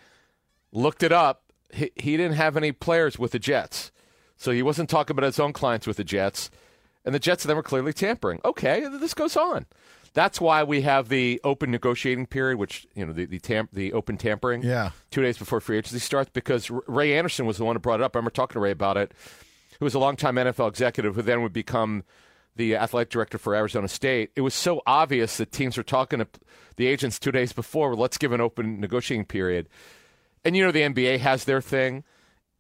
looked 0.73 1.03
it 1.03 1.13
up. 1.13 1.43
He, 1.73 1.91
he 1.97 2.17
didn't 2.17 2.37
have 2.37 2.57
any 2.57 2.73
players 2.73 3.19
with 3.19 3.33
the 3.33 3.39
Jets, 3.39 3.91
so 4.37 4.51
he 4.51 4.63
wasn't 4.63 4.89
talking 4.91 5.17
about 5.17 5.27
his 5.27 5.41
own 5.41 5.53
clients 5.53 5.87
with 5.87 5.97
the 5.97 6.05
Jets. 6.05 6.51
And 7.05 7.15
the 7.15 7.19
Jets 7.21 7.45
then 7.45 7.57
were 7.57 7.63
clearly 7.63 7.93
tampering. 7.93 8.41
Okay, 8.45 8.81
this 8.81 9.15
goes 9.15 9.37
on. 9.37 9.67
That's 10.13 10.41
why 10.41 10.65
we 10.65 10.81
have 10.81 11.09
the 11.09 11.41
open 11.45 11.71
negotiating 11.71 12.27
period, 12.27 12.59
which 12.59 12.87
you 12.95 13.05
know 13.05 13.13
the 13.13 13.27
the, 13.27 13.39
tam- 13.39 13.69
the 13.73 13.93
open 13.93 14.17
tampering. 14.17 14.63
Yeah. 14.63 14.91
two 15.11 15.23
days 15.23 15.39
before 15.39 15.61
free 15.61 15.79
agency 15.79 15.99
starts, 15.99 16.31
because 16.33 16.71
Ray 16.87 17.17
Anderson 17.17 17.47
was 17.47 17.59
the 17.59 17.65
one 17.65 17.77
who 17.77 17.81
brought 17.81 18.01
it 18.01 18.05
up. 18.05 18.17
I 18.17 18.19
remember 18.19 18.31
talking 18.31 18.55
to 18.55 18.61
Ray 18.61 18.71
about 18.71 18.97
it. 18.97 19.13
Who 19.79 19.85
was 19.85 19.95
a 19.95 19.99
longtime 19.99 20.37
NFL 20.37 20.69
executive, 20.69 21.15
who 21.17 21.23
then 21.23 21.43
would 21.43 21.53
become 21.53 22.03
the 22.57 22.75
athletic 22.77 23.11
director 23.11 23.37
for 23.37 23.55
Arizona 23.55 23.87
State. 23.89 24.31
It 24.35 24.41
was 24.41 24.55
so 24.55 24.81
obvious 24.87 25.37
that 25.37 25.53
teams 25.53 25.77
were 25.77 25.83
talking 25.83 26.19
to 26.21 26.27
the 26.77 26.87
agents 26.87 27.19
two 27.19 27.31
days 27.31 27.53
before. 27.53 27.95
Let's 27.95 28.17
give 28.17 28.33
an 28.33 28.41
open 28.41 28.81
negotiating 28.81 29.27
period. 29.27 29.69
And 30.47 30.57
you 30.57 30.65
know 30.65 30.71
the 30.71 30.83
NBA 30.83 31.19
has 31.19 31.45
their 31.45 31.61
thing. 31.61 32.05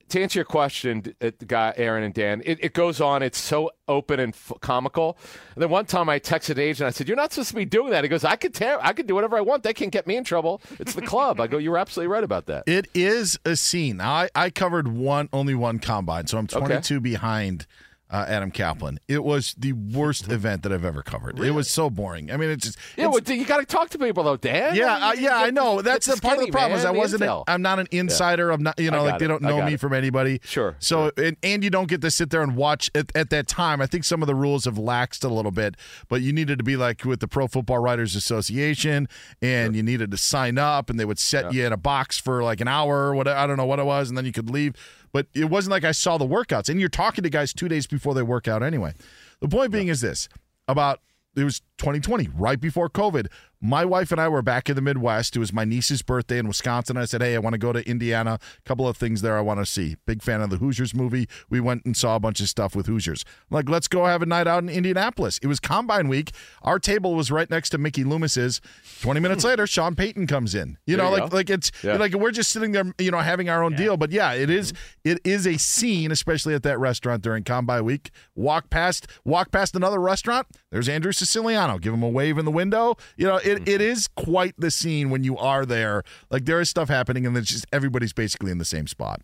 to 0.08 0.22
answer 0.22 0.38
your 0.38 0.44
question, 0.44 1.14
uh, 1.20 1.30
guy 1.46 1.72
Aaron 1.76 2.02
and 2.04 2.14
Dan, 2.14 2.42
it, 2.44 2.58
it 2.62 2.74
goes 2.74 3.00
on. 3.00 3.22
It's 3.22 3.38
so 3.38 3.70
open 3.88 4.20
and 4.20 4.34
f- 4.34 4.52
comical. 4.60 5.16
And 5.54 5.62
then 5.62 5.70
one 5.70 5.84
time 5.86 6.08
I 6.08 6.18
texted 6.18 6.58
Age 6.58 6.80
and 6.80 6.86
I 6.86 6.90
said, 6.90 7.08
"You're 7.08 7.16
not 7.16 7.32
supposed 7.32 7.50
to 7.50 7.54
be 7.56 7.64
doing 7.64 7.90
that." 7.90 8.04
He 8.04 8.08
goes, 8.08 8.24
"I 8.24 8.36
could 8.36 8.54
tear, 8.54 8.78
I 8.84 8.92
could 8.92 9.06
do 9.06 9.14
whatever 9.14 9.36
I 9.36 9.40
want. 9.40 9.62
They 9.62 9.72
can't 9.72 9.90
get 9.92 10.06
me 10.06 10.16
in 10.16 10.24
trouble. 10.24 10.60
It's 10.78 10.94
the 10.94 11.02
club." 11.02 11.40
I 11.40 11.46
go, 11.48 11.58
"You're 11.58 11.78
absolutely 11.78 12.08
right 12.12 12.24
about 12.24 12.46
that." 12.46 12.64
It 12.66 12.88
is 12.94 13.38
a 13.44 13.56
scene. 13.56 14.00
I, 14.00 14.28
I 14.34 14.50
covered 14.50 14.88
one 14.88 15.28
only 15.32 15.54
one 15.54 15.78
combine, 15.78 16.26
so 16.26 16.38
I'm 16.38 16.46
22 16.46 17.00
behind 17.00 17.66
uh, 18.10 18.24
Adam 18.28 18.52
Caplan. 18.52 18.98
It 19.08 19.24
was 19.24 19.54
the 19.58 19.72
worst 19.72 20.30
event 20.30 20.62
that 20.62 20.72
I've 20.72 20.84
ever 20.84 21.02
covered. 21.02 21.40
It 21.40 21.50
was 21.50 21.68
so 21.68 21.90
boring. 21.90 22.30
I 22.30 22.36
mean, 22.36 22.50
it's 22.50 22.64
just 22.66 22.78
Yeah, 22.96 23.08
well, 23.08 23.20
you 23.20 23.44
got 23.44 23.58
to 23.58 23.66
talk 23.66 23.90
to 23.90 23.98
people 23.98 24.22
though, 24.22 24.36
Dan. 24.36 24.76
yeah, 24.76 25.08
uh, 25.08 25.12
yeah, 25.12 25.36
I 25.36 25.50
know. 25.50 25.82
That's 25.82 26.06
the 26.06 26.20
part 26.20 26.38
of 26.38 26.44
the 26.44 26.52
problem 26.52 26.78
is 26.78 26.84
I 26.84 26.90
wasn't. 26.90 27.22
A. 27.22 27.42
I'm 27.48 27.62
not 27.62 27.78
an 27.78 27.88
insider. 27.90 28.50
I'm 28.50 28.62
not. 28.62 28.78
You 28.78 28.90
know, 28.90 29.04
like 29.04 29.18
they 29.18 29.26
don't 29.26 29.42
know 29.42 29.64
me 29.64 29.74
it. 29.74 29.80
from 29.80 29.92
anybody. 29.92 30.40
Sure, 30.44 30.76
So 30.78 31.10
and, 31.16 31.36
and 31.42 31.64
you 31.64 31.70
don't 31.70 31.88
get 31.88 32.00
to 32.02 32.10
sit 32.10 32.30
there 32.30 32.42
and 32.42 32.56
watch 32.56 32.90
at, 32.94 33.14
at 33.16 33.30
that 33.30 33.48
time. 33.48 33.80
I 33.80 33.86
think 33.86 34.04
some 34.04 34.22
of 34.22 34.26
the 34.26 34.34
rules 34.34 34.64
have 34.66 34.76
laxed 34.76 35.24
a 35.24 35.28
little 35.28 35.50
bit, 35.50 35.76
but 36.08 36.22
you 36.22 36.32
needed 36.32 36.58
to 36.58 36.64
be 36.64 36.76
like 36.76 37.04
with 37.04 37.20
the 37.20 37.28
Pro 37.28 37.48
Football 37.48 37.80
Writers 37.80 38.14
Association, 38.14 39.08
and 39.42 39.74
you 39.74 39.82
needed 39.82 40.10
to 40.12 40.16
sign 40.16 40.58
up, 40.58 40.90
and 40.90 41.00
they 41.00 41.04
would 41.04 41.18
set 41.18 41.52
you 41.52 41.66
in 41.66 41.72
a 41.72 41.76
box 41.76 42.18
for 42.18 42.42
like 42.42 42.60
an 42.60 42.68
hour 42.68 43.08
or 43.08 43.14
whatever. 43.14 43.38
I 43.38 43.46
don't 43.46 43.56
know 43.56 43.66
what 43.66 43.78
it 43.78 43.86
was, 43.86 44.08
and 44.08 44.16
then 44.16 44.24
you 44.24 44.32
could 44.32 44.50
leave. 44.50 44.74
But 45.16 45.28
it 45.32 45.46
wasn't 45.46 45.70
like 45.70 45.82
I 45.82 45.92
saw 45.92 46.18
the 46.18 46.26
workouts, 46.26 46.68
and 46.68 46.78
you're 46.78 46.90
talking 46.90 47.24
to 47.24 47.30
guys 47.30 47.54
two 47.54 47.68
days 47.68 47.86
before 47.86 48.12
they 48.12 48.20
work 48.20 48.46
out 48.46 48.62
anyway. 48.62 48.92
The 49.40 49.48
point 49.48 49.72
being 49.72 49.88
is 49.88 50.02
this: 50.02 50.28
about 50.68 51.00
it 51.34 51.42
was 51.42 51.60
2020, 51.78 52.28
right 52.34 52.60
before 52.60 52.90
COVID. 52.90 53.28
My 53.66 53.84
wife 53.84 54.12
and 54.12 54.20
I 54.20 54.28
were 54.28 54.42
back 54.42 54.68
in 54.68 54.76
the 54.76 54.80
Midwest. 54.80 55.34
It 55.34 55.40
was 55.40 55.52
my 55.52 55.64
niece's 55.64 56.00
birthday 56.00 56.38
in 56.38 56.46
Wisconsin. 56.46 56.96
I 56.96 57.04
said, 57.04 57.20
Hey, 57.20 57.34
I 57.34 57.40
want 57.40 57.54
to 57.54 57.58
go 57.58 57.72
to 57.72 57.84
Indiana. 57.88 58.38
A 58.58 58.68
couple 58.68 58.86
of 58.86 58.96
things 58.96 59.22
there 59.22 59.36
I 59.36 59.40
want 59.40 59.58
to 59.58 59.66
see. 59.66 59.96
Big 60.06 60.22
fan 60.22 60.40
of 60.40 60.50
the 60.50 60.58
Hoosiers 60.58 60.94
movie. 60.94 61.28
We 61.50 61.58
went 61.58 61.84
and 61.84 61.96
saw 61.96 62.14
a 62.14 62.20
bunch 62.20 62.38
of 62.40 62.48
stuff 62.48 62.76
with 62.76 62.86
Hoosiers. 62.86 63.24
I'm 63.50 63.56
like, 63.56 63.68
let's 63.68 63.88
go 63.88 64.04
have 64.04 64.22
a 64.22 64.26
night 64.26 64.46
out 64.46 64.62
in 64.62 64.68
Indianapolis. 64.68 65.38
It 65.42 65.48
was 65.48 65.58
combine 65.58 66.06
week. 66.06 66.30
Our 66.62 66.78
table 66.78 67.16
was 67.16 67.32
right 67.32 67.50
next 67.50 67.70
to 67.70 67.78
Mickey 67.78 68.04
Loomis's. 68.04 68.60
20 69.02 69.18
minutes 69.18 69.42
later, 69.48 69.66
Sean 69.66 69.96
Payton 69.96 70.28
comes 70.28 70.54
in. 70.54 70.78
You 70.86 70.96
know, 70.96 71.06
you 71.06 71.18
like 71.18 71.30
go. 71.30 71.36
like 71.36 71.50
it's 71.50 71.72
Yeah. 71.82 71.96
like 71.96 72.14
we're 72.14 72.30
just 72.30 72.52
sitting 72.52 72.70
there, 72.70 72.84
you 72.98 73.10
know, 73.10 73.18
having 73.18 73.48
our 73.48 73.64
own 73.64 73.74
deal. 73.74 73.96
But 73.96 74.12
yeah, 74.12 74.32
it 74.32 74.48
is 74.48 74.74
mm-hmm. 74.74 75.10
it 75.10 75.20
is 75.24 75.44
a 75.44 75.56
scene, 75.56 76.12
especially 76.12 76.54
at 76.54 76.62
that 76.62 76.78
restaurant 76.78 77.20
during 77.20 77.42
combine 77.42 77.84
week. 77.84 78.12
Walk 78.36 78.70
past 78.70 79.08
walk 79.24 79.50
past 79.50 79.74
another 79.74 79.98
restaurant. 79.98 80.46
There's 80.70 80.88
Andrew 80.88 81.10
Siciliano. 81.10 81.78
Give 81.78 81.92
him 81.94 82.04
a 82.04 82.08
wave 82.08 82.38
in 82.38 82.44
the 82.44 82.50
window. 82.52 82.96
You 83.16 83.26
know, 83.26 83.36
it, 83.38 83.55
it 83.56 83.80
is 83.80 84.08
quite 84.08 84.54
the 84.58 84.70
scene 84.70 85.10
when 85.10 85.24
you 85.24 85.36
are 85.38 85.64
there. 85.66 86.02
Like 86.30 86.44
there 86.44 86.60
is 86.60 86.68
stuff 86.70 86.88
happening, 86.88 87.26
and 87.26 87.36
it's 87.36 87.48
just 87.48 87.66
everybody's 87.72 88.12
basically 88.12 88.50
in 88.50 88.58
the 88.58 88.64
same 88.64 88.86
spot. 88.86 89.20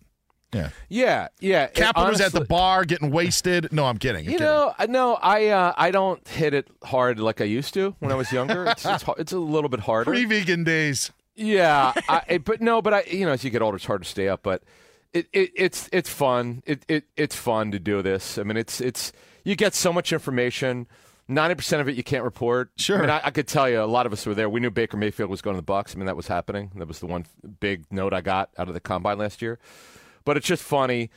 Yeah. 0.53 0.69
Yeah, 0.87 1.27
yeah. 1.39 1.63
It 1.63 1.73
Caplan 1.73 2.09
was 2.09 2.21
at 2.21 2.31
the 2.31 2.45
bar 2.45 2.85
getting 2.85 3.09
wasted. 3.09 3.73
No, 3.73 3.85
I'm 3.85 3.97
kidding. 3.97 4.25
I'm 4.27 4.31
You 4.31 4.37
kidding. 4.37 4.45
know, 4.45 4.73
no, 4.87 5.15
I 5.15 5.47
uh, 5.47 5.73
I 5.75 5.89
don't 5.91 6.25
hit 6.27 6.53
it 6.53 6.67
hard 6.83 7.19
like 7.19 7.41
I 7.41 7.45
used 7.45 7.73
to 7.73 7.95
when 7.99 8.11
I 8.11 8.15
was 8.15 8.31
younger. 8.31 8.65
It's 8.71 8.85
it's, 8.85 9.03
it's 9.17 9.31
a 9.31 9.39
little 9.39 9.69
bit 9.69 9.79
harder. 9.81 10.11
Pre-vegan 10.11 10.63
days. 10.63 11.11
Yeah, 11.35 11.93
I, 12.07 12.37
but 12.37 12.61
no, 12.61 12.81
but 12.83 12.93
I 12.93 13.03
you 13.09 13.25
know 13.25 13.31
as 13.31 13.43
you 13.43 13.49
get 13.49 13.61
older, 13.63 13.77
it's 13.77 13.85
hard 13.85 14.03
to 14.03 14.07
stay 14.09 14.27
up. 14.29 14.43
But 14.43 14.61
it, 15.11 15.27
it 15.33 15.51
it's 15.55 15.89
it's 15.91 16.09
fun. 16.09 16.61
It, 16.67 16.85
it 16.87 17.05
it's 17.17 17.35
fun 17.35 17.71
to 17.71 17.79
do 17.79 18.03
this. 18.03 18.37
I 18.37 18.43
mean, 18.43 18.57
it's 18.57 18.79
it's 18.79 19.11
you 19.43 19.55
get 19.55 19.73
so 19.73 19.91
much 19.91 20.13
information. 20.13 20.87
Ninety 21.27 21.55
percent 21.55 21.81
of 21.81 21.87
it 21.87 21.95
you 21.95 22.03
can't 22.03 22.23
report. 22.23 22.71
Sure. 22.77 22.97
I 22.97 23.01
mean, 23.01 23.09
I, 23.09 23.21
I 23.25 23.31
could 23.31 23.47
tell 23.47 23.69
you 23.69 23.81
a 23.81 23.85
lot 23.85 24.05
of 24.05 24.11
us 24.13 24.25
were 24.25 24.33
there. 24.33 24.49
We 24.49 24.59
knew 24.59 24.69
Baker 24.69 24.97
Mayfield 24.97 25.29
was 25.29 25.41
going 25.41 25.55
to 25.55 25.61
the 25.61 25.71
Bucs. 25.71 25.95
I 25.95 25.97
mean, 25.97 26.05
that 26.07 26.17
was 26.17 26.27
happening. 26.27 26.71
That 26.75 26.87
was 26.87 26.99
the 26.99 27.05
one 27.05 27.25
big 27.59 27.85
note 27.91 28.13
I 28.13 28.21
got 28.21 28.49
out 28.57 28.67
of 28.67 28.73
the 28.73 28.81
combine 28.81 29.17
last 29.17 29.41
year. 29.41 29.57
But 30.25 30.35
it's 30.35 30.47
just 30.47 30.63
funny. 30.63 31.09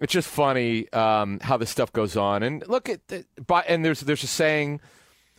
It's 0.00 0.12
just 0.12 0.28
funny 0.28 0.90
um, 0.92 1.38
how 1.40 1.56
this 1.58 1.70
stuff 1.70 1.92
goes 1.92 2.16
on. 2.16 2.42
And 2.42 2.66
look 2.66 2.88
at 2.88 3.06
the, 3.08 3.26
but 3.46 3.66
and 3.68 3.84
there's 3.84 4.00
there's 4.00 4.22
a 4.22 4.28
saying. 4.28 4.80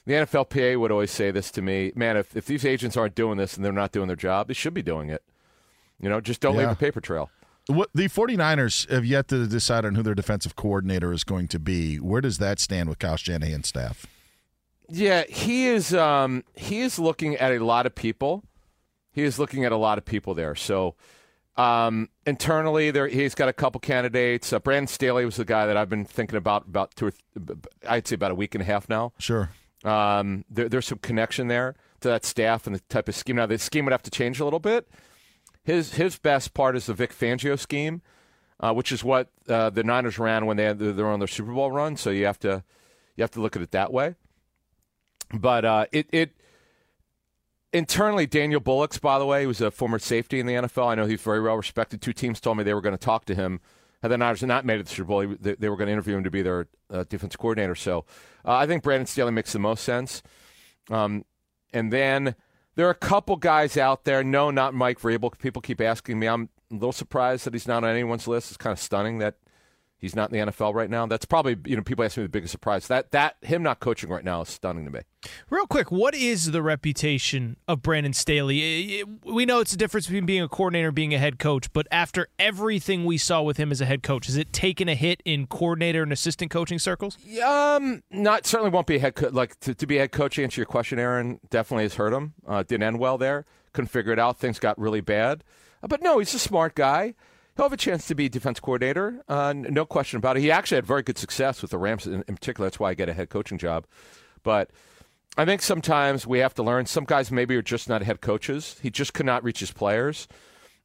The 0.05 0.13
NFLPA 0.13 0.77
would 0.77 0.91
always 0.91 1.11
say 1.11 1.31
this 1.31 1.49
to 1.51 1.61
me, 1.61 1.93
man. 1.95 2.17
If 2.17 2.35
if 2.35 2.45
these 2.45 2.65
agents 2.65 2.97
aren't 2.97 3.15
doing 3.15 3.37
this 3.37 3.55
and 3.55 3.63
they're 3.65 3.71
not 3.71 3.91
doing 3.93 4.07
their 4.07 4.17
job, 4.17 4.47
they 4.47 4.53
should 4.53 4.73
be 4.73 4.83
doing 4.83 5.09
it. 5.09 5.23
You 5.99 6.09
know, 6.09 6.19
just 6.19 6.41
don't 6.41 6.57
leave 6.57 6.69
a 6.69 6.75
paper 6.75 6.99
trail. 6.99 7.31
What 7.67 7.89
the 7.93 8.09
49ers 8.09 8.89
have 8.89 9.05
yet 9.05 9.29
to 9.29 9.47
decide 9.47 9.85
on 9.85 9.95
who 9.95 10.03
their 10.03 10.15
defensive 10.15 10.55
coordinator 10.55 11.13
is 11.13 11.23
going 11.23 11.47
to 11.49 11.59
be. 11.59 11.97
Where 11.97 12.19
does 12.19 12.37
that 12.39 12.59
stand 12.59 12.89
with 12.89 12.99
Kyle 12.99 13.15
Shanahan's 13.15 13.69
staff? 13.69 14.05
Yeah, 14.89 15.23
he 15.29 15.67
is. 15.67 15.93
Um, 15.93 16.43
he 16.55 16.81
is 16.81 16.99
looking 16.99 17.35
at 17.37 17.53
a 17.53 17.63
lot 17.63 17.85
of 17.85 17.95
people. 17.95 18.43
He 19.13 19.23
is 19.23 19.39
looking 19.39 19.63
at 19.63 19.71
a 19.71 19.77
lot 19.77 19.97
of 19.97 20.03
people 20.03 20.33
there. 20.33 20.55
So 20.55 20.95
um, 21.55 22.09
internally, 22.25 22.91
there 22.91 23.07
he's 23.07 23.35
got 23.35 23.47
a 23.47 23.53
couple 23.53 23.79
candidates. 23.79 24.51
Uh, 24.51 24.59
Brandon 24.59 24.87
Staley 24.87 25.23
was 25.23 25.37
the 25.37 25.45
guy 25.45 25.65
that 25.65 25.77
I've 25.77 25.89
been 25.89 26.05
thinking 26.05 26.35
about 26.37 26.65
about 26.67 26.95
two. 26.95 27.07
Or 27.07 27.11
th- 27.11 27.59
I'd 27.87 28.07
say 28.07 28.15
about 28.15 28.31
a 28.31 28.35
week 28.35 28.55
and 28.55 28.61
a 28.61 28.65
half 28.65 28.89
now. 28.89 29.13
Sure. 29.19 29.51
Um, 29.83 30.45
there, 30.49 30.67
there's 30.67 30.87
some 30.87 30.97
connection 30.97 31.47
there 31.47 31.75
to 32.01 32.07
that 32.09 32.25
staff 32.25 32.65
and 32.67 32.75
the 32.75 32.79
type 32.89 33.07
of 33.07 33.15
scheme. 33.15 33.35
Now 33.35 33.45
the 33.45 33.57
scheme 33.57 33.85
would 33.85 33.91
have 33.91 34.03
to 34.03 34.11
change 34.11 34.39
a 34.39 34.43
little 34.43 34.59
bit. 34.59 34.89
His 35.63 35.93
his 35.93 36.17
best 36.17 36.53
part 36.53 36.75
is 36.75 36.87
the 36.87 36.93
Vic 36.93 37.13
Fangio 37.13 37.57
scheme, 37.57 38.01
uh, 38.59 38.73
which 38.73 38.91
is 38.91 39.03
what 39.03 39.29
uh, 39.47 39.69
the 39.69 39.83
Niners 39.83 40.19
ran 40.19 40.45
when 40.45 40.57
they 40.57 40.65
had 40.65 40.79
they're 40.79 41.07
on 41.07 41.19
their 41.19 41.27
Super 41.27 41.53
Bowl 41.53 41.71
run. 41.71 41.95
So 41.95 42.09
you 42.09 42.25
have 42.25 42.39
to 42.39 42.63
you 43.15 43.21
have 43.21 43.31
to 43.31 43.41
look 43.41 43.55
at 43.55 43.61
it 43.61 43.71
that 43.71 43.93
way. 43.93 44.15
But 45.33 45.65
uh, 45.65 45.85
it 45.91 46.07
it 46.11 46.31
internally, 47.73 48.25
Daniel 48.25 48.59
Bullocks, 48.59 48.97
by 48.97 49.19
the 49.19 49.25
way, 49.25 49.41
he 49.41 49.47
was 49.47 49.61
a 49.61 49.71
former 49.71 49.99
safety 49.99 50.39
in 50.39 50.45
the 50.45 50.53
NFL. 50.53 50.87
I 50.87 50.95
know 50.95 51.05
he's 51.05 51.21
very 51.21 51.41
well 51.41 51.55
respected. 51.55 52.01
Two 52.01 52.13
teams 52.13 52.39
told 52.39 52.57
me 52.57 52.63
they 52.63 52.73
were 52.73 52.81
going 52.81 52.97
to 52.97 53.03
talk 53.03 53.25
to 53.25 53.35
him. 53.35 53.59
Had 54.01 54.11
the 54.11 54.17
Niners 54.17 54.43
not 54.43 54.65
made 54.65 54.75
it 54.75 54.83
to 54.83 54.89
the 54.89 54.95
Super 54.95 55.07
Bowl, 55.07 55.35
they, 55.39 55.55
they 55.55 55.69
were 55.69 55.77
going 55.77 55.87
to 55.87 55.93
interview 55.93 56.17
him 56.17 56.25
to 56.25 56.31
be 56.31 56.41
their 56.41 56.67
uh, 56.89 57.05
defense 57.07 57.35
coordinator. 57.35 57.73
So 57.73 58.05
uh, 58.45 58.53
I 58.53 58.67
think 58.67 58.83
Brandon 58.83 59.07
Staley 59.07 59.31
makes 59.31 59.53
the 59.53 59.59
most 59.59 59.83
sense. 59.83 60.21
Um, 60.89 61.23
and 61.73 61.91
then 61.91 62.35
there 62.75 62.87
are 62.87 62.91
a 62.91 62.95
couple 62.95 63.35
guys 63.35 63.77
out 63.77 64.03
there. 64.03 64.23
No, 64.23 64.51
not 64.51 64.73
Mike 64.73 64.99
Vrabel. 64.99 65.37
People 65.37 65.61
keep 65.61 65.81
asking 65.81 66.19
me. 66.19 66.27
I'm 66.27 66.49
a 66.71 66.75
little 66.75 66.91
surprised 66.91 67.45
that 67.45 67.53
he's 67.53 67.67
not 67.67 67.83
on 67.83 67.89
anyone's 67.89 68.27
list. 68.27 68.51
It's 68.51 68.57
kind 68.57 68.73
of 68.73 68.79
stunning 68.79 69.19
that 69.19 69.35
he's 70.03 70.15
not 70.15 70.31
in 70.31 70.45
the 70.45 70.51
NFL 70.51 70.73
right 70.75 70.89
now. 70.89 71.05
That's 71.07 71.25
probably 71.25 71.55
you 71.65 71.75
know 71.77 71.81
people 71.81 72.03
ask 72.03 72.17
me 72.17 72.23
the 72.23 72.29
biggest 72.29 72.51
surprise. 72.51 72.87
That 72.87 73.11
that 73.11 73.37
him 73.41 73.63
not 73.63 73.79
coaching 73.79 74.09
right 74.09 74.23
now 74.23 74.41
is 74.41 74.49
stunning 74.49 74.85
to 74.85 74.91
me. 74.91 74.99
Real 75.49 75.65
quick, 75.65 75.89
what 75.91 76.13
is 76.13 76.51
the 76.51 76.61
reputation 76.61 77.55
of 77.67 77.81
Brandon 77.81 78.11
Staley? 78.13 78.61
I- 78.61 79.01
I- 79.01 79.31
We 79.31 79.45
know 79.45 79.59
it's 79.61 79.71
a 79.73 79.77
difference 79.77 80.05
between 80.07 80.25
being 80.25 80.41
a 80.41 80.49
coordinator 80.49 80.87
and 80.89 80.95
being 80.95 81.13
a 81.13 81.17
head 81.17 81.39
coach, 81.39 81.71
but 81.73 81.87
after 81.91 82.27
everything 82.37 83.05
we 83.05 83.17
saw 83.17 83.41
with 83.41 83.55
him 83.57 83.71
as 83.71 83.79
a 83.81 83.85
head 83.85 84.03
coach, 84.03 84.25
has 84.27 84.35
it 84.37 84.51
taken 84.51 84.89
a 84.89 84.95
hit 84.95 85.21
in 85.25 85.47
coordinator 85.47 86.03
and 86.03 86.11
assistant 86.11 86.51
coaching 86.51 86.77
circles? 86.77 87.17
Um, 87.43 88.03
not 88.11 88.45
certainly 88.45 88.69
won't 88.71 88.87
be 88.87 88.97
a 88.97 88.99
head 88.99 89.15
co- 89.15 89.29
like 89.29 89.57
to, 89.61 89.73
to 89.73 89.87
be 89.87 89.95
a 89.97 90.01
head 90.01 90.11
coach. 90.11 90.37
Answer 90.37 90.59
your 90.61 90.65
question, 90.65 90.99
Aaron 90.99 91.39
definitely 91.49 91.83
has 91.85 91.95
hurt 91.95 92.11
him. 92.13 92.33
Uh, 92.45 92.61
didn't 92.63 92.83
end 92.83 92.99
well 92.99 93.17
there. 93.17 93.45
Couldn't 93.71 93.87
figure 93.89 94.11
it 94.11 94.19
out. 94.19 94.37
Things 94.37 94.59
got 94.59 94.77
really 94.77 95.01
bad. 95.01 95.43
Uh, 95.81 95.87
but 95.87 96.01
no, 96.01 96.19
he's 96.19 96.33
a 96.33 96.39
smart 96.39 96.75
guy. 96.75 97.13
He'll 97.55 97.65
have 97.65 97.73
a 97.73 97.77
chance 97.77 98.07
to 98.07 98.15
be 98.15 98.29
defense 98.29 98.59
coordinator. 98.59 99.23
Uh, 99.27 99.53
no 99.53 99.85
question 99.85 100.17
about 100.17 100.37
it. 100.37 100.41
He 100.41 100.51
actually 100.51 100.77
had 100.77 100.85
very 100.85 101.03
good 101.03 101.17
success 101.17 101.61
with 101.61 101.71
the 101.71 101.77
Rams 101.77 102.07
in, 102.07 102.23
in 102.27 102.35
particular. 102.35 102.67
That's 102.67 102.79
why 102.79 102.89
I 102.89 102.93
get 102.93 103.09
a 103.09 103.13
head 103.13 103.29
coaching 103.29 103.57
job. 103.57 103.85
But 104.41 104.71
I 105.37 105.45
think 105.45 105.61
sometimes 105.61 106.25
we 106.25 106.39
have 106.39 106.53
to 106.55 106.63
learn. 106.63 106.85
Some 106.85 107.05
guys 107.05 107.31
maybe 107.31 107.55
are 107.55 107.61
just 107.61 107.87
not 107.87 108.01
head 108.01 108.21
coaches. 108.21 108.77
He 108.81 108.89
just 108.89 109.13
could 109.13 109.25
not 109.25 109.43
reach 109.43 109.59
his 109.59 109.71
players. 109.71 110.27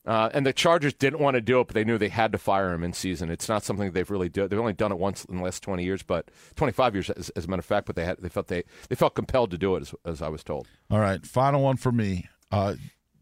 Uh, 0.07 0.31
and 0.33 0.47
the 0.47 0.55
Chargers 0.55 0.95
didn't 0.95 1.21
want 1.21 1.35
to 1.35 1.41
do 1.41 1.61
it, 1.61 1.67
but 1.67 1.75
they 1.75 1.85
knew 1.85 1.99
they 1.99 2.09
had 2.09 2.33
to 2.33 2.39
fire 2.39 2.73
him 2.73 2.83
in 2.83 2.95
season. 2.95 3.31
It's 3.31 3.47
not 3.49 3.63
something 3.63 3.93
they've 3.93 4.11
really 4.11 4.31
done. 4.31 4.49
They've 4.49 4.59
only 4.59 4.73
done 4.73 4.91
it 4.91 4.99
once 4.99 5.25
in 5.27 5.37
the 5.37 5.43
last 5.43 5.63
twenty 5.63 5.85
years, 5.85 6.03
but 6.03 6.31
twenty 6.57 6.73
five 6.73 6.95
years, 6.95 7.11
as, 7.11 7.29
as 7.31 7.45
a 7.45 7.49
matter 7.49 7.61
of 7.61 7.67
fact. 7.67 7.87
But 7.87 7.97
they 7.97 8.07
had 8.07 8.17
they 8.19 8.31
felt 8.31 8.47
they 8.47 8.65
they 8.89 8.95
felt 8.97 9.15
compelled 9.15 9.51
to 9.51 9.59
do 9.59 9.77
it, 9.77 9.83
as, 9.83 9.95
as 10.07 10.23
I 10.23 10.29
was 10.29 10.43
told. 10.43 10.67
All 10.91 11.01
right, 11.01 11.27
final 11.27 11.63
one 11.63 11.77
for 11.77 11.93
me. 11.93 12.27
Uh, 12.51 12.77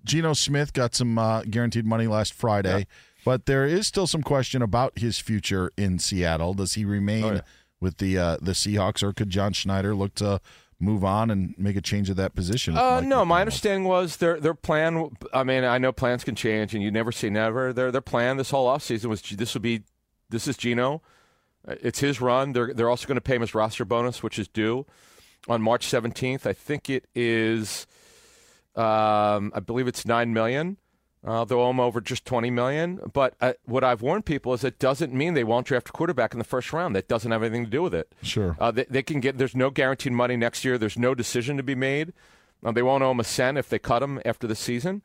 Geno 0.05 0.32
Smith 0.34 0.72
got 0.74 0.94
some 0.94 1.18
uh, 1.18 1.42
guaranteed 1.42 1.86
money 1.86 2.07
last 2.07 2.32
Friday, 2.32 2.86
but 3.26 3.44
there 3.46 3.66
is 3.66 3.86
still 3.86 4.06
some 4.06 4.22
question 4.22 4.62
about 4.62 4.98
his 4.98 5.18
future 5.18 5.70
in 5.76 5.98
Seattle. 5.98 6.54
Does 6.54 6.72
he 6.74 6.84
remain 6.86 7.24
Oh, 7.24 7.32
yeah. 7.34 7.40
with 7.80 7.98
the 7.98 8.16
uh, 8.16 8.36
the 8.40 8.52
Seahawks, 8.52 9.02
or 9.02 9.12
could 9.12 9.28
John 9.28 9.52
Schneider 9.52 9.94
look 9.94 10.14
to 10.14 10.40
move 10.78 11.02
on 11.04 11.30
and 11.30 11.54
make 11.58 11.74
a 11.76 11.80
change 11.80 12.08
of 12.10 12.16
that 12.16 12.34
position? 12.34 12.76
Uh, 12.76 13.00
no, 13.00 13.24
my 13.24 13.40
understanding 13.40 13.84
was 13.84 14.16
their 14.18 14.38
their 14.40 14.54
plan. 14.54 15.10
I 15.34 15.42
mean, 15.44 15.64
I 15.64 15.76
know 15.78 15.92
plans 15.92 16.22
can 16.24 16.34
change, 16.36 16.72
and 16.74 16.82
you 16.82 16.90
never 16.90 17.10
say 17.12 17.28
never. 17.28 17.72
Their 17.72 17.90
their 17.90 18.00
plan 18.00 18.36
this 18.38 18.50
whole 18.50 18.68
offseason 18.68 19.06
was 19.06 19.20
this 19.20 19.52
will 19.54 19.60
be 19.60 19.82
this 20.30 20.46
is 20.48 20.56
Geno. 20.56 21.02
It's 21.66 21.98
his 21.98 22.20
run. 22.20 22.52
They're 22.52 22.72
they're 22.72 22.88
also 22.88 23.06
going 23.08 23.16
to 23.16 23.20
pay 23.20 23.34
him 23.34 23.40
his 23.42 23.54
roster 23.54 23.84
bonus, 23.84 24.22
which 24.22 24.38
is 24.38 24.46
due 24.48 24.86
on 25.48 25.60
March 25.62 25.84
seventeenth. 25.86 26.46
I 26.46 26.52
think 26.52 26.88
it 26.88 27.06
is. 27.14 27.86
Um, 28.76 29.52
I 29.54 29.60
believe 29.60 29.88
it's 29.88 30.06
nine 30.06 30.32
million. 30.32 30.76
Uh, 31.26 31.44
they'll 31.44 31.58
owe 31.58 31.70
him 31.70 31.80
over 31.80 32.00
just 32.00 32.24
twenty 32.24 32.50
million. 32.50 33.00
But 33.12 33.34
uh, 33.40 33.54
what 33.64 33.82
I've 33.82 34.00
warned 34.00 34.24
people 34.24 34.54
is 34.54 34.62
it 34.62 34.78
doesn't 34.78 35.12
mean 35.12 35.34
they 35.34 35.44
won't 35.44 35.66
draft 35.66 35.88
a 35.88 35.92
quarterback 35.92 36.32
in 36.32 36.38
the 36.38 36.44
first 36.44 36.72
round. 36.72 36.94
That 36.94 37.08
doesn't 37.08 37.30
have 37.30 37.42
anything 37.42 37.64
to 37.64 37.70
do 37.70 37.82
with 37.82 37.94
it. 37.94 38.12
Sure. 38.22 38.56
Uh, 38.60 38.70
they, 38.70 38.84
they 38.84 39.02
can 39.02 39.18
get. 39.20 39.36
There's 39.36 39.56
no 39.56 39.70
guaranteed 39.70 40.12
money 40.12 40.36
next 40.36 40.64
year. 40.64 40.78
There's 40.78 40.98
no 40.98 41.14
decision 41.14 41.56
to 41.56 41.64
be 41.64 41.74
made. 41.74 42.12
Uh, 42.64 42.72
they 42.72 42.82
won't 42.82 43.02
owe 43.02 43.10
him 43.10 43.20
a 43.20 43.24
cent 43.24 43.58
if 43.58 43.68
they 43.68 43.78
cut 43.78 44.02
him 44.02 44.20
after 44.24 44.46
the 44.46 44.54
season. 44.54 45.02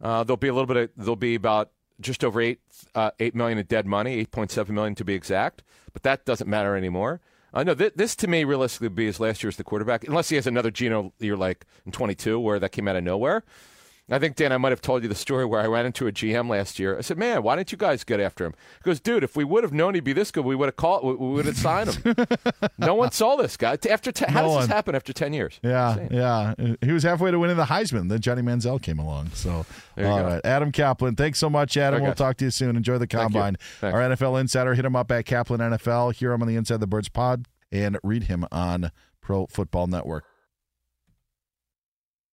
Uh, 0.00 0.24
there'll 0.24 0.38
be 0.38 0.48
a 0.48 0.54
little 0.54 0.66
bit. 0.66 0.76
Of, 0.76 0.90
there'll 0.96 1.16
be 1.16 1.34
about 1.34 1.70
just 2.00 2.24
over 2.24 2.40
eight 2.40 2.60
uh, 2.94 3.10
eight 3.20 3.34
million 3.34 3.58
in 3.58 3.66
dead 3.66 3.86
money, 3.86 4.14
eight 4.14 4.30
point 4.30 4.50
seven 4.50 4.74
million 4.74 4.94
to 4.94 5.04
be 5.04 5.14
exact. 5.14 5.62
But 5.92 6.02
that 6.02 6.24
doesn't 6.24 6.48
matter 6.48 6.76
anymore. 6.76 7.20
I 7.52 7.60
uh, 7.60 7.64
know 7.64 7.74
th- 7.74 7.94
this 7.96 8.14
to 8.16 8.26
me 8.26 8.44
realistically 8.44 8.86
would 8.88 8.94
be 8.94 9.06
his 9.06 9.20
last 9.20 9.42
year 9.42 9.48
as 9.48 9.56
the 9.56 9.64
quarterback, 9.64 10.06
unless 10.06 10.28
he 10.28 10.36
has 10.36 10.46
another 10.46 10.70
Geno 10.70 11.12
year 11.18 11.36
like 11.36 11.64
in 11.86 11.92
22 11.92 12.38
where 12.38 12.58
that 12.58 12.72
came 12.72 12.88
out 12.88 12.96
of 12.96 13.04
nowhere. 13.04 13.42
I 14.10 14.18
think, 14.18 14.36
Dan, 14.36 14.52
I 14.52 14.56
might 14.56 14.72
have 14.72 14.80
told 14.80 15.02
you 15.02 15.08
the 15.08 15.14
story 15.14 15.44
where 15.44 15.60
I 15.60 15.66
ran 15.66 15.84
into 15.84 16.06
a 16.06 16.12
GM 16.12 16.48
last 16.48 16.78
year. 16.78 16.96
I 16.96 17.02
said, 17.02 17.18
man, 17.18 17.42
why 17.42 17.56
didn't 17.56 17.72
you 17.72 17.78
guys 17.78 18.04
get 18.04 18.20
after 18.20 18.46
him? 18.46 18.54
He 18.82 18.88
goes, 18.88 19.00
dude, 19.00 19.22
if 19.22 19.36
we 19.36 19.44
would 19.44 19.62
have 19.64 19.72
known 19.72 19.94
he'd 19.94 20.04
be 20.04 20.14
this 20.14 20.30
good, 20.30 20.44
we 20.46 20.54
would 20.54 20.66
have 20.66 20.76
called, 20.76 21.04
we 21.04 21.28
would 21.28 21.44
have 21.44 21.58
signed 21.58 21.94
him. 21.94 22.14
no 22.78 22.94
one 22.94 23.10
saw 23.10 23.36
this 23.36 23.56
guy. 23.56 23.76
After 23.90 24.10
ten, 24.10 24.30
How 24.30 24.40
no 24.40 24.46
does 24.46 24.54
one. 24.54 24.62
this 24.62 24.70
happen 24.70 24.94
after 24.94 25.12
10 25.12 25.32
years? 25.34 25.60
Yeah, 25.62 26.08
yeah. 26.10 26.54
He 26.80 26.92
was 26.92 27.02
halfway 27.02 27.30
to 27.30 27.38
winning 27.38 27.56
the 27.58 27.64
Heisman. 27.66 28.08
Then 28.08 28.20
Johnny 28.20 28.40
Manziel 28.42 28.80
came 28.80 28.98
along. 28.98 29.30
So, 29.34 29.66
all 29.98 30.22
right. 30.22 30.40
Adam 30.44 30.72
Caplan, 30.72 31.16
thanks 31.16 31.38
so 31.38 31.50
much, 31.50 31.76
Adam. 31.76 32.02
we'll 32.02 32.14
talk 32.14 32.36
to 32.38 32.46
you 32.46 32.50
soon. 32.50 32.76
Enjoy 32.76 32.96
the 32.98 33.06
combine. 33.06 33.56
Our 33.82 33.92
NFL 33.92 34.40
insider, 34.40 34.74
hit 34.74 34.84
him 34.84 34.96
up 34.96 35.10
at 35.10 35.26
Caplan 35.26 35.58
NFL. 35.58 36.14
Hear 36.14 36.32
him 36.32 36.40
on 36.42 36.48
the 36.48 36.56
Inside 36.56 36.74
of 36.74 36.80
the 36.80 36.86
Birds 36.86 37.08
pod 37.08 37.46
and 37.70 37.98
read 38.02 38.24
him 38.24 38.46
on 38.50 38.90
Pro 39.20 39.46
Football 39.46 39.88
Network. 39.88 40.24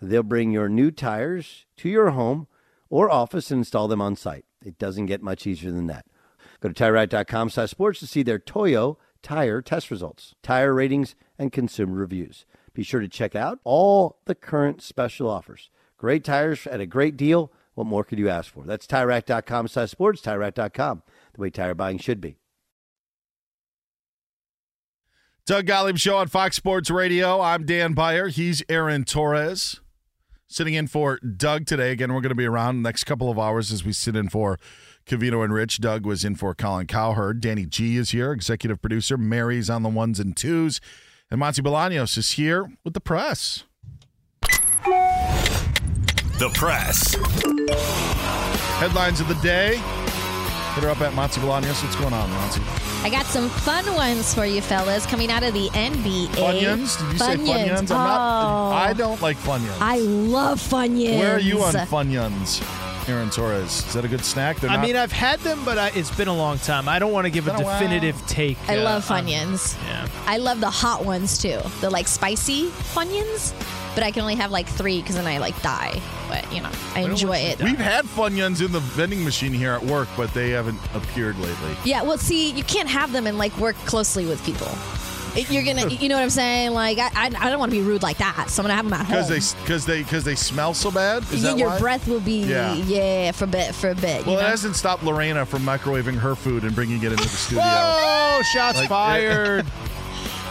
They'll 0.00 0.22
bring 0.22 0.50
your 0.50 0.68
new 0.68 0.90
tires 0.90 1.66
to 1.78 1.88
your 1.88 2.10
home 2.10 2.46
or 2.90 3.10
office 3.10 3.50
and 3.50 3.58
install 3.58 3.88
them 3.88 4.00
on 4.00 4.16
site. 4.16 4.44
It 4.64 4.78
doesn't 4.78 5.06
get 5.06 5.22
much 5.22 5.46
easier 5.46 5.70
than 5.70 5.86
that. 5.86 6.06
Go 6.60 6.68
to 6.68 6.74
TireRack.com 6.74 7.50
slash 7.50 7.70
sports 7.70 8.00
to 8.00 8.06
see 8.06 8.22
their 8.22 8.38
Toyo 8.38 8.98
tire 9.22 9.62
test 9.62 9.90
results, 9.90 10.34
tire 10.42 10.72
ratings, 10.72 11.14
and 11.38 11.52
consumer 11.52 11.94
reviews. 11.94 12.44
Be 12.72 12.82
sure 12.82 13.00
to 13.00 13.08
check 13.08 13.34
out 13.34 13.58
all 13.64 14.18
the 14.24 14.34
current 14.34 14.82
special 14.82 15.28
offers. 15.28 15.70
Great 15.96 16.24
tires 16.24 16.66
at 16.66 16.80
a 16.80 16.86
great 16.86 17.16
deal. 17.16 17.52
What 17.74 17.86
more 17.86 18.04
could 18.04 18.18
you 18.18 18.28
ask 18.28 18.52
for? 18.52 18.64
That's 18.64 18.86
TireRack.com 18.86 19.68
slash 19.68 19.90
sports, 19.90 20.20
TireRack.com, 20.22 21.02
the 21.34 21.40
way 21.40 21.50
tire 21.50 21.74
buying 21.74 21.98
should 21.98 22.20
be. 22.20 22.36
Doug 25.46 25.66
Gottlieb 25.66 25.98
Show 25.98 26.16
on 26.16 26.28
Fox 26.28 26.56
Sports 26.56 26.90
Radio. 26.90 27.40
I'm 27.40 27.66
Dan 27.66 27.92
Beyer. 27.92 28.28
He's 28.28 28.62
Aaron 28.68 29.04
Torres 29.04 29.80
sitting 30.48 30.74
in 30.74 30.86
for 30.86 31.18
Doug 31.18 31.66
today. 31.66 31.90
Again, 31.90 32.12
we're 32.12 32.20
going 32.20 32.30
to 32.30 32.34
be 32.34 32.46
around 32.46 32.82
the 32.82 32.88
next 32.88 33.04
couple 33.04 33.30
of 33.30 33.38
hours 33.38 33.72
as 33.72 33.84
we 33.84 33.92
sit 33.92 34.16
in 34.16 34.28
for 34.28 34.58
Covino 35.06 35.44
and 35.44 35.52
Rich. 35.52 35.80
Doug 35.80 36.06
was 36.06 36.24
in 36.24 36.34
for 36.36 36.54
Colin 36.54 36.86
Cowherd. 36.86 37.40
Danny 37.40 37.66
G 37.66 37.96
is 37.96 38.10
here, 38.10 38.32
executive 38.32 38.80
producer. 38.80 39.16
Mary's 39.16 39.68
on 39.70 39.82
the 39.82 39.88
ones 39.88 40.20
and 40.20 40.36
twos. 40.36 40.80
And 41.30 41.40
Monse 41.40 41.60
Bolaños 41.60 42.16
is 42.18 42.32
here 42.32 42.70
with 42.84 42.94
the 42.94 43.00
press. 43.00 43.64
The 46.38 46.50
press. 46.54 47.14
Headlines 48.78 49.20
of 49.20 49.28
the 49.28 49.38
day. 49.42 50.03
Hit 50.74 50.82
her 50.84 50.90
up 50.90 51.00
at 51.02 51.12
Monse 51.12 51.38
Bolaños. 51.38 51.82
What's 51.84 51.94
going 51.96 52.12
on, 52.12 52.28
Monse? 52.30 53.04
I 53.04 53.10
got 53.10 53.26
some 53.26 53.48
fun 53.48 53.84
ones 53.94 54.34
for 54.34 54.44
you, 54.44 54.60
fellas, 54.60 55.06
coming 55.06 55.30
out 55.30 55.42
of 55.44 55.54
the 55.54 55.68
NBA. 55.70 56.26
Funyuns? 56.28 56.98
Did 56.98 57.12
you 57.12 57.18
say 57.18 57.36
Funyuns? 57.36 57.78
I'm 57.78 57.84
not, 57.86 58.72
Oh. 58.72 58.74
I 58.74 58.92
don't 58.92 59.20
like 59.22 59.36
Funyuns. 59.36 59.76
I 59.80 59.98
love 59.98 60.58
Funyuns. 60.60 61.18
Where 61.18 61.36
are 61.36 61.38
you 61.38 61.62
on 61.62 61.74
Funyuns, 61.74 62.60
Aaron 63.08 63.30
Torres? 63.30 63.86
Is 63.86 63.92
that 63.92 64.04
a 64.04 64.08
good 64.08 64.24
snack? 64.24 64.58
They're 64.58 64.70
I 64.70 64.76
not- 64.76 64.82
mean, 64.84 64.96
I've 64.96 65.12
had 65.12 65.38
them, 65.40 65.60
but 65.64 65.78
I, 65.78 65.92
it's 65.94 66.10
been 66.16 66.28
a 66.28 66.34
long 66.36 66.58
time. 66.58 66.88
I 66.88 66.98
don't 66.98 67.12
want 67.12 67.26
to 67.26 67.30
give 67.30 67.46
a 67.46 67.52
Been 67.52 67.60
a 67.60 67.64
while. 67.64 67.78
definitive 67.78 68.26
take. 68.26 68.58
I 68.68 68.78
uh, 68.78 68.82
love 68.82 69.08
on- 69.12 69.26
Funyuns. 69.26 69.76
Yeah. 69.86 70.08
I 70.26 70.38
love 70.38 70.58
the 70.60 70.70
hot 70.70 71.04
ones 71.04 71.38
too. 71.38 71.60
The 71.82 71.90
like 71.90 72.08
spicy 72.08 72.66
Funyuns. 72.94 73.52
But 73.94 74.02
I 74.02 74.10
can 74.10 74.22
only 74.22 74.34
have 74.34 74.50
like 74.50 74.66
three 74.66 75.00
because 75.00 75.14
then 75.16 75.26
I 75.26 75.38
like 75.38 75.60
die. 75.62 76.00
But 76.28 76.52
you 76.52 76.60
know, 76.62 76.70
I 76.94 77.00
enjoy 77.00 77.36
it. 77.36 77.62
We've 77.62 77.78
had 77.78 78.04
Funyuns 78.06 78.64
in 78.64 78.72
the 78.72 78.80
vending 78.80 79.22
machine 79.24 79.52
here 79.52 79.72
at 79.72 79.82
work, 79.84 80.08
but 80.16 80.32
they 80.34 80.50
haven't 80.50 80.80
appeared 80.94 81.38
lately. 81.38 81.76
Yeah, 81.84 82.02
well, 82.02 82.18
see, 82.18 82.50
you 82.50 82.64
can't 82.64 82.88
have 82.88 83.12
them 83.12 83.26
and 83.26 83.38
like 83.38 83.56
work 83.58 83.76
closely 83.86 84.26
with 84.26 84.44
people. 84.44 84.68
It- 85.36 85.50
You're 85.50 85.64
gonna, 85.64 85.88
you 85.88 86.08
know 86.08 86.14
what 86.14 86.22
I'm 86.22 86.30
saying? 86.30 86.70
Like, 86.72 86.98
I, 86.98 87.10
I, 87.14 87.24
I 87.26 87.50
don't 87.50 87.58
want 87.58 87.72
to 87.72 87.76
be 87.78 87.82
rude 87.84 88.04
like 88.04 88.18
that, 88.18 88.50
so 88.50 88.62
I'm 88.62 88.68
gonna 88.68 88.74
have 88.76 88.84
them 88.84 88.92
at 88.94 89.06
home. 89.06 89.16
Because 89.16 89.28
they 89.56 89.62
because 89.62 89.84
they 89.86 90.02
because 90.02 90.22
they 90.24 90.34
smell 90.36 90.74
so 90.74 90.90
bad. 90.92 91.24
Is 91.24 91.42
Y- 91.44 91.50
that 91.50 91.58
your 91.58 91.70
why? 91.70 91.78
breath 91.80 92.06
will 92.08 92.20
be, 92.20 92.44
Yeah. 92.44 92.74
yeah, 92.74 93.32
for 93.32 93.44
a 93.44 93.48
bit, 93.48 93.74
for 93.74 93.90
a 93.90 93.94
bit. 93.96 94.24
Well, 94.26 94.34
you 94.34 94.38
it 94.40 94.42
know? 94.42 94.48
hasn't 94.48 94.76
stopped 94.76 95.02
Lorena 95.02 95.44
from 95.44 95.62
microwaving 95.62 96.18
her 96.18 96.34
food 96.36 96.62
and 96.62 96.72
bringing 96.74 96.98
it 97.02 97.10
into 97.12 97.16
the 97.24 97.28
studio. 97.28 97.62
Whoa! 97.64 98.42
Shots 98.52 98.78
Like, 98.78 98.88
fired. 98.88 99.66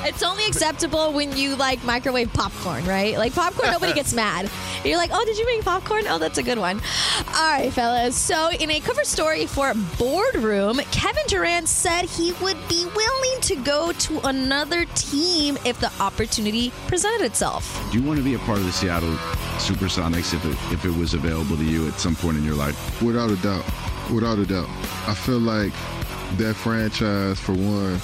It's 0.05 0.21
only 0.21 0.45
acceptable 0.45 1.13
when 1.13 1.35
you 1.37 1.55
like 1.55 1.83
microwave 1.85 2.33
popcorn, 2.33 2.85
right? 2.85 3.17
Like 3.17 3.33
popcorn, 3.33 3.71
nobody 3.71 3.93
gets 3.93 4.13
mad. 4.23 4.49
You're 4.83 4.97
like, 4.97 5.11
oh, 5.13 5.23
did 5.23 5.37
you 5.37 5.45
make 5.45 5.63
popcorn? 5.63 6.03
Oh, 6.07 6.17
that's 6.17 6.37
a 6.37 6.43
good 6.43 6.57
one. 6.57 6.81
All 7.27 7.51
right, 7.51 7.71
fellas. 7.71 8.15
So, 8.17 8.51
in 8.51 8.69
a 8.69 8.81
cover 8.81 9.05
story 9.05 9.45
for 9.45 9.73
Boardroom, 9.97 10.77
Kevin 10.91 11.23
Durant 11.27 11.69
said 11.69 12.05
he 12.05 12.33
would 12.33 12.57
be 12.67 12.85
willing 12.85 13.41
to 13.41 13.55
go 13.55 13.93
to 13.93 14.27
another 14.27 14.83
team 14.95 15.57
if 15.65 15.79
the 15.79 15.91
opportunity 16.01 16.71
presented 16.87 17.25
itself. 17.25 17.81
Do 17.91 17.97
you 17.99 18.05
want 18.05 18.17
to 18.17 18.23
be 18.23 18.33
a 18.33 18.39
part 18.39 18.57
of 18.57 18.65
the 18.65 18.73
Seattle 18.73 19.13
Supersonics 19.57 20.33
if 20.33 20.43
it, 20.43 20.73
if 20.73 20.83
it 20.83 20.91
was 20.97 21.13
available 21.13 21.55
to 21.55 21.63
you 21.63 21.87
at 21.87 21.93
some 21.93 22.15
point 22.15 22.37
in 22.37 22.43
your 22.43 22.55
life? 22.55 23.01
Without 23.01 23.31
a 23.31 23.37
doubt. 23.37 23.63
Without 24.11 24.37
a 24.37 24.45
doubt. 24.45 24.67
I 25.07 25.13
feel 25.13 25.39
like 25.39 25.71
that 26.37 26.55
franchise, 26.55 27.39
for 27.39 27.53
one, 27.53 27.99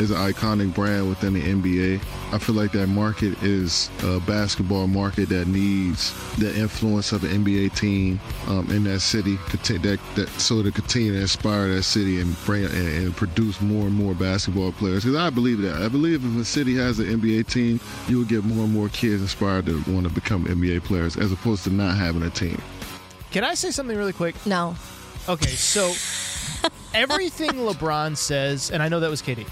is 0.00 0.10
an 0.10 0.16
iconic 0.16 0.74
brand 0.74 1.08
within 1.08 1.34
the 1.34 1.42
NBA. 1.42 2.00
I 2.32 2.38
feel 2.38 2.54
like 2.54 2.72
that 2.72 2.88
market 2.88 3.40
is 3.42 3.90
a 4.02 4.20
basketball 4.20 4.86
market 4.86 5.28
that 5.28 5.46
needs 5.46 6.12
the 6.38 6.54
influence 6.56 7.12
of 7.12 7.20
the 7.20 7.28
NBA 7.28 7.76
team 7.76 8.20
um, 8.48 8.70
in 8.70 8.84
that 8.84 9.00
city, 9.00 9.36
conti- 9.48 9.78
that, 9.78 10.00
that 10.16 10.28
so 10.40 10.62
to 10.62 10.72
continue 10.72 11.12
to 11.12 11.20
inspire 11.20 11.74
that 11.74 11.82
city 11.84 12.20
and 12.20 12.36
bring 12.44 12.64
and, 12.64 12.74
and 12.74 13.16
produce 13.16 13.60
more 13.60 13.86
and 13.86 13.94
more 13.94 14.14
basketball 14.14 14.72
players. 14.72 15.04
Because 15.04 15.16
I 15.16 15.30
believe 15.30 15.60
that. 15.62 15.82
I 15.82 15.88
believe 15.88 16.24
if 16.24 16.40
a 16.40 16.44
city 16.44 16.74
has 16.76 16.98
an 16.98 17.06
NBA 17.06 17.46
team, 17.48 17.80
you 18.08 18.18
will 18.18 18.24
get 18.24 18.44
more 18.44 18.64
and 18.64 18.72
more 18.72 18.88
kids 18.88 19.22
inspired 19.22 19.66
to 19.66 19.82
want 19.92 20.06
to 20.06 20.12
become 20.12 20.44
NBA 20.46 20.84
players, 20.84 21.16
as 21.16 21.32
opposed 21.32 21.64
to 21.64 21.70
not 21.70 21.96
having 21.96 22.22
a 22.22 22.30
team. 22.30 22.60
Can 23.30 23.44
I 23.44 23.54
say 23.54 23.70
something 23.70 23.96
really 23.96 24.12
quick? 24.12 24.34
No. 24.46 24.76
Okay, 25.28 25.48
so 25.48 25.92
everything 26.94 27.50
LeBron 27.50 28.16
says, 28.16 28.70
and 28.70 28.82
I 28.82 28.88
know 28.88 29.00
that 29.00 29.10
was 29.10 29.22
KD, 29.22 29.46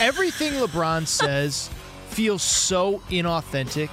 everything 0.00 0.52
LeBron 0.54 1.06
says 1.06 1.70
feels 2.08 2.42
so 2.42 3.00
inauthentic. 3.10 3.90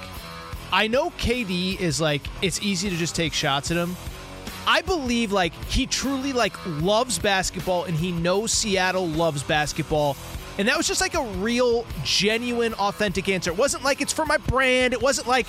I 0.72 0.86
know 0.86 1.10
KD 1.10 1.80
is 1.80 2.00
like, 2.00 2.22
it's 2.42 2.62
easy 2.62 2.90
to 2.90 2.96
just 2.96 3.16
take 3.16 3.32
shots 3.32 3.70
at 3.70 3.76
him. 3.76 3.96
I 4.66 4.82
believe 4.82 5.32
like 5.32 5.52
he 5.64 5.86
truly 5.86 6.32
like 6.32 6.54
loves 6.66 7.18
basketball 7.18 7.84
and 7.84 7.96
he 7.96 8.12
knows 8.12 8.52
Seattle 8.52 9.08
loves 9.08 9.42
basketball. 9.42 10.16
And 10.58 10.68
that 10.68 10.76
was 10.76 10.86
just 10.86 11.00
like 11.00 11.14
a 11.14 11.24
real, 11.38 11.86
genuine, 12.04 12.74
authentic 12.74 13.28
answer. 13.28 13.50
It 13.50 13.56
wasn't 13.56 13.82
like 13.82 14.00
it's 14.00 14.12
for 14.12 14.26
my 14.26 14.36
brand. 14.36 14.92
It 14.92 15.00
wasn't 15.00 15.26
like 15.26 15.46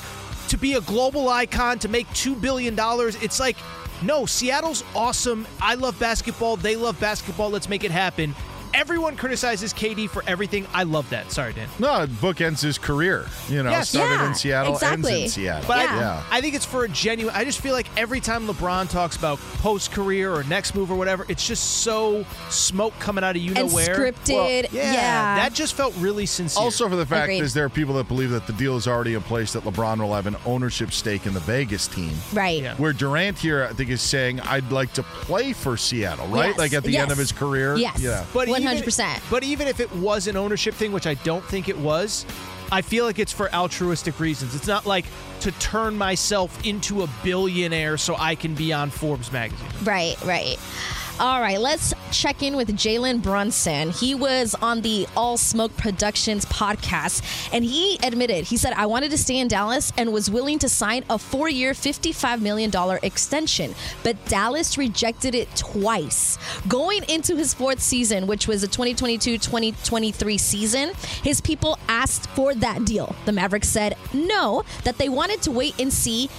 to 0.47 0.57
be 0.57 0.73
a 0.73 0.81
global 0.81 1.29
icon 1.29 1.79
to 1.79 1.89
make 1.89 2.07
$2 2.09 2.39
billion. 2.39 2.75
It's 2.79 3.39
like, 3.39 3.57
no, 4.03 4.25
Seattle's 4.25 4.83
awesome. 4.95 5.47
I 5.61 5.75
love 5.75 5.99
basketball. 5.99 6.57
They 6.57 6.75
love 6.75 6.99
basketball. 6.99 7.49
Let's 7.49 7.69
make 7.69 7.83
it 7.83 7.91
happen. 7.91 8.35
Everyone 8.73 9.15
criticizes 9.15 9.73
KD 9.73 10.09
for 10.09 10.23
everything. 10.27 10.65
I 10.73 10.83
love 10.83 11.09
that. 11.09 11.31
Sorry, 11.31 11.53
Dan. 11.53 11.67
No, 11.79 12.07
book 12.19 12.41
ends 12.41 12.61
his 12.61 12.77
career. 12.77 13.25
You 13.49 13.63
know, 13.63 13.69
Yes. 13.71 13.89
started 13.89 14.15
Yeah, 14.15 14.27
in 14.27 14.35
Seattle, 14.35 14.73
exactly. 14.73 15.13
ends 15.13 15.23
in 15.37 15.43
Seattle. 15.43 15.65
But 15.67 15.77
yeah. 15.85 16.23
I, 16.31 16.37
I 16.37 16.41
think 16.41 16.55
it's 16.55 16.65
for 16.65 16.83
a 16.85 16.89
genuine. 16.89 17.35
I 17.35 17.43
just 17.43 17.59
feel 17.59 17.73
like 17.73 17.87
every 17.97 18.19
time 18.19 18.47
LeBron 18.47 18.89
talks 18.89 19.15
about 19.17 19.39
post 19.59 19.91
career 19.91 20.33
or 20.33 20.43
next 20.45 20.73
move 20.75 20.91
or 20.91 20.95
whatever, 20.95 21.25
it's 21.29 21.45
just 21.45 21.81
so 21.83 22.25
smoke 22.49 22.93
coming 22.99 23.23
out 23.23 23.35
of 23.35 23.41
you 23.41 23.53
know 23.53 23.61
And 23.65 23.73
where. 23.73 23.95
scripted, 23.95 24.71
yeah, 24.71 24.93
yeah. 24.93 25.35
that 25.35 25.53
just 25.53 25.73
felt 25.75 25.93
really 25.97 26.25
sincere. 26.25 26.63
Also, 26.63 26.87
for 26.89 26.95
the 26.95 27.05
fact 27.05 27.25
Agreed. 27.25 27.41
is 27.43 27.53
there 27.53 27.65
are 27.65 27.69
people 27.69 27.95
that 27.95 28.07
believe 28.07 28.29
that 28.31 28.47
the 28.47 28.53
deal 28.53 28.77
is 28.77 28.87
already 28.87 29.13
in 29.15 29.21
place 29.21 29.53
that 29.53 29.63
LeBron 29.63 29.99
will 29.99 30.13
have 30.13 30.27
an 30.27 30.35
ownership 30.45 30.91
stake 30.91 31.25
in 31.25 31.33
the 31.33 31.39
Vegas 31.41 31.87
team. 31.87 32.11
Right. 32.33 32.65
Where 32.79 32.93
Durant 32.93 33.37
here, 33.37 33.65
I 33.69 33.73
think, 33.73 33.89
is 33.89 34.01
saying, 34.01 34.39
"I'd 34.41 34.71
like 34.71 34.93
to 34.93 35.03
play 35.03 35.53
for 35.53 35.77
Seattle." 35.77 36.27
Right, 36.27 36.49
Yes, 36.49 36.57
like 36.57 36.73
at 36.73 36.83
the 36.83 36.91
yes. 36.91 37.03
end 37.03 37.11
of 37.11 37.17
his 37.17 37.31
career. 37.31 37.75
Yes. 37.75 37.99
Yeah. 37.99 38.25
But 38.33 38.47
even- 38.47 38.60
100%. 38.63 39.29
but 39.29 39.43
even 39.43 39.67
if 39.67 39.79
it 39.79 39.93
was 39.95 40.27
an 40.27 40.35
ownership 40.37 40.73
thing, 40.73 40.91
which 40.91 41.07
I 41.07 41.15
don't 41.15 41.43
think 41.43 41.69
it 41.69 41.77
was, 41.77 42.25
I 42.71 42.81
feel 42.81 43.03
like 43.05 43.19
it's 43.19 43.33
for 43.33 43.53
altruistic 43.53 44.19
reasons. 44.19 44.55
It's 44.55 44.67
not 44.67 44.85
like 44.85 45.05
to 45.41 45.51
turn 45.53 45.97
myself 45.97 46.65
into 46.65 47.03
a 47.03 47.09
billionaire 47.23 47.97
so 47.97 48.15
I 48.17 48.35
can 48.35 48.55
be 48.55 48.71
on 48.71 48.89
Forbes 48.89 49.31
magazine. 49.31 49.67
Right, 49.83 50.15
right. 50.23 50.57
All 51.21 51.39
right, 51.39 51.61
let's 51.61 51.93
check 52.11 52.41
in 52.41 52.55
with 52.55 52.69
Jalen 52.69 53.21
Brunson. 53.21 53.91
He 53.91 54.15
was 54.15 54.55
on 54.55 54.81
the 54.81 55.07
All 55.15 55.37
Smoke 55.37 55.77
Productions 55.77 56.45
podcast, 56.45 57.21
and 57.53 57.63
he 57.63 57.99
admitted, 58.01 58.45
he 58.45 58.57
said, 58.57 58.73
I 58.73 58.87
wanted 58.87 59.11
to 59.11 59.19
stay 59.19 59.37
in 59.37 59.47
Dallas 59.47 59.93
and 59.97 60.11
was 60.11 60.31
willing 60.31 60.57
to 60.57 60.67
sign 60.67 61.05
a 61.11 61.19
four 61.19 61.47
year, 61.47 61.73
$55 61.73 62.41
million 62.41 62.71
extension, 63.03 63.75
but 64.01 64.17
Dallas 64.25 64.79
rejected 64.79 65.35
it 65.35 65.55
twice. 65.55 66.39
Going 66.67 67.03
into 67.07 67.35
his 67.35 67.53
fourth 67.53 67.81
season, 67.81 68.25
which 68.25 68.47
was 68.47 68.61
the 68.61 68.67
2022 68.67 69.37
2023 69.37 70.37
season, 70.39 70.91
his 71.21 71.39
people 71.39 71.77
asked 71.87 72.31
for 72.31 72.55
that 72.55 72.83
deal. 72.83 73.15
The 73.25 73.31
Mavericks 73.31 73.69
said 73.69 73.95
no, 74.11 74.63
that 74.85 74.97
they 74.97 75.07
wanted 75.07 75.43
to 75.43 75.51
wait 75.51 75.79
and 75.79 75.93
see 75.93 76.31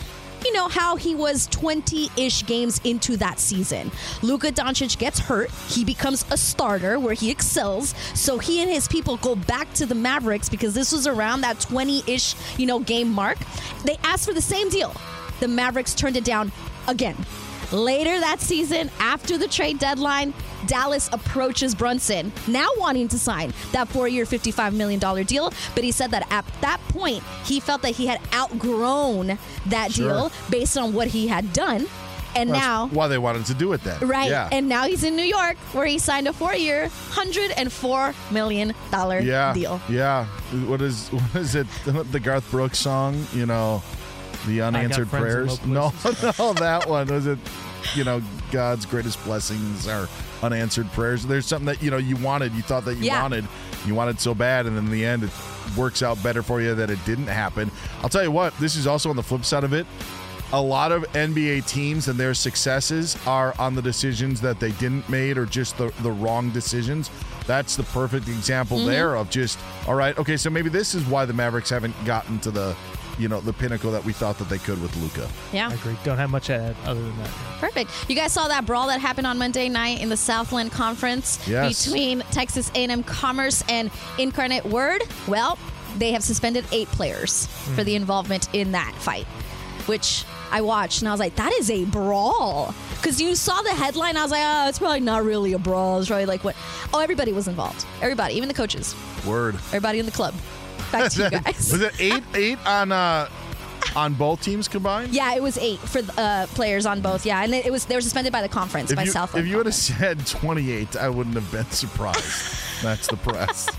you 0.44 0.52
know 0.52 0.68
how 0.68 0.96
he 0.96 1.14
was 1.14 1.48
20-ish 1.48 2.46
games 2.46 2.80
into 2.84 3.16
that 3.18 3.38
season. 3.38 3.90
Luka 4.22 4.52
Doncic 4.52 4.98
gets 4.98 5.18
hurt. 5.18 5.50
He 5.68 5.84
becomes 5.84 6.24
a 6.30 6.36
starter 6.36 6.98
where 6.98 7.14
he 7.14 7.30
excels. 7.30 7.94
So 8.14 8.38
he 8.38 8.60
and 8.62 8.70
his 8.70 8.88
people 8.88 9.16
go 9.18 9.34
back 9.34 9.72
to 9.74 9.86
the 9.86 9.94
Mavericks 9.94 10.48
because 10.48 10.74
this 10.74 10.92
was 10.92 11.06
around 11.06 11.42
that 11.42 11.58
20-ish, 11.58 12.34
you 12.58 12.66
know, 12.66 12.80
game 12.80 13.10
mark. 13.10 13.38
They 13.84 13.96
asked 14.02 14.26
for 14.26 14.34
the 14.34 14.42
same 14.42 14.68
deal. 14.68 14.94
The 15.40 15.48
Mavericks 15.48 15.94
turned 15.94 16.16
it 16.16 16.24
down 16.24 16.52
again. 16.88 17.16
Later 17.72 18.20
that 18.20 18.40
season, 18.40 18.90
after 19.00 19.38
the 19.38 19.48
trade 19.48 19.78
deadline, 19.78 20.34
Dallas 20.66 21.08
approaches 21.12 21.74
Brunson, 21.74 22.30
now 22.46 22.68
wanting 22.76 23.08
to 23.08 23.18
sign 23.18 23.52
that 23.72 23.88
four 23.88 24.08
year, 24.08 24.24
$55 24.26 24.74
million 24.74 24.98
deal. 25.24 25.52
But 25.74 25.82
he 25.84 25.90
said 25.90 26.10
that 26.10 26.30
at 26.30 26.44
that 26.60 26.80
point, 26.88 27.22
he 27.44 27.60
felt 27.60 27.82
that 27.82 27.92
he 27.96 28.06
had 28.06 28.20
outgrown 28.34 29.38
that 29.66 29.92
Sure. 29.92 30.08
deal 30.08 30.32
based 30.50 30.76
on 30.76 30.92
what 30.92 31.08
he 31.08 31.26
had 31.26 31.52
done. 31.52 31.86
And 32.34 32.48
That's 32.48 32.60
now, 32.60 32.86
why 32.88 33.08
they 33.08 33.18
wanted 33.18 33.44
to 33.46 33.54
do 33.54 33.72
it 33.74 33.82
then. 33.84 34.00
right, 34.08 34.30
Yeah. 34.30 34.48
and 34.50 34.66
now 34.66 34.84
he's 34.86 35.04
in 35.04 35.16
New 35.16 35.22
York 35.22 35.58
where 35.74 35.84
he 35.84 35.98
signed 35.98 36.26
a 36.28 36.32
four 36.32 36.54
year, 36.54 36.88
$104 37.10 38.14
million 38.30 38.72
yeah. 38.90 39.52
deal. 39.52 39.80
Yeah. 39.88 40.24
What 40.66 40.80
is 40.80 41.08
what 41.08 41.34
is 41.36 41.54
it? 41.54 41.66
The 42.12 42.20
Garth 42.20 42.50
Brooks 42.50 42.78
song, 42.78 43.26
you 43.34 43.44
know, 43.46 43.82
the 44.46 44.62
unanswered 44.62 45.08
friends 45.08 45.58
in 45.64 45.74
low 45.74 45.90
prayers. 45.90 46.22
No, 46.22 46.32
no, 46.46 46.52
that 46.54 46.88
one 46.88 47.06
was 47.08 47.26
it. 47.26 47.38
You 47.94 48.04
know, 48.04 48.22
God's 48.52 48.86
greatest 48.86 49.22
blessings 49.24 49.88
are 49.88 50.08
unanswered 50.42 50.90
prayers. 50.92 51.24
There's 51.26 51.46
something 51.46 51.66
that 51.66 51.82
you 51.82 51.90
know 51.90 51.96
you 51.96 52.16
wanted, 52.16 52.52
you 52.54 52.62
thought 52.62 52.84
that 52.84 52.94
you 52.96 53.04
Yeah. 53.06 53.22
wanted, 53.22 53.44
you 53.86 53.94
wanted 53.94 54.20
so 54.20 54.34
bad, 54.34 54.66
and 54.66 54.76
in 54.78 54.90
the 54.90 55.04
end, 55.04 55.24
it 55.24 55.30
works 55.76 56.02
out 56.02 56.22
better 56.22 56.42
for 56.42 56.60
you 56.60 56.74
that 56.74 56.90
it 56.90 57.04
didn't 57.04 57.26
happen. 57.26 57.70
I'll 58.02 58.08
tell 58.08 58.22
you 58.22 58.30
what. 58.30 58.56
This 58.58 58.76
is 58.76 58.86
also 58.86 59.10
on 59.10 59.16
the 59.16 59.22
flip 59.22 59.44
side 59.44 59.64
of 59.64 59.72
it. 59.72 59.86
A 60.54 60.60
lot 60.60 60.92
of 60.92 61.02
NBA 61.14 61.66
teams 61.66 62.08
and 62.08 62.20
their 62.20 62.34
successes 62.34 63.16
are 63.26 63.54
on 63.58 63.74
the 63.74 63.80
decisions 63.80 64.38
that 64.42 64.60
they 64.60 64.72
didn't 64.72 65.08
made 65.08 65.38
or 65.38 65.46
just 65.46 65.78
the, 65.78 65.90
the 66.02 66.10
wrong 66.12 66.50
decisions. 66.50 67.10
That's 67.46 67.74
the 67.74 67.84
perfect 67.84 68.28
example 68.28 68.76
Mm-hmm. 68.78 68.86
there 68.86 69.16
of 69.16 69.30
just 69.30 69.58
all 69.88 69.94
right, 69.94 70.16
okay, 70.18 70.36
so 70.36 70.50
maybe 70.50 70.68
this 70.68 70.94
is 70.94 71.04
why 71.06 71.24
the 71.24 71.32
Mavericks 71.32 71.70
haven't 71.70 71.94
gotten 72.04 72.38
to 72.40 72.50
the 72.50 72.76
you 73.18 73.28
know 73.28 73.40
the 73.40 73.52
pinnacle 73.52 73.90
that 73.92 74.04
we 74.04 74.12
thought 74.12 74.38
that 74.38 74.48
they 74.48 74.58
could 74.58 74.80
with 74.80 74.96
Luka. 74.96 75.28
Yeah. 75.52 75.68
I 75.68 75.74
agree. 75.74 75.96
Don't 76.04 76.18
have 76.18 76.30
much 76.30 76.46
to 76.46 76.54
add 76.54 76.76
other 76.84 77.00
than 77.02 77.16
that. 77.18 77.30
Perfect. 77.60 77.90
You 78.08 78.16
guys 78.16 78.32
saw 78.32 78.48
that 78.48 78.66
brawl 78.66 78.88
that 78.88 79.00
happened 79.00 79.26
on 79.26 79.38
Monday 79.38 79.68
night 79.68 80.00
in 80.00 80.08
the 80.08 80.16
Southland 80.16 80.72
Conference 80.72 81.38
Yes. 81.46 81.84
between 81.84 82.20
Texas 82.30 82.70
A&M 82.74 83.02
Commerce 83.04 83.62
and 83.68 83.90
Incarnate 84.18 84.64
Word. 84.66 85.02
Well, 85.28 85.58
they 85.98 86.12
have 86.12 86.22
suspended 86.22 86.64
eight 86.72 86.88
players 86.88 87.46
for 87.46 87.80
hmm. 87.80 87.82
the 87.82 87.94
involvement 87.94 88.48
in 88.54 88.72
that 88.72 88.94
fight, 88.96 89.26
which 89.86 90.24
I 90.50 90.60
watched 90.60 91.00
and 91.00 91.08
I 91.08 91.12
was 91.12 91.20
like, 91.20 91.36
that 91.36 91.52
is 91.54 91.70
a 91.70 91.84
brawl. 91.86 92.74
Because 92.96 93.20
you 93.20 93.34
saw 93.34 93.60
the 93.62 93.70
headline, 93.70 94.16
I 94.16 94.22
was 94.22 94.30
like, 94.30 94.42
oh, 94.44 94.68
it's 94.68 94.78
probably 94.78 95.00
not 95.00 95.24
really 95.24 95.54
a 95.54 95.58
brawl. 95.58 95.98
It's 95.98 96.08
probably 96.08 96.26
like 96.26 96.44
what? 96.44 96.56
Oh, 96.92 97.00
everybody 97.00 97.32
was 97.32 97.48
involved. 97.48 97.84
Everybody, 98.00 98.34
even 98.34 98.48
the 98.48 98.54
coaches, 98.54 98.94
Word. 99.26 99.56
everybody 99.56 99.98
in 99.98 100.06
the 100.06 100.12
club. 100.12 100.34
Back 100.90 101.10
to 101.12 101.22
you 101.24 101.30
guys. 101.30 101.72
was 101.72 101.80
it 101.82 101.92
eight 102.00 102.22
eight 102.34 102.58
on 102.66 102.92
uh 102.92 103.28
on 103.94 104.14
both 104.14 104.40
teams 104.42 104.68
combined? 104.68 105.12
Yeah, 105.12 105.34
it 105.34 105.42
was 105.42 105.58
eight 105.58 105.78
for 105.78 106.00
uh, 106.16 106.46
players 106.54 106.86
on 106.86 107.00
both. 107.00 107.26
Yeah, 107.26 107.42
and 107.42 107.52
it 107.54 107.70
was 107.70 107.84
they 107.86 107.94
were 107.94 108.00
suspended 108.00 108.32
by 108.32 108.40
the 108.42 108.48
conference 108.48 108.90
If 108.90 108.96
by 108.96 109.02
you, 109.04 109.10
Southland. 109.10 109.44
if 109.44 109.50
you 109.50 109.56
would 109.58 109.66
have 109.66 109.74
said 109.74 110.26
28, 110.26 110.96
I 110.96 111.08
wouldn't 111.08 111.34
have 111.34 111.50
been 111.52 111.66
surprised. 111.70 112.82
That's 112.82 113.06
the 113.08 113.16
press. 113.18 113.68